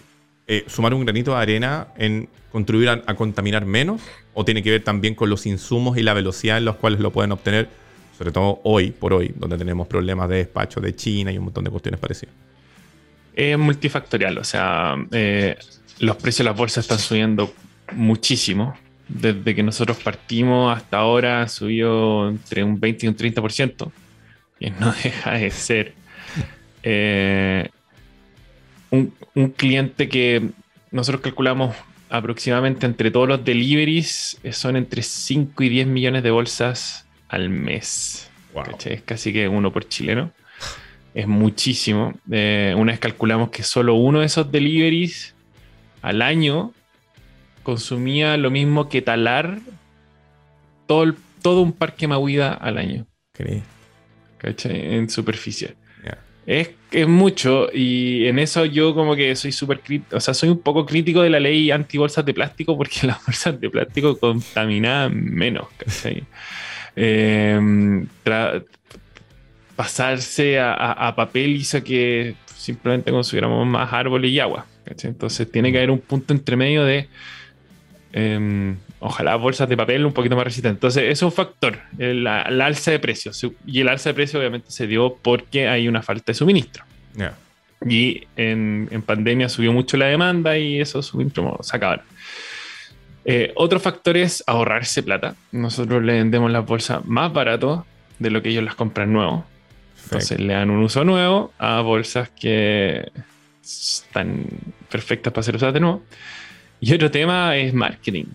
eh, 0.47 0.63
sumar 0.67 0.93
un 0.93 1.03
granito 1.03 1.31
de 1.31 1.37
arena 1.37 1.87
en 1.97 2.29
contribuir 2.51 2.89
a, 2.89 3.15
contaminar 3.15 3.65
menos, 3.65 4.01
o 4.33 4.45
tiene 4.45 4.63
que 4.63 4.71
ver 4.71 4.83
también 4.83 5.13
con 5.13 5.29
los 5.29 5.45
insumos 5.45 5.97
y 5.97 6.03
la 6.03 6.13
velocidad 6.13 6.57
en 6.57 6.65
los 6.65 6.77
cuales 6.77 6.99
lo 6.99 7.11
pueden 7.11 7.31
obtener, 7.31 7.69
sobre 8.17 8.31
todo 8.31 8.61
hoy 8.63 8.91
por 8.91 9.13
hoy, 9.13 9.33
donde 9.35 9.57
tenemos 9.57 9.87
problemas 9.87 10.29
de 10.29 10.37
despacho 10.37 10.79
de 10.79 10.95
China 10.95 11.31
y 11.31 11.37
un 11.37 11.45
montón 11.45 11.65
de 11.65 11.69
cuestiones 11.69 11.99
parecidas. 11.99 12.33
Es 13.35 13.57
multifactorial, 13.57 14.37
o 14.37 14.43
sea, 14.43 14.95
eh, 15.11 15.57
los 15.99 16.15
precios 16.15 16.39
de 16.39 16.43
las 16.45 16.57
bolsas 16.57 16.85
están 16.85 16.99
subiendo 16.99 17.53
muchísimo. 17.93 18.75
Desde 19.07 19.55
que 19.55 19.63
nosotros 19.63 19.97
partimos 19.97 20.75
hasta 20.75 20.97
ahora 20.97 21.41
ha 21.41 21.47
subido 21.47 22.29
entre 22.29 22.63
un 22.63 22.79
20 22.79 23.05
y 23.05 23.09
un 23.09 23.15
30% 23.17 23.91
que 24.59 24.71
no 24.71 24.91
deja 25.03 25.33
de 25.33 25.51
ser 25.51 25.93
eh, 26.83 27.69
un, 28.91 29.13
cliente 29.55 30.09
que 30.09 30.49
nosotros 30.91 31.21
calculamos 31.21 31.75
aproximadamente 32.09 32.85
entre 32.85 33.11
todos 33.11 33.27
los 33.27 33.43
deliveries 33.43 34.39
eh, 34.43 34.51
son 34.53 34.75
entre 34.75 35.03
5 35.03 35.63
y 35.63 35.69
10 35.69 35.87
millones 35.87 36.23
de 36.23 36.31
bolsas 36.31 37.07
al 37.27 37.49
mes. 37.49 38.29
Es 38.83 39.01
casi 39.03 39.31
que 39.31 39.47
uno 39.47 39.71
por 39.71 39.87
chileno. 39.87 40.31
Es 41.13 41.27
muchísimo. 41.27 42.13
Eh, 42.31 42.73
una 42.77 42.91
vez 42.91 42.99
calculamos 42.99 43.49
que 43.49 43.63
solo 43.63 43.93
uno 43.93 44.19
de 44.19 44.25
esos 44.25 44.51
deliveries 44.51 45.35
al 46.01 46.21
año 46.21 46.73
consumía 47.63 48.35
lo 48.37 48.49
mismo 48.49 48.89
que 48.89 49.01
talar 49.01 49.59
todo, 50.87 51.13
todo 51.41 51.61
un 51.61 51.73
parque 51.73 52.07
Mahuida 52.07 52.53
al 52.53 52.77
año. 52.77 53.05
¿Crees? 53.33 53.63
¿Cachai? 54.39 54.95
En 54.95 55.09
superficie. 55.09 55.75
Es, 56.45 56.71
es, 56.89 57.07
mucho 57.07 57.67
y 57.71 58.25
en 58.25 58.39
eso 58.39 58.65
yo 58.65 58.95
como 58.95 59.15
que 59.15 59.35
soy 59.35 59.51
súper 59.51 59.81
crítico, 59.81 60.17
o 60.17 60.19
sea, 60.19 60.33
soy 60.33 60.49
un 60.49 60.59
poco 60.59 60.83
crítico 60.83 61.21
de 61.21 61.29
la 61.29 61.39
ley 61.39 61.69
anti 61.69 61.99
bolsas 61.99 62.25
de 62.25 62.33
plástico 62.33 62.75
porque 62.75 63.01
las 63.05 63.23
bolsas 63.23 63.61
de 63.61 63.69
plástico 63.69 64.17
contaminan 64.17 65.13
menos, 65.15 65.67
¿cachai? 65.77 66.23
Em, 66.95 68.07
pasarse 69.75 70.59
a, 70.59 71.13
papel 71.15 71.55
hizo 71.55 71.81
que 71.83 72.35
simplemente 72.57 73.11
consumiéramos 73.11 73.65
más 73.67 73.93
árboles 73.93 74.31
y 74.31 74.39
agua, 74.39 74.65
¿cachai? 74.83 75.11
Entonces 75.11 75.49
tiene 75.51 75.71
que 75.71 75.77
haber 75.77 75.91
un 75.91 75.99
punto 75.99 76.33
entre 76.33 76.55
medio 76.55 76.83
de... 76.83 77.07
Em, 78.11 78.75
ojalá 78.99 79.35
bolsas 79.35 79.67
de 79.69 79.77
papel 79.77 80.05
un 80.05 80.13
poquito 80.13 80.35
más 80.35 80.43
resistentes. 80.43 80.77
Entonces, 80.77 81.03
eso 81.03 81.27
es 81.27 81.31
un 81.31 81.31
factor, 81.31 81.79
el, 81.97 82.27
alza 82.27 82.91
de 82.91 82.99
precios. 82.99 83.45
Y 83.65 83.81
el 83.81 83.89
alza 83.89 84.09
de 84.09 84.13
precios 84.13 84.39
obviamente 84.39 84.71
se 84.71 84.87
dio 84.87 85.15
porque 85.21 85.67
hay 85.67 85.87
una 85.87 86.01
falta 86.01 86.25
de 86.27 86.33
suministro. 86.33 86.83
Y 87.87 88.27
en, 88.35 88.87
pandemia 89.05 89.47
subió 89.47 89.71
mucho 89.71 89.95
la 89.95 90.07
demanda 90.07 90.57
y 90.57 90.79
esos 90.79 91.07
suministros 91.07 91.67
se 91.67 91.77
acabaron. 91.77 92.05
Eh, 93.25 93.51
otro 93.55 93.79
factor 93.79 94.17
es 94.17 94.43
ahorrarse 94.47 95.03
plata. 95.03 95.35
Nosotros 95.51 96.03
le 96.03 96.13
vendemos 96.13 96.51
las 96.51 96.65
bolsas 96.65 97.05
más 97.05 97.31
barato 97.31 97.85
de 98.17 98.29
lo 98.29 98.41
que 98.41 98.49
ellos 98.49 98.63
las 98.63 98.75
compran 98.75 99.13
nuevo. 99.13 99.45
Entonces 100.05 100.39
le 100.39 100.53
dan 100.53 100.69
un 100.69 100.83
uso 100.83 101.03
nuevo 101.03 101.53
a 101.59 101.81
bolsas 101.81 102.29
que 102.29 103.11
están 103.61 104.45
perfectas 104.89 105.31
para 105.31 105.43
ser 105.43 105.55
usadas 105.55 105.73
de 105.73 105.79
nuevo. 105.79 106.03
Y 106.81 106.93
otro 106.93 107.11
tema 107.11 107.55
es 107.55 107.73
marketing. 107.73 108.25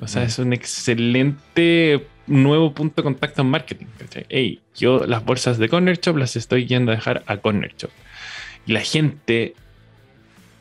O 0.00 0.08
sea, 0.08 0.24
es 0.24 0.38
un 0.38 0.52
excelente 0.52 2.06
nuevo 2.26 2.74
punto 2.74 2.96
de 2.96 3.04
contacto 3.04 3.42
en 3.42 3.48
marketing. 3.48 3.86
Hey, 4.28 4.60
yo 4.74 5.06
las 5.06 5.24
bolsas 5.24 5.58
de 5.58 5.68
Corner 5.68 5.98
Shop 5.98 6.16
las 6.16 6.36
estoy 6.36 6.66
yendo 6.66 6.92
a 6.92 6.96
dejar 6.96 7.22
a 7.26 7.38
Corner 7.38 7.72
Shop. 7.76 7.90
Y 8.66 8.72
la 8.72 8.80
gente 8.80 9.54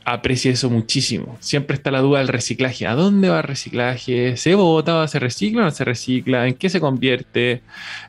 aprecia 0.06 0.52
eso 0.52 0.70
muchísimo. 0.70 1.36
Siempre 1.42 1.76
está 1.76 1.92
la 1.92 2.00
duda 2.00 2.20
del 2.20 2.28
reciclaje. 2.28 2.86
¿A 2.86 2.94
dónde 2.94 3.30
va 3.30 3.40
el 3.40 3.44
reciclaje? 3.44 4.38
¿Se 4.38 4.54
bota? 4.54 5.08
¿Se 5.08 5.20
recicla 5.20 5.64
o 5.64 5.66
no 5.66 5.72
se 5.72 5.84
recicla? 5.84 6.48
¿En 6.48 6.54
qué 6.54 6.70
se 6.70 6.80
convierte? 6.80 7.62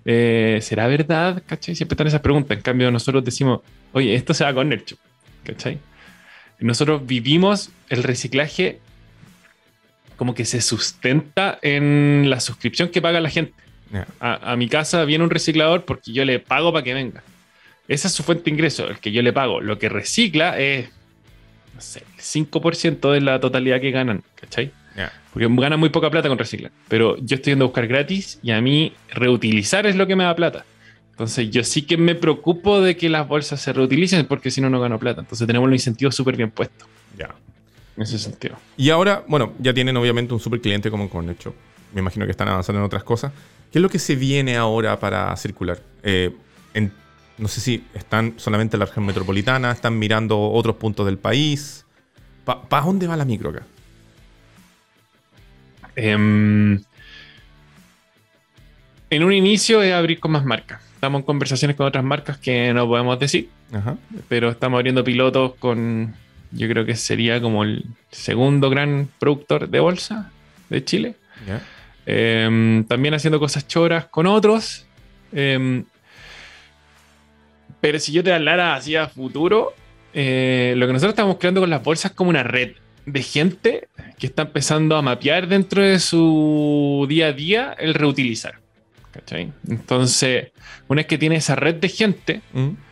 Eh, 0.04 0.58
¿Será 0.60 0.86
verdad? 0.86 1.42
¿Cachai? 1.46 1.74
Siempre 1.74 1.94
están 1.94 2.06
esas 2.06 2.20
preguntas. 2.20 2.56
En 2.56 2.62
cambio, 2.62 2.90
nosotros 2.90 3.24
decimos, 3.24 3.60
oye, 3.92 4.14
esto 4.14 4.34
se 4.34 4.44
va 4.44 4.50
a 4.50 4.54
Corner 4.54 4.84
Shop. 4.84 4.98
¿Cachai? 5.42 5.78
Nosotros 6.60 7.06
vivimos 7.06 7.70
el 7.88 8.02
reciclaje 8.02 8.80
como 10.16 10.34
que 10.34 10.44
se 10.44 10.60
sustenta 10.60 11.58
en 11.62 12.28
la 12.28 12.40
suscripción 12.40 12.88
que 12.88 13.02
paga 13.02 13.20
la 13.20 13.30
gente. 13.30 13.52
A, 14.20 14.56
mi 14.56 14.68
casa 14.68 15.04
viene 15.04 15.22
un 15.24 15.30
reciclador 15.30 15.84
porque 15.84 16.12
yo 16.12 16.24
le 16.24 16.40
pago 16.40 16.72
para 16.72 16.82
que 16.82 16.94
venga. 16.94 17.22
Esa 17.86 18.08
es 18.08 18.14
su 18.14 18.24
fuente 18.24 18.44
de 18.44 18.50
ingreso, 18.50 18.88
el 18.88 18.98
que 18.98 19.12
yo 19.12 19.22
le 19.22 19.32
pago. 19.32 19.60
Lo 19.60 19.78
que 19.78 19.88
recicla 19.88 20.58
es, 20.58 20.88
no 21.74 21.80
sé, 21.80 22.02
el 22.16 22.22
5% 22.22 23.12
de 23.12 23.20
la 23.20 23.38
totalidad 23.38 23.80
que 23.80 23.92
ganan, 23.92 24.24
¿cachai? 24.34 24.72
Porque 25.32 25.46
ganan 25.48 25.78
muy 25.78 25.90
poca 25.90 26.10
plata 26.10 26.28
con 26.28 26.38
reciclar. 26.38 26.72
Pero 26.88 27.16
yo 27.18 27.36
estoy 27.36 27.52
yendo 27.52 27.66
a 27.66 27.68
buscar 27.68 27.86
gratis 27.86 28.40
y 28.42 28.50
a 28.50 28.60
mí 28.60 28.94
reutilizar 29.10 29.86
es 29.86 29.94
lo 29.94 30.06
que 30.06 30.16
me 30.16 30.24
da 30.24 30.34
plata. 30.34 30.64
Entonces 31.10 31.50
yo 31.50 31.62
sí 31.62 31.82
que 31.82 31.96
me 31.96 32.14
preocupo 32.14 32.80
de 32.80 32.96
que 32.96 33.08
las 33.08 33.28
bolsas 33.28 33.60
se 33.60 33.72
reutilicen 33.72 34.26
porque 34.26 34.50
si 34.50 34.60
no, 34.60 34.70
no 34.70 34.80
gano 34.80 34.98
plata. 34.98 35.20
Entonces 35.20 35.46
tenemos 35.46 35.68
los 35.68 35.76
incentivos 35.76 36.14
súper 36.14 36.36
bien 36.36 36.50
puestos. 36.50 36.88
Ya 37.16 37.34
en 37.96 38.02
ese 38.02 38.18
sentido. 38.18 38.56
Y 38.76 38.90
ahora, 38.90 39.24
bueno, 39.26 39.54
ya 39.58 39.72
tienen 39.72 39.96
obviamente 39.96 40.34
un 40.34 40.40
super 40.40 40.60
cliente 40.60 40.90
como 40.90 41.08
con 41.08 41.28
hecho. 41.30 41.54
Me 41.92 42.00
imagino 42.00 42.24
que 42.26 42.30
están 42.30 42.48
avanzando 42.48 42.80
en 42.80 42.86
otras 42.86 43.04
cosas. 43.04 43.32
¿Qué 43.72 43.78
es 43.78 43.82
lo 43.82 43.88
que 43.88 43.98
se 43.98 44.16
viene 44.16 44.56
ahora 44.56 44.98
para 44.98 45.34
circular? 45.36 45.80
Eh, 46.02 46.34
no 47.38 47.48
sé 47.48 47.60
si 47.60 47.84
están 47.94 48.34
solamente 48.38 48.76
en 48.76 48.80
la 48.80 48.86
región 48.86 49.04
metropolitana, 49.04 49.70
están 49.70 49.98
mirando 49.98 50.40
otros 50.40 50.76
puntos 50.76 51.04
del 51.06 51.18
país. 51.18 51.84
¿Para 52.44 52.84
dónde 52.84 53.06
va 53.06 53.16
la 53.16 53.24
micro 53.24 53.50
acá? 53.50 53.62
Em, 55.96 56.80
en 59.10 59.24
un 59.24 59.32
inicio 59.32 59.82
es 59.82 59.92
abrir 59.92 60.20
con 60.20 60.30
más 60.30 60.44
marcas. 60.44 60.82
Estamos 60.94 61.20
en 61.20 61.26
conversaciones 61.26 61.76
con 61.76 61.86
otras 61.86 62.04
marcas 62.04 62.38
que 62.38 62.72
no 62.72 62.86
podemos 62.86 63.18
decir, 63.18 63.50
pero 64.28 64.48
estamos 64.50 64.78
abriendo 64.78 65.04
pilotos 65.04 65.54
con 65.56 66.14
yo 66.56 66.68
creo 66.68 66.84
que 66.84 66.96
sería 66.96 67.40
como 67.40 67.64
el 67.64 67.84
segundo 68.10 68.70
gran 68.70 69.08
productor 69.18 69.68
de 69.68 69.80
bolsa 69.80 70.30
de 70.68 70.84
Chile. 70.84 71.14
Em, 72.06 72.84
también 72.84 73.14
haciendo 73.14 73.38
cosas 73.38 73.66
choras 73.66 74.06
con 74.06 74.26
otros. 74.26 74.86
Em, 75.32 75.84
pero 77.80 77.98
si 77.98 78.12
yo 78.12 78.24
te 78.24 78.32
hablara 78.32 78.74
hacia 78.74 79.08
futuro, 79.08 79.74
eh, 80.14 80.74
lo 80.76 80.86
que 80.86 80.92
nosotros 80.92 81.12
estamos 81.12 81.36
creando 81.38 81.60
con 81.60 81.70
las 81.70 81.82
bolsas 81.82 82.12
es 82.12 82.16
como 82.16 82.30
una 82.30 82.42
red 82.42 82.72
de 83.04 83.22
gente 83.22 83.88
que 84.18 84.26
está 84.26 84.42
empezando 84.42 84.96
a 84.96 85.02
mapear 85.02 85.46
dentro 85.46 85.82
de 85.82 85.98
su 86.00 87.06
día 87.08 87.26
a 87.28 87.32
día 87.32 87.76
el 87.78 87.94
reutilizar. 87.94 88.60
Entonces, 89.68 90.52
una 90.88 91.00
vez 91.00 91.06
que 91.06 91.16
tiene 91.16 91.36
esa 91.36 91.54
red 91.54 91.76
de 91.76 91.88
gente, 91.88 92.42
mm 92.52 92.85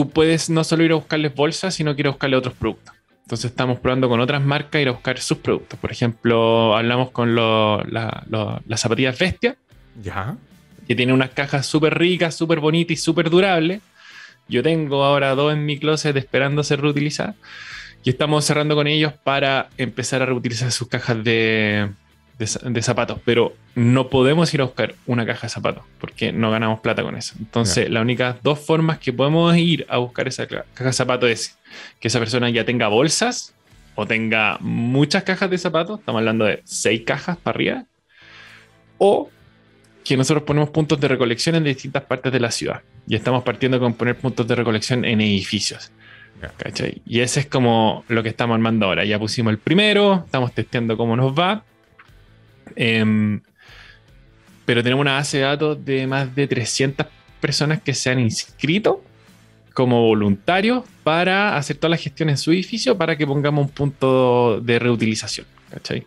tú 0.00 0.08
puedes 0.08 0.48
no 0.48 0.64
solo 0.64 0.82
ir 0.82 0.92
a 0.92 0.94
buscarles 0.94 1.34
bolsas, 1.34 1.74
sino 1.74 1.94
que 1.94 2.00
ir 2.00 2.06
a 2.06 2.10
buscarle 2.10 2.34
otros 2.34 2.54
productos. 2.54 2.94
Entonces 3.24 3.50
estamos 3.50 3.80
probando 3.80 4.08
con 4.08 4.18
otras 4.18 4.40
marcas 4.40 4.80
ir 4.80 4.88
a 4.88 4.92
buscar 4.92 5.18
sus 5.20 5.36
productos. 5.36 5.78
Por 5.78 5.92
ejemplo, 5.92 6.74
hablamos 6.74 7.10
con 7.10 7.36
las 7.36 8.80
zapatillas 8.80 9.18
Bestia. 9.18 9.56
Ya. 10.02 10.38
Que 10.88 10.94
tiene 10.94 11.12
unas 11.12 11.28
cajas 11.30 11.66
súper 11.66 11.98
ricas, 11.98 12.34
súper 12.34 12.60
bonitas 12.60 12.92
y 12.92 12.96
súper 12.96 13.28
durables. 13.28 13.82
Yo 14.48 14.62
tengo 14.62 15.04
ahora 15.04 15.34
dos 15.34 15.52
en 15.52 15.66
mi 15.66 15.78
closet 15.78 16.16
esperando 16.16 16.64
ser 16.64 16.80
reutilizadas. 16.80 17.36
Y 18.02 18.08
estamos 18.08 18.46
cerrando 18.46 18.74
con 18.76 18.86
ellos 18.86 19.12
para 19.12 19.68
empezar 19.76 20.22
a 20.22 20.26
reutilizar 20.26 20.72
sus 20.72 20.88
cajas 20.88 21.22
de, 21.22 21.90
de, 22.40 22.82
zapatos, 22.82 23.18
pero 23.24 23.54
no 23.74 24.08
podemos 24.08 24.52
ir 24.54 24.62
a 24.62 24.64
buscar 24.64 24.94
una 25.06 25.26
caja 25.26 25.42
de 25.42 25.50
zapatos 25.50 25.84
porque 26.00 26.32
no 26.32 26.50
ganamos 26.50 26.80
plata 26.80 27.02
con 27.02 27.14
eso. 27.14 27.34
Entonces, 27.38 27.90
las 27.90 28.00
únicas 28.00 28.36
dos 28.42 28.58
formas 28.58 28.98
que 28.98 29.12
podemos 29.12 29.54
ir 29.56 29.84
a 29.90 29.98
buscar 29.98 30.26
esa 30.26 30.46
caja 30.46 30.64
de 30.78 30.92
zapatos 30.92 31.30
es 31.30 31.58
que 32.00 32.08
esa 32.08 32.18
persona 32.18 32.48
ya 32.48 32.64
tenga 32.64 32.88
bolsas 32.88 33.54
o 33.94 34.06
tenga 34.06 34.56
muchas 34.60 35.22
cajas 35.24 35.50
de 35.50 35.58
zapatos, 35.58 36.00
estamos 36.00 36.20
hablando 36.20 36.46
de 36.46 36.62
seis 36.64 37.02
cajas 37.04 37.36
para 37.36 37.56
arriba, 37.56 37.84
o 38.96 39.28
que 40.02 40.16
nosotros 40.16 40.44
ponemos 40.44 40.70
puntos 40.70 40.98
de 40.98 41.08
recolección 41.08 41.56
en 41.56 41.64
distintas 41.64 42.04
partes 42.04 42.32
de 42.32 42.40
la 42.40 42.50
ciudad. 42.50 42.80
Y 43.06 43.16
estamos 43.16 43.42
partiendo 43.42 43.78
con 43.78 43.92
poner 43.92 44.16
puntos 44.16 44.46
de 44.48 44.54
recolección 44.54 45.04
en 45.04 45.20
edificios. 45.20 45.92
¿cachai? 46.56 47.02
Y 47.04 47.20
ese 47.20 47.40
es 47.40 47.46
como 47.46 48.04
lo 48.08 48.22
que 48.22 48.30
estamos 48.30 48.54
armando 48.54 48.86
ahora. 48.86 49.04
Ya 49.04 49.18
pusimos 49.18 49.50
el 49.50 49.58
primero, 49.58 50.22
estamos 50.24 50.52
testeando 50.54 50.96
cómo 50.96 51.16
nos 51.16 51.38
va. 51.38 51.64
Em, 52.76 53.40
pero 54.64 54.82
tenemos 54.82 55.02
una 55.02 55.14
base 55.14 55.38
de 55.38 55.44
datos 55.44 55.84
de 55.84 56.06
más 56.06 56.34
de 56.34 56.46
300 56.46 57.06
personas 57.40 57.82
que 57.82 57.94
se 57.94 58.10
han 58.10 58.20
inscrito 58.20 59.02
como 59.74 60.02
voluntarios 60.02 60.84
para 61.02 61.56
hacer 61.56 61.76
todas 61.76 61.90
las 61.90 62.00
gestiones 62.00 62.34
en 62.34 62.38
su 62.38 62.52
edificio 62.52 62.98
para 62.98 63.16
que 63.16 63.26
pongamos 63.26 63.66
un 63.66 63.70
punto 63.70 64.60
de 64.60 64.78
reutilización. 64.78 65.46
¿cachai? 65.70 66.06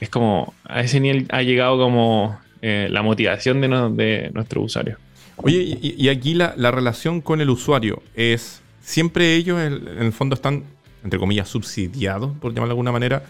Es 0.00 0.08
como, 0.08 0.54
a 0.64 0.80
ese 0.80 1.00
nivel 1.00 1.26
ha 1.30 1.42
llegado 1.42 1.78
como 1.78 2.38
eh, 2.62 2.88
la 2.90 3.02
motivación 3.02 3.60
de, 3.60 3.68
de 3.68 4.30
nuestros 4.32 4.64
usuarios. 4.64 4.98
Oye, 5.40 5.78
y, 5.80 6.08
aquí 6.08 6.34
la, 6.34 6.52
relación 6.70 7.20
con 7.20 7.40
el 7.40 7.48
usuario 7.50 8.02
es, 8.14 8.60
siempre 8.80 9.36
ellos 9.36 9.60
en, 9.60 9.86
el 9.86 10.12
fondo 10.12 10.34
están, 10.34 10.64
entre 11.04 11.20
comillas, 11.20 11.48
subsidiados, 11.48 12.36
por 12.38 12.52
llamarlo 12.52 12.70
de 12.70 12.72
alguna 12.72 12.92
manera, 12.92 13.22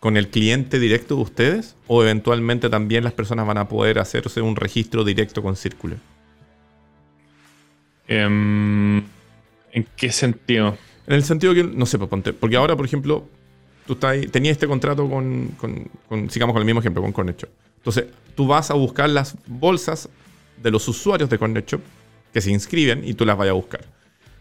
con 0.00 0.16
el 0.16 0.28
cliente 0.28 0.78
directo 0.78 1.16
de 1.16 1.22
ustedes, 1.22 1.76
o 1.86 2.02
eventualmente 2.02 2.68
también 2.70 3.04
las 3.04 3.12
personas 3.12 3.46
van 3.46 3.58
a 3.58 3.68
poder 3.68 3.98
hacerse 3.98 4.40
un 4.40 4.56
registro 4.56 5.04
directo 5.04 5.42
con 5.42 5.56
Circular. 5.56 5.98
Em, 8.06 8.98
¿En 9.72 9.86
qué 9.96 10.12
sentido? 10.12 10.78
En 11.06 11.14
el 11.14 11.24
sentido 11.24 11.52
que, 11.52 11.64
no 11.64 11.84
sé, 11.86 11.98
pues, 11.98 12.34
porque 12.38 12.56
ahora, 12.56 12.76
por 12.76 12.86
ejemplo, 12.86 13.26
tú 13.86 13.96
tenías 13.96 14.52
este 14.52 14.68
contrato 14.68 15.08
con, 15.08 15.56
sigamos 16.28 16.52
con 16.52 16.60
el 16.60 16.66
mismo 16.66 16.80
ejemplo, 16.80 17.02
con 17.02 17.12
Corner 17.12 17.34
Entonces, 17.78 18.04
tú 18.34 18.46
vas 18.46 18.70
a 18.70 18.74
buscar 18.74 19.08
las 19.08 19.36
bolsas 19.46 20.08
de 20.62 20.70
los 20.70 20.86
usuarios 20.88 21.30
de 21.30 21.38
Corner 21.38 21.64
que 21.64 22.40
se 22.40 22.50
inscriben 22.50 23.02
y 23.04 23.14
tú 23.14 23.24
las 23.24 23.36
vayas 23.36 23.52
a 23.52 23.54
buscar. 23.54 23.80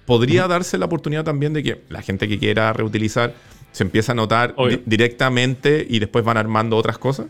¿Podría 0.05 0.47
darse 0.47 0.77
la 0.77 0.85
oportunidad 0.85 1.23
también 1.23 1.53
de 1.53 1.63
que 1.63 1.81
la 1.89 2.01
gente 2.01 2.27
que 2.27 2.39
quiera 2.39 2.71
reutilizar 2.73 3.33
se 3.77 3.83
empiece 3.83 4.11
a 4.11 4.13
anotar 4.13 4.55
directamente 4.85 5.85
y 5.87 5.99
después 5.99 6.25
van 6.25 6.37
armando 6.37 6.75
otras 6.77 6.97
cosas? 6.97 7.27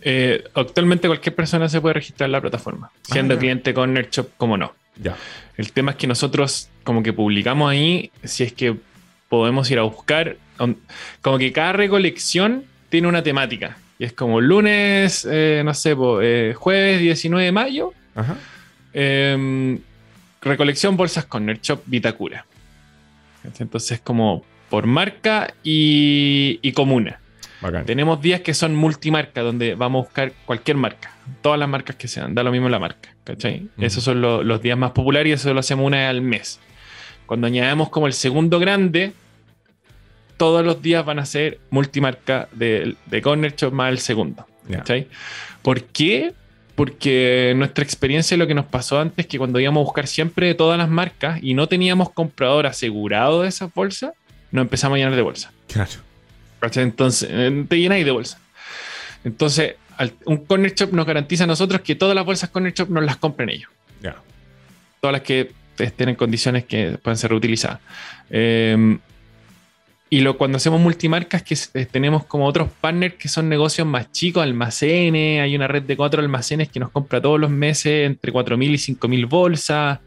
Eh, 0.00 0.42
actualmente 0.54 1.06
cualquier 1.06 1.34
persona 1.34 1.68
se 1.68 1.82
puede 1.82 1.92
registrar 1.92 2.28
en 2.28 2.32
la 2.32 2.40
plataforma, 2.40 2.90
siendo 3.02 3.34
ah, 3.34 3.38
cliente 3.38 3.74
Corner 3.74 4.08
Shop 4.08 4.30
como 4.38 4.56
no. 4.56 4.72
Ya. 4.96 5.16
El 5.58 5.70
tema 5.72 5.90
es 5.90 5.98
que 5.98 6.06
nosotros 6.06 6.70
como 6.82 7.02
que 7.02 7.12
publicamos 7.12 7.70
ahí 7.70 8.10
si 8.24 8.44
es 8.44 8.54
que 8.54 8.74
podemos 9.28 9.70
ir 9.70 9.78
a 9.78 9.82
buscar, 9.82 10.38
como 11.20 11.36
que 11.36 11.52
cada 11.52 11.74
recolección 11.74 12.64
tiene 12.88 13.06
una 13.06 13.22
temática. 13.22 13.76
Y 13.98 14.04
es 14.04 14.14
como 14.14 14.40
lunes, 14.40 15.28
eh, 15.30 15.60
no 15.62 15.74
sé, 15.74 15.94
eh, 16.22 16.54
jueves 16.56 17.00
19 17.00 17.44
de 17.44 17.52
mayo, 17.52 17.92
em, 18.94 19.78
recolección 20.40 20.96
bolsas 20.96 21.26
Corner 21.26 21.60
Shop 21.60 21.82
Vitacura. 21.84 22.46
Entonces 23.58 24.00
como 24.00 24.44
por 24.68 24.86
marca 24.86 25.54
y, 25.62 26.58
y 26.62 26.72
comuna. 26.72 27.20
Tenemos 27.86 28.20
días 28.22 28.42
que 28.42 28.54
son 28.54 28.76
multimarca, 28.76 29.40
donde 29.40 29.74
vamos 29.74 30.00
a 30.00 30.04
buscar 30.04 30.32
cualquier 30.46 30.76
marca, 30.76 31.10
todas 31.42 31.58
las 31.58 31.68
marcas 31.68 31.96
que 31.96 32.06
sean, 32.06 32.32
da 32.32 32.44
lo 32.44 32.52
mismo 32.52 32.68
la 32.68 32.78
marca, 32.78 33.16
¿cachai? 33.24 33.68
Esos 33.78 34.04
son 34.04 34.20
los 34.20 34.62
días 34.62 34.78
más 34.78 34.92
populares 34.92 35.28
y 35.28 35.32
eso 35.32 35.52
lo 35.52 35.58
hacemos 35.58 35.84
una 35.84 35.98
vez 35.98 36.08
al 36.08 36.20
mes. 36.20 36.60
Cuando 37.26 37.48
añadamos 37.48 37.88
como 37.88 38.06
el 38.06 38.12
segundo 38.12 38.60
grande, 38.60 39.12
todos 40.36 40.64
los 40.64 40.80
días 40.82 41.04
van 41.04 41.18
a 41.18 41.26
ser 41.26 41.58
multimarca 41.70 42.48
de, 42.52 42.94
de 43.06 43.22
Corner 43.22 43.54
Shop 43.56 43.72
más 43.72 43.90
el 43.90 43.98
segundo. 43.98 44.46
¿cachai? 44.70 45.08
¿Por 45.62 45.82
qué? 45.84 46.34
Porque 46.78 47.54
nuestra 47.56 47.82
experiencia, 47.82 48.36
lo 48.36 48.46
que 48.46 48.54
nos 48.54 48.66
pasó 48.66 49.00
antes, 49.00 49.26
que 49.26 49.36
cuando 49.36 49.58
íbamos 49.58 49.80
a 49.80 49.84
buscar 49.84 50.06
siempre 50.06 50.54
todas 50.54 50.78
las 50.78 50.88
marcas 50.88 51.40
y 51.42 51.54
no 51.54 51.66
teníamos 51.66 52.12
comprador 52.12 52.68
asegurado 52.68 53.42
de 53.42 53.48
esas 53.48 53.74
bolsas, 53.74 54.12
nos 54.52 54.62
empezamos 54.62 54.94
a 54.94 54.98
llenar 54.98 55.16
de 55.16 55.22
bolsas. 55.22 55.52
Claro. 55.66 55.90
Entonces, 56.76 57.28
eh, 57.32 57.66
te 57.68 57.80
llenáis 57.80 58.04
de 58.04 58.12
bolsas. 58.12 58.40
Entonces, 59.24 59.74
un 60.24 60.36
corner 60.44 60.72
shop 60.72 60.92
nos 60.92 61.04
garantiza 61.04 61.42
a 61.42 61.46
nosotros 61.48 61.80
que 61.80 61.96
todas 61.96 62.14
las 62.14 62.24
bolsas 62.24 62.48
corner 62.50 62.72
shop 62.72 62.90
nos 62.90 63.02
las 63.02 63.16
compren 63.16 63.48
ellos. 63.48 63.68
Ya. 64.00 64.14
Todas 65.00 65.14
las 65.14 65.22
que 65.22 65.50
estén 65.80 66.10
en 66.10 66.14
condiciones 66.14 66.64
que 66.64 66.96
puedan 67.02 67.18
ser 67.18 67.30
reutilizadas. 67.30 67.80
Em, 68.30 69.00
y 70.10 70.20
lo, 70.20 70.38
cuando 70.38 70.56
hacemos 70.56 70.80
multimarcas, 70.80 71.42
que 71.42 71.56
eh, 71.74 71.86
tenemos 71.86 72.24
como 72.24 72.46
otros 72.46 72.68
partners 72.80 73.14
que 73.14 73.28
son 73.28 73.48
negocios 73.48 73.86
más 73.86 74.10
chicos, 74.10 74.42
almacenes, 74.42 75.42
hay 75.42 75.54
una 75.54 75.68
red 75.68 75.82
de 75.82 75.96
cuatro 75.96 76.22
almacenes 76.22 76.68
que 76.68 76.80
nos 76.80 76.90
compra 76.90 77.20
todos 77.20 77.38
los 77.38 77.50
meses 77.50 78.06
entre 78.06 78.32
4.000 78.32 78.70
y 78.70 78.94
5.000 78.94 79.28
bolsas. 79.28 79.98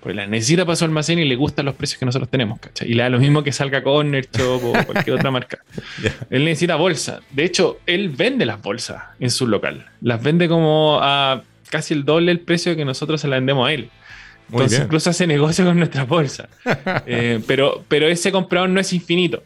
Porque 0.00 0.14
la 0.14 0.26
necesita 0.26 0.64
para 0.64 0.76
su 0.76 0.84
almacén 0.84 1.18
y 1.18 1.24
le 1.24 1.34
gustan 1.34 1.64
los 1.66 1.74
precios 1.74 1.98
que 1.98 2.06
nosotros 2.06 2.30
tenemos, 2.30 2.60
¿cachai? 2.60 2.88
Y 2.88 2.94
le 2.94 3.02
da 3.02 3.08
lo 3.08 3.18
mismo 3.18 3.42
que 3.42 3.50
salga 3.50 3.82
Corner 3.82 4.28
Shop 4.30 4.62
o 4.64 4.72
cualquier 4.84 5.16
otra 5.16 5.30
marca. 5.32 5.58
Él 6.30 6.44
necesita 6.44 6.76
bolsa. 6.76 7.20
De 7.30 7.44
hecho, 7.44 7.80
él 7.84 8.10
vende 8.10 8.46
las 8.46 8.62
bolsas 8.62 9.02
en 9.18 9.30
su 9.30 9.48
local. 9.48 9.86
Las 10.00 10.22
vende 10.22 10.48
como 10.48 11.00
a 11.02 11.42
casi 11.68 11.94
el 11.94 12.04
doble 12.04 12.30
el 12.30 12.40
precio 12.40 12.76
que 12.76 12.84
nosotros 12.84 13.20
se 13.20 13.26
las 13.26 13.38
vendemos 13.38 13.66
a 13.66 13.72
él. 13.72 13.90
Entonces, 14.50 14.80
incluso 14.80 15.10
hace 15.10 15.26
negocio 15.26 15.64
con 15.64 15.78
nuestra 15.78 16.04
bolsa. 16.04 16.48
Eh, 17.06 17.40
pero, 17.46 17.84
pero 17.88 18.08
ese 18.08 18.32
comprador 18.32 18.70
no 18.70 18.80
es 18.80 18.92
infinito. 18.92 19.42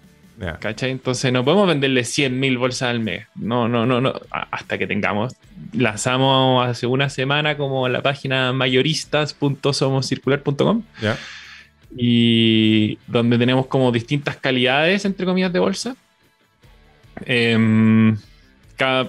¿Cachai? 0.58 0.90
Entonces 0.90 1.32
no 1.32 1.44
podemos 1.44 1.68
venderle 1.68 2.00
100.000 2.02 2.58
bolsas 2.58 2.90
al 2.90 2.98
mes. 3.00 3.26
No, 3.36 3.68
no, 3.68 3.86
no, 3.86 4.00
no. 4.00 4.12
Hasta 4.30 4.76
que 4.78 4.88
tengamos. 4.88 5.36
Lanzamos 5.72 6.66
hace 6.66 6.86
una 6.86 7.10
semana 7.10 7.56
como 7.56 7.88
la 7.88 8.02
página 8.02 8.52
mayoristas.somoscircular.com. 8.52 10.82
Y 11.96 12.98
donde 13.06 13.38
tenemos 13.38 13.66
como 13.66 13.92
distintas 13.92 14.36
calidades, 14.36 15.04
entre 15.04 15.24
comillas, 15.26 15.52
de 15.52 15.60
bolsa. 15.60 15.94
Em, 17.24 18.16
cada, 18.76 19.08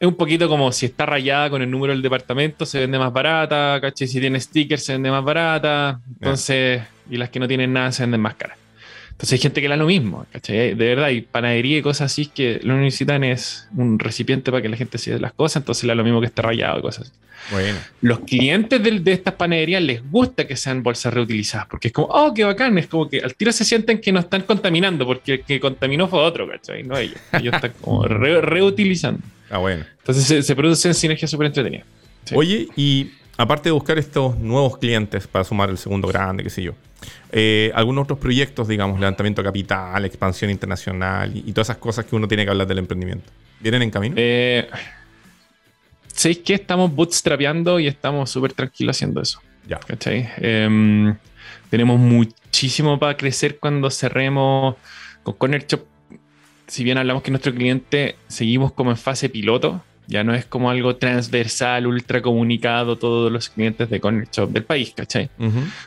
es 0.00 0.08
un 0.08 0.14
poquito 0.14 0.48
como 0.48 0.72
si 0.72 0.86
está 0.86 1.04
rayada 1.04 1.50
con 1.50 1.60
el 1.60 1.70
número 1.70 1.92
del 1.92 2.00
departamento, 2.00 2.64
se 2.64 2.80
vende 2.80 2.98
más 2.98 3.12
barata, 3.12 3.78
¿cachai? 3.82 4.08
Si 4.08 4.18
tiene 4.18 4.40
stickers, 4.40 4.82
se 4.82 4.94
vende 4.94 5.10
más 5.10 5.22
barata. 5.22 6.00
Entonces, 6.08 6.80
y 7.10 7.18
las 7.18 7.28
que 7.28 7.38
no 7.38 7.46
tienen 7.46 7.74
nada 7.74 7.92
se 7.92 8.04
venden 8.04 8.22
más 8.22 8.34
caras. 8.34 8.56
Entonces 9.10 9.34
hay 9.34 9.38
gente 9.40 9.60
que 9.60 9.68
le 9.68 9.74
da 9.74 9.76
lo 9.76 9.86
mismo, 9.86 10.24
¿cachai? 10.32 10.72
De 10.74 10.86
verdad, 10.86 11.10
y 11.10 11.20
panadería 11.20 11.76
y 11.76 11.82
cosas 11.82 12.10
así 12.10 12.24
que 12.24 12.60
lo 12.62 12.76
que 12.76 12.80
necesitan 12.80 13.22
es 13.24 13.68
un 13.76 13.98
recipiente 13.98 14.50
para 14.50 14.62
que 14.62 14.70
la 14.70 14.78
gente 14.78 14.96
se 14.96 15.10
dé 15.10 15.20
las 15.20 15.34
cosas, 15.34 15.56
entonces 15.56 15.84
le 15.84 15.88
da 15.88 15.96
lo 15.96 16.04
mismo 16.04 16.20
que 16.20 16.28
esté 16.28 16.40
rayado 16.40 16.78
y 16.78 16.82
cosas 16.82 17.08
así. 17.08 17.52
Bueno. 17.52 17.78
Los 18.00 18.20
clientes 18.20 18.82
de, 18.82 19.12
estas 19.12 19.34
panaderías 19.34 19.82
les 19.82 20.10
gusta 20.10 20.46
que 20.46 20.56
sean 20.56 20.82
bolsas 20.82 21.12
reutilizadas, 21.12 21.66
porque 21.66 21.88
es 21.88 21.92
como, 21.92 22.06
oh, 22.06 22.32
qué 22.32 22.44
bacán, 22.44 22.78
es 22.78 22.86
como 22.86 23.06
que 23.06 23.20
al 23.20 23.34
tiro 23.34 23.52
se 23.52 23.66
sienten 23.66 24.00
que 24.00 24.12
no 24.12 24.20
están 24.20 24.42
contaminando, 24.44 25.04
porque 25.04 25.32
el 25.34 25.42
que 25.42 25.60
contaminó 25.60 26.08
fue 26.08 26.20
otro, 26.20 26.48
¿cachai? 26.48 26.84
No 26.84 26.96
ellos. 26.96 27.20
Ellos 27.34 27.52
están 27.52 27.72
como 27.82 28.04
reutilizando. 28.04 29.20
Ah, 29.50 29.58
bueno. 29.58 29.84
Entonces 29.98 30.24
se, 30.24 30.42
se 30.42 30.56
producen 30.56 30.94
sinergias 30.94 31.30
súper 31.30 31.48
entretenidas. 31.48 31.86
Oye, 32.34 32.68
y 32.76 33.10
aparte 33.36 33.68
de 33.68 33.72
buscar 33.72 33.98
estos 33.98 34.38
nuevos 34.38 34.78
clientes 34.78 35.26
para 35.26 35.44
sumar 35.44 35.70
el 35.70 35.78
segundo 35.78 36.08
grande, 36.08 36.42
qué 36.44 36.50
sé 36.50 36.62
yo, 36.62 36.74
eh, 37.32 37.70
algunos 37.74 38.04
otros 38.04 38.18
proyectos, 38.18 38.68
digamos, 38.68 38.98
levantamiento 39.00 39.42
de 39.42 39.48
capital, 39.48 40.04
expansión 40.04 40.50
internacional 40.50 41.34
y, 41.34 41.52
todas 41.52 41.66
esas 41.66 41.78
cosas 41.78 42.04
que 42.04 42.16
uno 42.16 42.28
tiene 42.28 42.44
que 42.44 42.50
hablar 42.50 42.66
del 42.66 42.78
emprendimiento. 42.78 43.30
¿Vienen 43.60 43.82
en 43.82 43.90
camino? 43.90 44.14
Eh, 44.18 44.68
sí, 46.12 46.36
que 46.36 46.54
estamos 46.54 46.94
bootstrapeando 46.94 47.78
y 47.80 47.86
estamos 47.86 48.30
súper 48.30 48.52
tranquilos 48.52 48.96
haciendo 48.96 49.20
eso. 49.20 49.40
Ya. 49.66 49.78
Em, 50.38 51.14
tenemos 51.68 51.98
muchísimo 51.98 52.98
para 52.98 53.16
crecer 53.16 53.58
cuando 53.58 53.90
cerremos 53.90 54.76
con 55.22 55.34
Corner 55.34 55.66
Shop. 55.66 55.89
Si 56.70 56.84
bien 56.84 56.98
hablamos 56.98 57.24
que 57.24 57.32
nuestro 57.32 57.52
cliente 57.52 58.14
seguimos 58.28 58.72
como 58.72 58.92
en 58.92 58.96
fase 58.96 59.28
piloto, 59.28 59.82
ya 60.06 60.22
no 60.22 60.34
es 60.34 60.44
como 60.44 60.70
algo 60.70 60.94
transversal, 60.94 61.88
ultra 61.88 62.22
comunicado, 62.22 62.94
todos 62.94 63.30
los 63.32 63.48
clientes 63.48 63.90
de 63.90 63.98
Corner 63.98 64.28
Shop 64.30 64.50
del 64.50 64.62
país, 64.62 64.92
¿cachai? 64.94 65.30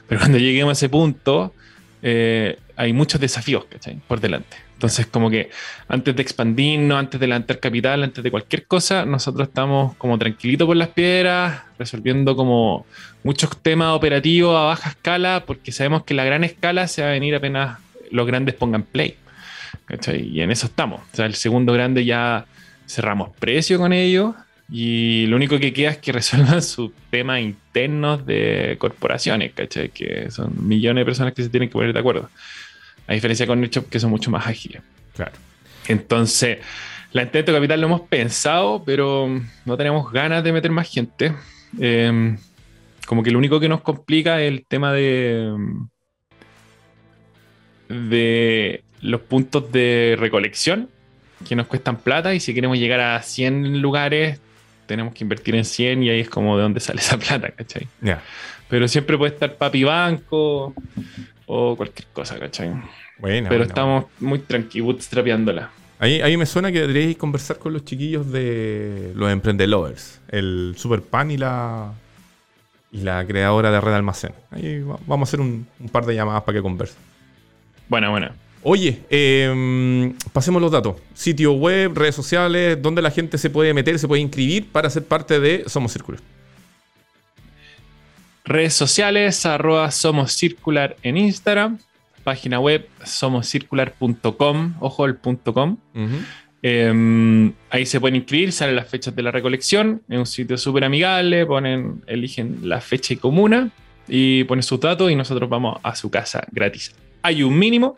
Pero 0.09 0.19
cuando 0.19 0.39
lleguemos 0.39 0.71
a 0.71 0.73
ese 0.73 0.89
punto, 0.89 1.53
eh, 2.01 2.59
hay 2.75 2.91
muchos 2.91 3.21
desafíos, 3.21 3.63
¿cachai? 3.63 4.01
Por 4.09 4.19
delante. 4.19 4.57
Entonces, 4.73 5.05
como 5.05 5.29
que 5.29 5.51
antes 5.88 6.13
de 6.17 6.21
expandirnos, 6.21 6.99
antes 6.99 7.17
de 7.17 7.27
levantar 7.27 7.61
capital, 7.61 8.03
antes 8.03 8.21
de 8.21 8.29
cualquier 8.29 8.65
cosa, 8.67 9.05
nosotros 9.05 9.47
estamos 9.47 9.95
como 9.95 10.19
tranquilitos 10.19 10.67
por 10.67 10.75
las 10.75 10.89
piedras, 10.89 11.61
resolviendo 11.79 12.36
como 12.36 12.86
muchos 13.23 13.55
temas 13.61 13.95
operativos 13.95 14.53
a 14.53 14.63
baja 14.63 14.89
escala, 14.89 15.45
porque 15.47 15.71
sabemos 15.71 16.03
que 16.03 16.13
la 16.13 16.25
gran 16.25 16.43
escala 16.43 16.89
se 16.89 17.03
va 17.03 17.07
a 17.07 17.11
venir 17.11 17.36
apenas 17.36 17.79
los 18.11 18.27
grandes 18.27 18.55
pongan 18.55 18.84
play. 18.84 19.15
¿Cachai? 19.86 20.27
Y 20.27 20.41
en 20.41 20.51
eso 20.51 20.67
estamos. 20.67 21.01
O 21.01 21.15
sea, 21.15 21.25
el 21.25 21.36
segundo 21.36 21.73
grande 21.73 22.05
ya 22.05 22.45
cerramos 22.88 23.36
precio 23.38 23.77
con 23.77 23.93
ellos 23.93 24.36
y 24.69 25.25
lo 25.27 25.36
único 25.36 25.59
que 25.59 25.73
queda 25.73 25.91
es 25.91 25.97
que 25.97 26.11
resuelvan 26.13 26.61
sus 26.61 26.91
temas 27.09 27.41
internos 27.41 28.25
de 28.25 28.75
corporaciones, 28.79 29.53
¿cachai? 29.53 29.89
Que 29.89 30.31
son 30.31 30.67
millones 30.67 31.01
de 31.01 31.05
personas 31.05 31.34
que 31.34 31.43
se 31.43 31.49
tienen 31.49 31.69
que 31.69 31.73
poner 31.73 31.93
de 31.93 31.99
acuerdo. 31.99 32.29
A 33.07 33.13
diferencia 33.13 33.45
con 33.45 33.59
NetShop, 33.59 33.89
que 33.89 33.99
son 33.99 34.09
mucho 34.09 34.31
más 34.31 34.47
ágiles. 34.47 34.81
Claro. 35.15 35.34
Entonces, 35.88 36.59
La 37.11 37.23
Intento 37.23 37.53
Capital 37.53 37.81
lo 37.81 37.88
hemos 37.88 38.01
pensado, 38.01 38.84
pero 38.86 39.29
no 39.65 39.77
tenemos 39.77 40.11
ganas 40.11 40.43
de 40.43 40.53
meter 40.53 40.71
más 40.71 40.89
gente. 40.89 41.34
Em, 41.79 42.38
como 43.05 43.23
que 43.23 43.31
lo 43.31 43.38
único 43.38 43.59
que 43.59 43.67
nos 43.67 43.81
complica 43.81 44.41
es 44.41 44.47
el 44.51 44.65
tema 44.65 44.93
de, 44.93 45.53
de 47.89 48.84
los 49.04 49.22
puntos 49.22 49.72
de 49.72 50.16
recolección 50.20 50.89
que 51.47 51.56
nos 51.56 51.68
cuestan 51.68 51.97
plata 51.97 52.34
y 52.34 52.39
si 52.39 52.54
queremos 52.54 52.78
llegar 52.78 52.99
a 52.99 53.22
100 53.22 53.82
lugares 53.82 54.39
tenemos 54.86 55.14
que 55.14 55.24
invertir 55.24 55.56
en 55.56 55.66
100 55.66 56.04
y 56.04 56.10
ahí 56.10 56.20
es 56.22 56.30
como 56.30 56.58
de 56.58 56.64
dónde 56.64 56.80
sale 56.80 56.99
esa 56.99 57.18
plata, 57.18 57.51
¿cachai? 57.51 57.88
Pero 58.70 58.88
siempre 58.88 59.18
puede 59.18 59.34
estar 59.34 59.56
Papi 59.56 59.84
Banco 59.84 60.74
o 61.45 61.76
cualquier 61.76 62.08
cosa, 62.14 62.39
¿cachai? 62.39 62.72
Pero 63.22 63.64
estamos 63.64 64.06
muy 64.20 64.39
tranquilos, 64.39 64.86
bootstrapeándola. 64.88 65.70
Ahí, 65.99 66.22
ahí 66.22 66.36
me 66.36 66.45
suena 66.45 66.72
que 66.72 66.82
deberíais 66.82 67.16
conversar 67.16 67.60
con 67.60 67.72
los 67.72 67.86
chiquillos 67.86 68.32
de 68.32 69.12
los 69.16 69.32
emprendedores, 69.32 70.22
el 70.30 70.74
Super 70.78 71.01
Pan 71.01 71.32
y 71.32 71.38
la 71.38 71.93
y 72.93 73.01
la 73.01 73.26
creadora 73.26 73.72
de 73.72 73.82
Red 73.82 73.95
Almacén. 73.95 74.34
Ahí 74.51 74.82
vamos 74.82 75.28
a 75.28 75.30
hacer 75.30 75.41
un, 75.41 75.68
par 75.91 76.06
de 76.06 76.14
llamadas 76.14 76.43
para 76.43 76.58
que 76.58 76.62
conversen. 76.62 76.99
Buena, 77.89 78.10
buena. 78.10 78.36
Oye, 78.64 79.01
em, 79.09 80.14
pasemos 80.32 80.61
los 80.61 80.72
datos. 80.72 80.95
Sitio 81.14 81.53
web, 81.53 81.91
redes 81.95 82.16
sociales, 82.16 82.82
donde 82.82 83.01
la 83.01 83.11
gente 83.11 83.38
se 83.38 83.49
puede 83.49 83.74
meter, 83.74 83.99
se 83.99 84.07
puede 84.07 84.22
inscribir 84.22 84.68
para 84.72 84.89
ser 84.89 85.03
parte 85.03 85.39
de 85.39 85.64
Somos 85.68 85.91
Circular. 85.91 86.22
Redes 88.45 88.74
sociales, 88.74 89.45
arroba 89.45 89.91
Somos 89.91 90.34
Circular 90.34 90.95
en 91.03 91.18
Instagram. 91.18 91.80
Página 92.24 92.59
web 92.59 92.88
somoscircular.com, 93.03 94.76
ojo 94.80 95.05
el 95.05 95.16
punto 95.16 95.53
.com. 95.53 95.78
Em, 96.61 97.51
ahí 97.70 97.86
se 97.86 97.99
pueden 97.99 98.16
inscribir, 98.16 98.53
salen 98.53 98.78
las 98.78 98.88
fechas 98.88 99.14
de 99.14 99.22
la 99.22 99.32
recolección. 99.32 100.01
Es 100.07 100.18
un 100.18 100.26
sitio 100.26 100.57
súper 100.57 100.86
amigable. 100.86 101.45
Ponen, 101.45 102.01
eligen 102.07 102.59
la 102.64 102.80
fecha 102.80 103.14
y 103.14 103.18
comuna 103.18 103.70
y 104.07 104.45
ponen 104.45 104.64
sus 104.64 104.80
datos 104.80 105.11
y 105.11 105.16
nosotros 105.16 105.49
vamos 105.49 105.78
a 105.84 105.95
su 105.95 106.09
casa 106.09 106.45
gratis. 106.51 106.95
Hay 107.22 107.43
un 107.43 107.59
mínimo. 107.59 107.97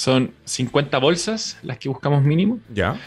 Son 0.00 0.32
50 0.46 0.96
bolsas 0.96 1.58
las 1.62 1.76
que 1.76 1.90
buscamos 1.90 2.22
mínimo. 2.22 2.58
Ya. 2.72 2.98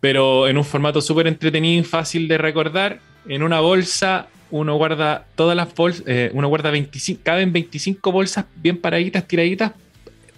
Pero 0.00 0.48
en 0.48 0.58
un 0.58 0.64
formato 0.64 1.00
súper 1.00 1.28
entretenido 1.28 1.80
y 1.80 1.84
fácil 1.84 2.26
de 2.26 2.38
recordar. 2.38 2.98
En 3.28 3.44
una 3.44 3.60
bolsa 3.60 4.26
uno 4.50 4.74
guarda 4.74 5.26
todas 5.36 5.56
las 5.56 5.72
bolsas, 5.72 6.02
eh, 6.08 6.32
uno 6.34 6.48
guarda 6.48 6.72
25, 6.72 7.20
caben 7.22 7.52
25 7.52 8.10
bolsas 8.10 8.46
bien 8.56 8.78
paraditas, 8.78 9.28
tiraditas 9.28 9.70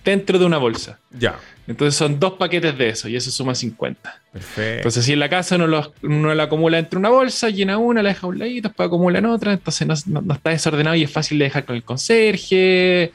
dentro 0.05 0.39
de 0.39 0.45
una 0.45 0.59
bolsa. 0.59 0.99
Ya. 1.19 1.39
Entonces 1.67 1.95
son 1.95 2.21
dos 2.21 2.35
paquetes 2.35 2.77
de 2.77 2.91
eso 2.91 3.09
y 3.09 3.17
eso 3.17 3.31
suma 3.31 3.55
50. 3.55 4.21
Perfecto. 4.35 4.77
Entonces, 4.77 5.07
si 5.07 5.15
en 5.15 5.19
la 5.19 5.31
casa 5.31 5.57
uno, 5.57 5.67
lo, 5.67 6.35
la 6.35 6.43
acumula 6.43 6.79
entre 6.79 6.99
una 6.99 7.09
bolsa, 7.09 7.49
llena 7.49 7.79
una, 7.79 8.03
la 8.03 8.11
deja 8.11 8.27
a 8.27 8.29
un 8.29 8.39
ladito, 8.39 8.69
después 8.69 8.87
acumula 8.87 9.19
en 9.19 9.25
otra, 9.25 9.55
entonces 9.55 10.07
no, 10.07 10.35
está 10.35 10.51
desordenado 10.51 10.95
y 10.95 11.05
es 11.05 11.11
fácil 11.11 11.39
de 11.39 11.45
dejar 11.45 11.65
con 11.65 11.75
el 11.75 11.85
conserje. 11.85 13.13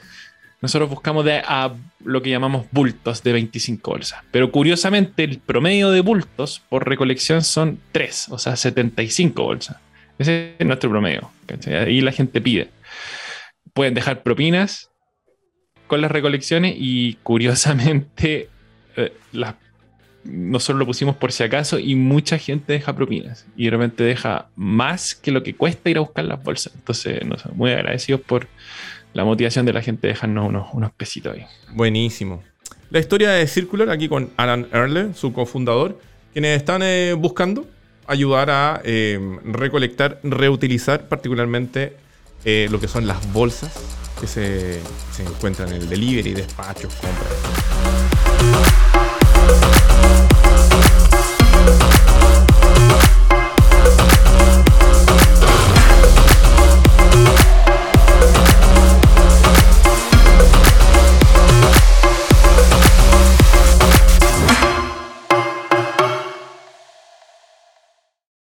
Nosotros 0.60 0.90
buscamos 0.90 1.24
de 1.24 1.42
lo 2.04 2.20
que 2.20 2.30
llamamos 2.30 2.66
bultos 2.72 3.22
de 3.22 3.32
25 3.32 3.90
bolsas. 3.90 4.24
Pero 4.32 4.50
curiosamente, 4.50 5.22
el 5.24 5.38
promedio 5.38 5.90
de 5.90 6.00
bultos 6.00 6.62
por 6.68 6.88
recolección 6.88 7.42
son 7.44 7.78
3, 7.92 8.28
o 8.30 8.38
sea, 8.38 8.56
75 8.56 9.42
bolsas. 9.42 9.76
Ese 10.18 10.54
es 10.58 10.66
nuestro 10.66 10.90
promedio. 10.90 11.30
Ahí 11.66 12.00
la 12.00 12.10
gente 12.10 12.40
pide. 12.40 12.70
Pueden 13.72 13.94
dejar 13.94 14.24
propinas 14.24 14.90
con 15.86 16.00
las 16.00 16.10
recolecciones 16.10 16.74
y 16.76 17.14
curiosamente 17.22 18.48
eh, 18.96 19.12
nosotros 20.24 20.78
lo 20.78 20.86
pusimos 20.86 21.16
por 21.16 21.32
si 21.32 21.44
acaso 21.44 21.78
y 21.78 21.94
mucha 21.94 22.38
gente 22.38 22.72
deja 22.72 22.94
propinas 22.94 23.46
y 23.56 23.64
de 23.66 23.70
repente 23.70 24.02
deja 24.02 24.48
más 24.56 25.14
que 25.14 25.30
lo 25.30 25.42
que 25.42 25.54
cuesta 25.54 25.88
ir 25.88 25.98
a 25.98 26.00
buscar 26.00 26.24
las 26.24 26.42
bolsas. 26.42 26.74
Entonces, 26.74 27.24
no 27.24 27.38
sé, 27.38 27.48
muy 27.54 27.70
agradecidos 27.70 28.20
por 28.20 28.48
la 29.12 29.24
motivación 29.24 29.66
de 29.66 29.72
la 29.72 29.82
gente 29.82 30.06
de 30.06 30.14
dejarnos 30.14 30.48
unos, 30.48 30.68
unos 30.72 30.92
pesitos 30.92 31.34
ahí. 31.34 31.44
Buenísimo. 31.72 32.42
La 32.90 32.98
historia 32.98 33.30
de 33.30 33.46
Circular 33.46 33.90
aquí 33.90 34.08
con 34.08 34.30
Alan 34.36 34.68
Erle, 34.72 35.14
su 35.14 35.32
cofundador, 35.32 36.00
quienes 36.32 36.56
están 36.56 36.82
eh, 36.82 37.14
buscando 37.18 37.66
ayudar 38.06 38.50
a 38.50 38.80
eh, 38.84 39.18
recolectar, 39.44 40.20
reutilizar 40.22 41.08
particularmente 41.08 41.96
lo 42.70 42.80
que 42.80 42.88
son 42.88 43.06
las 43.06 43.30
bolsas 43.30 43.70
que 44.18 44.26
se, 44.26 44.80
se 45.12 45.22
encuentran 45.22 45.68
en 45.68 45.82
el 45.82 45.88
delivery, 45.88 46.32
despachos, 46.32 46.94
compras. 46.94 48.87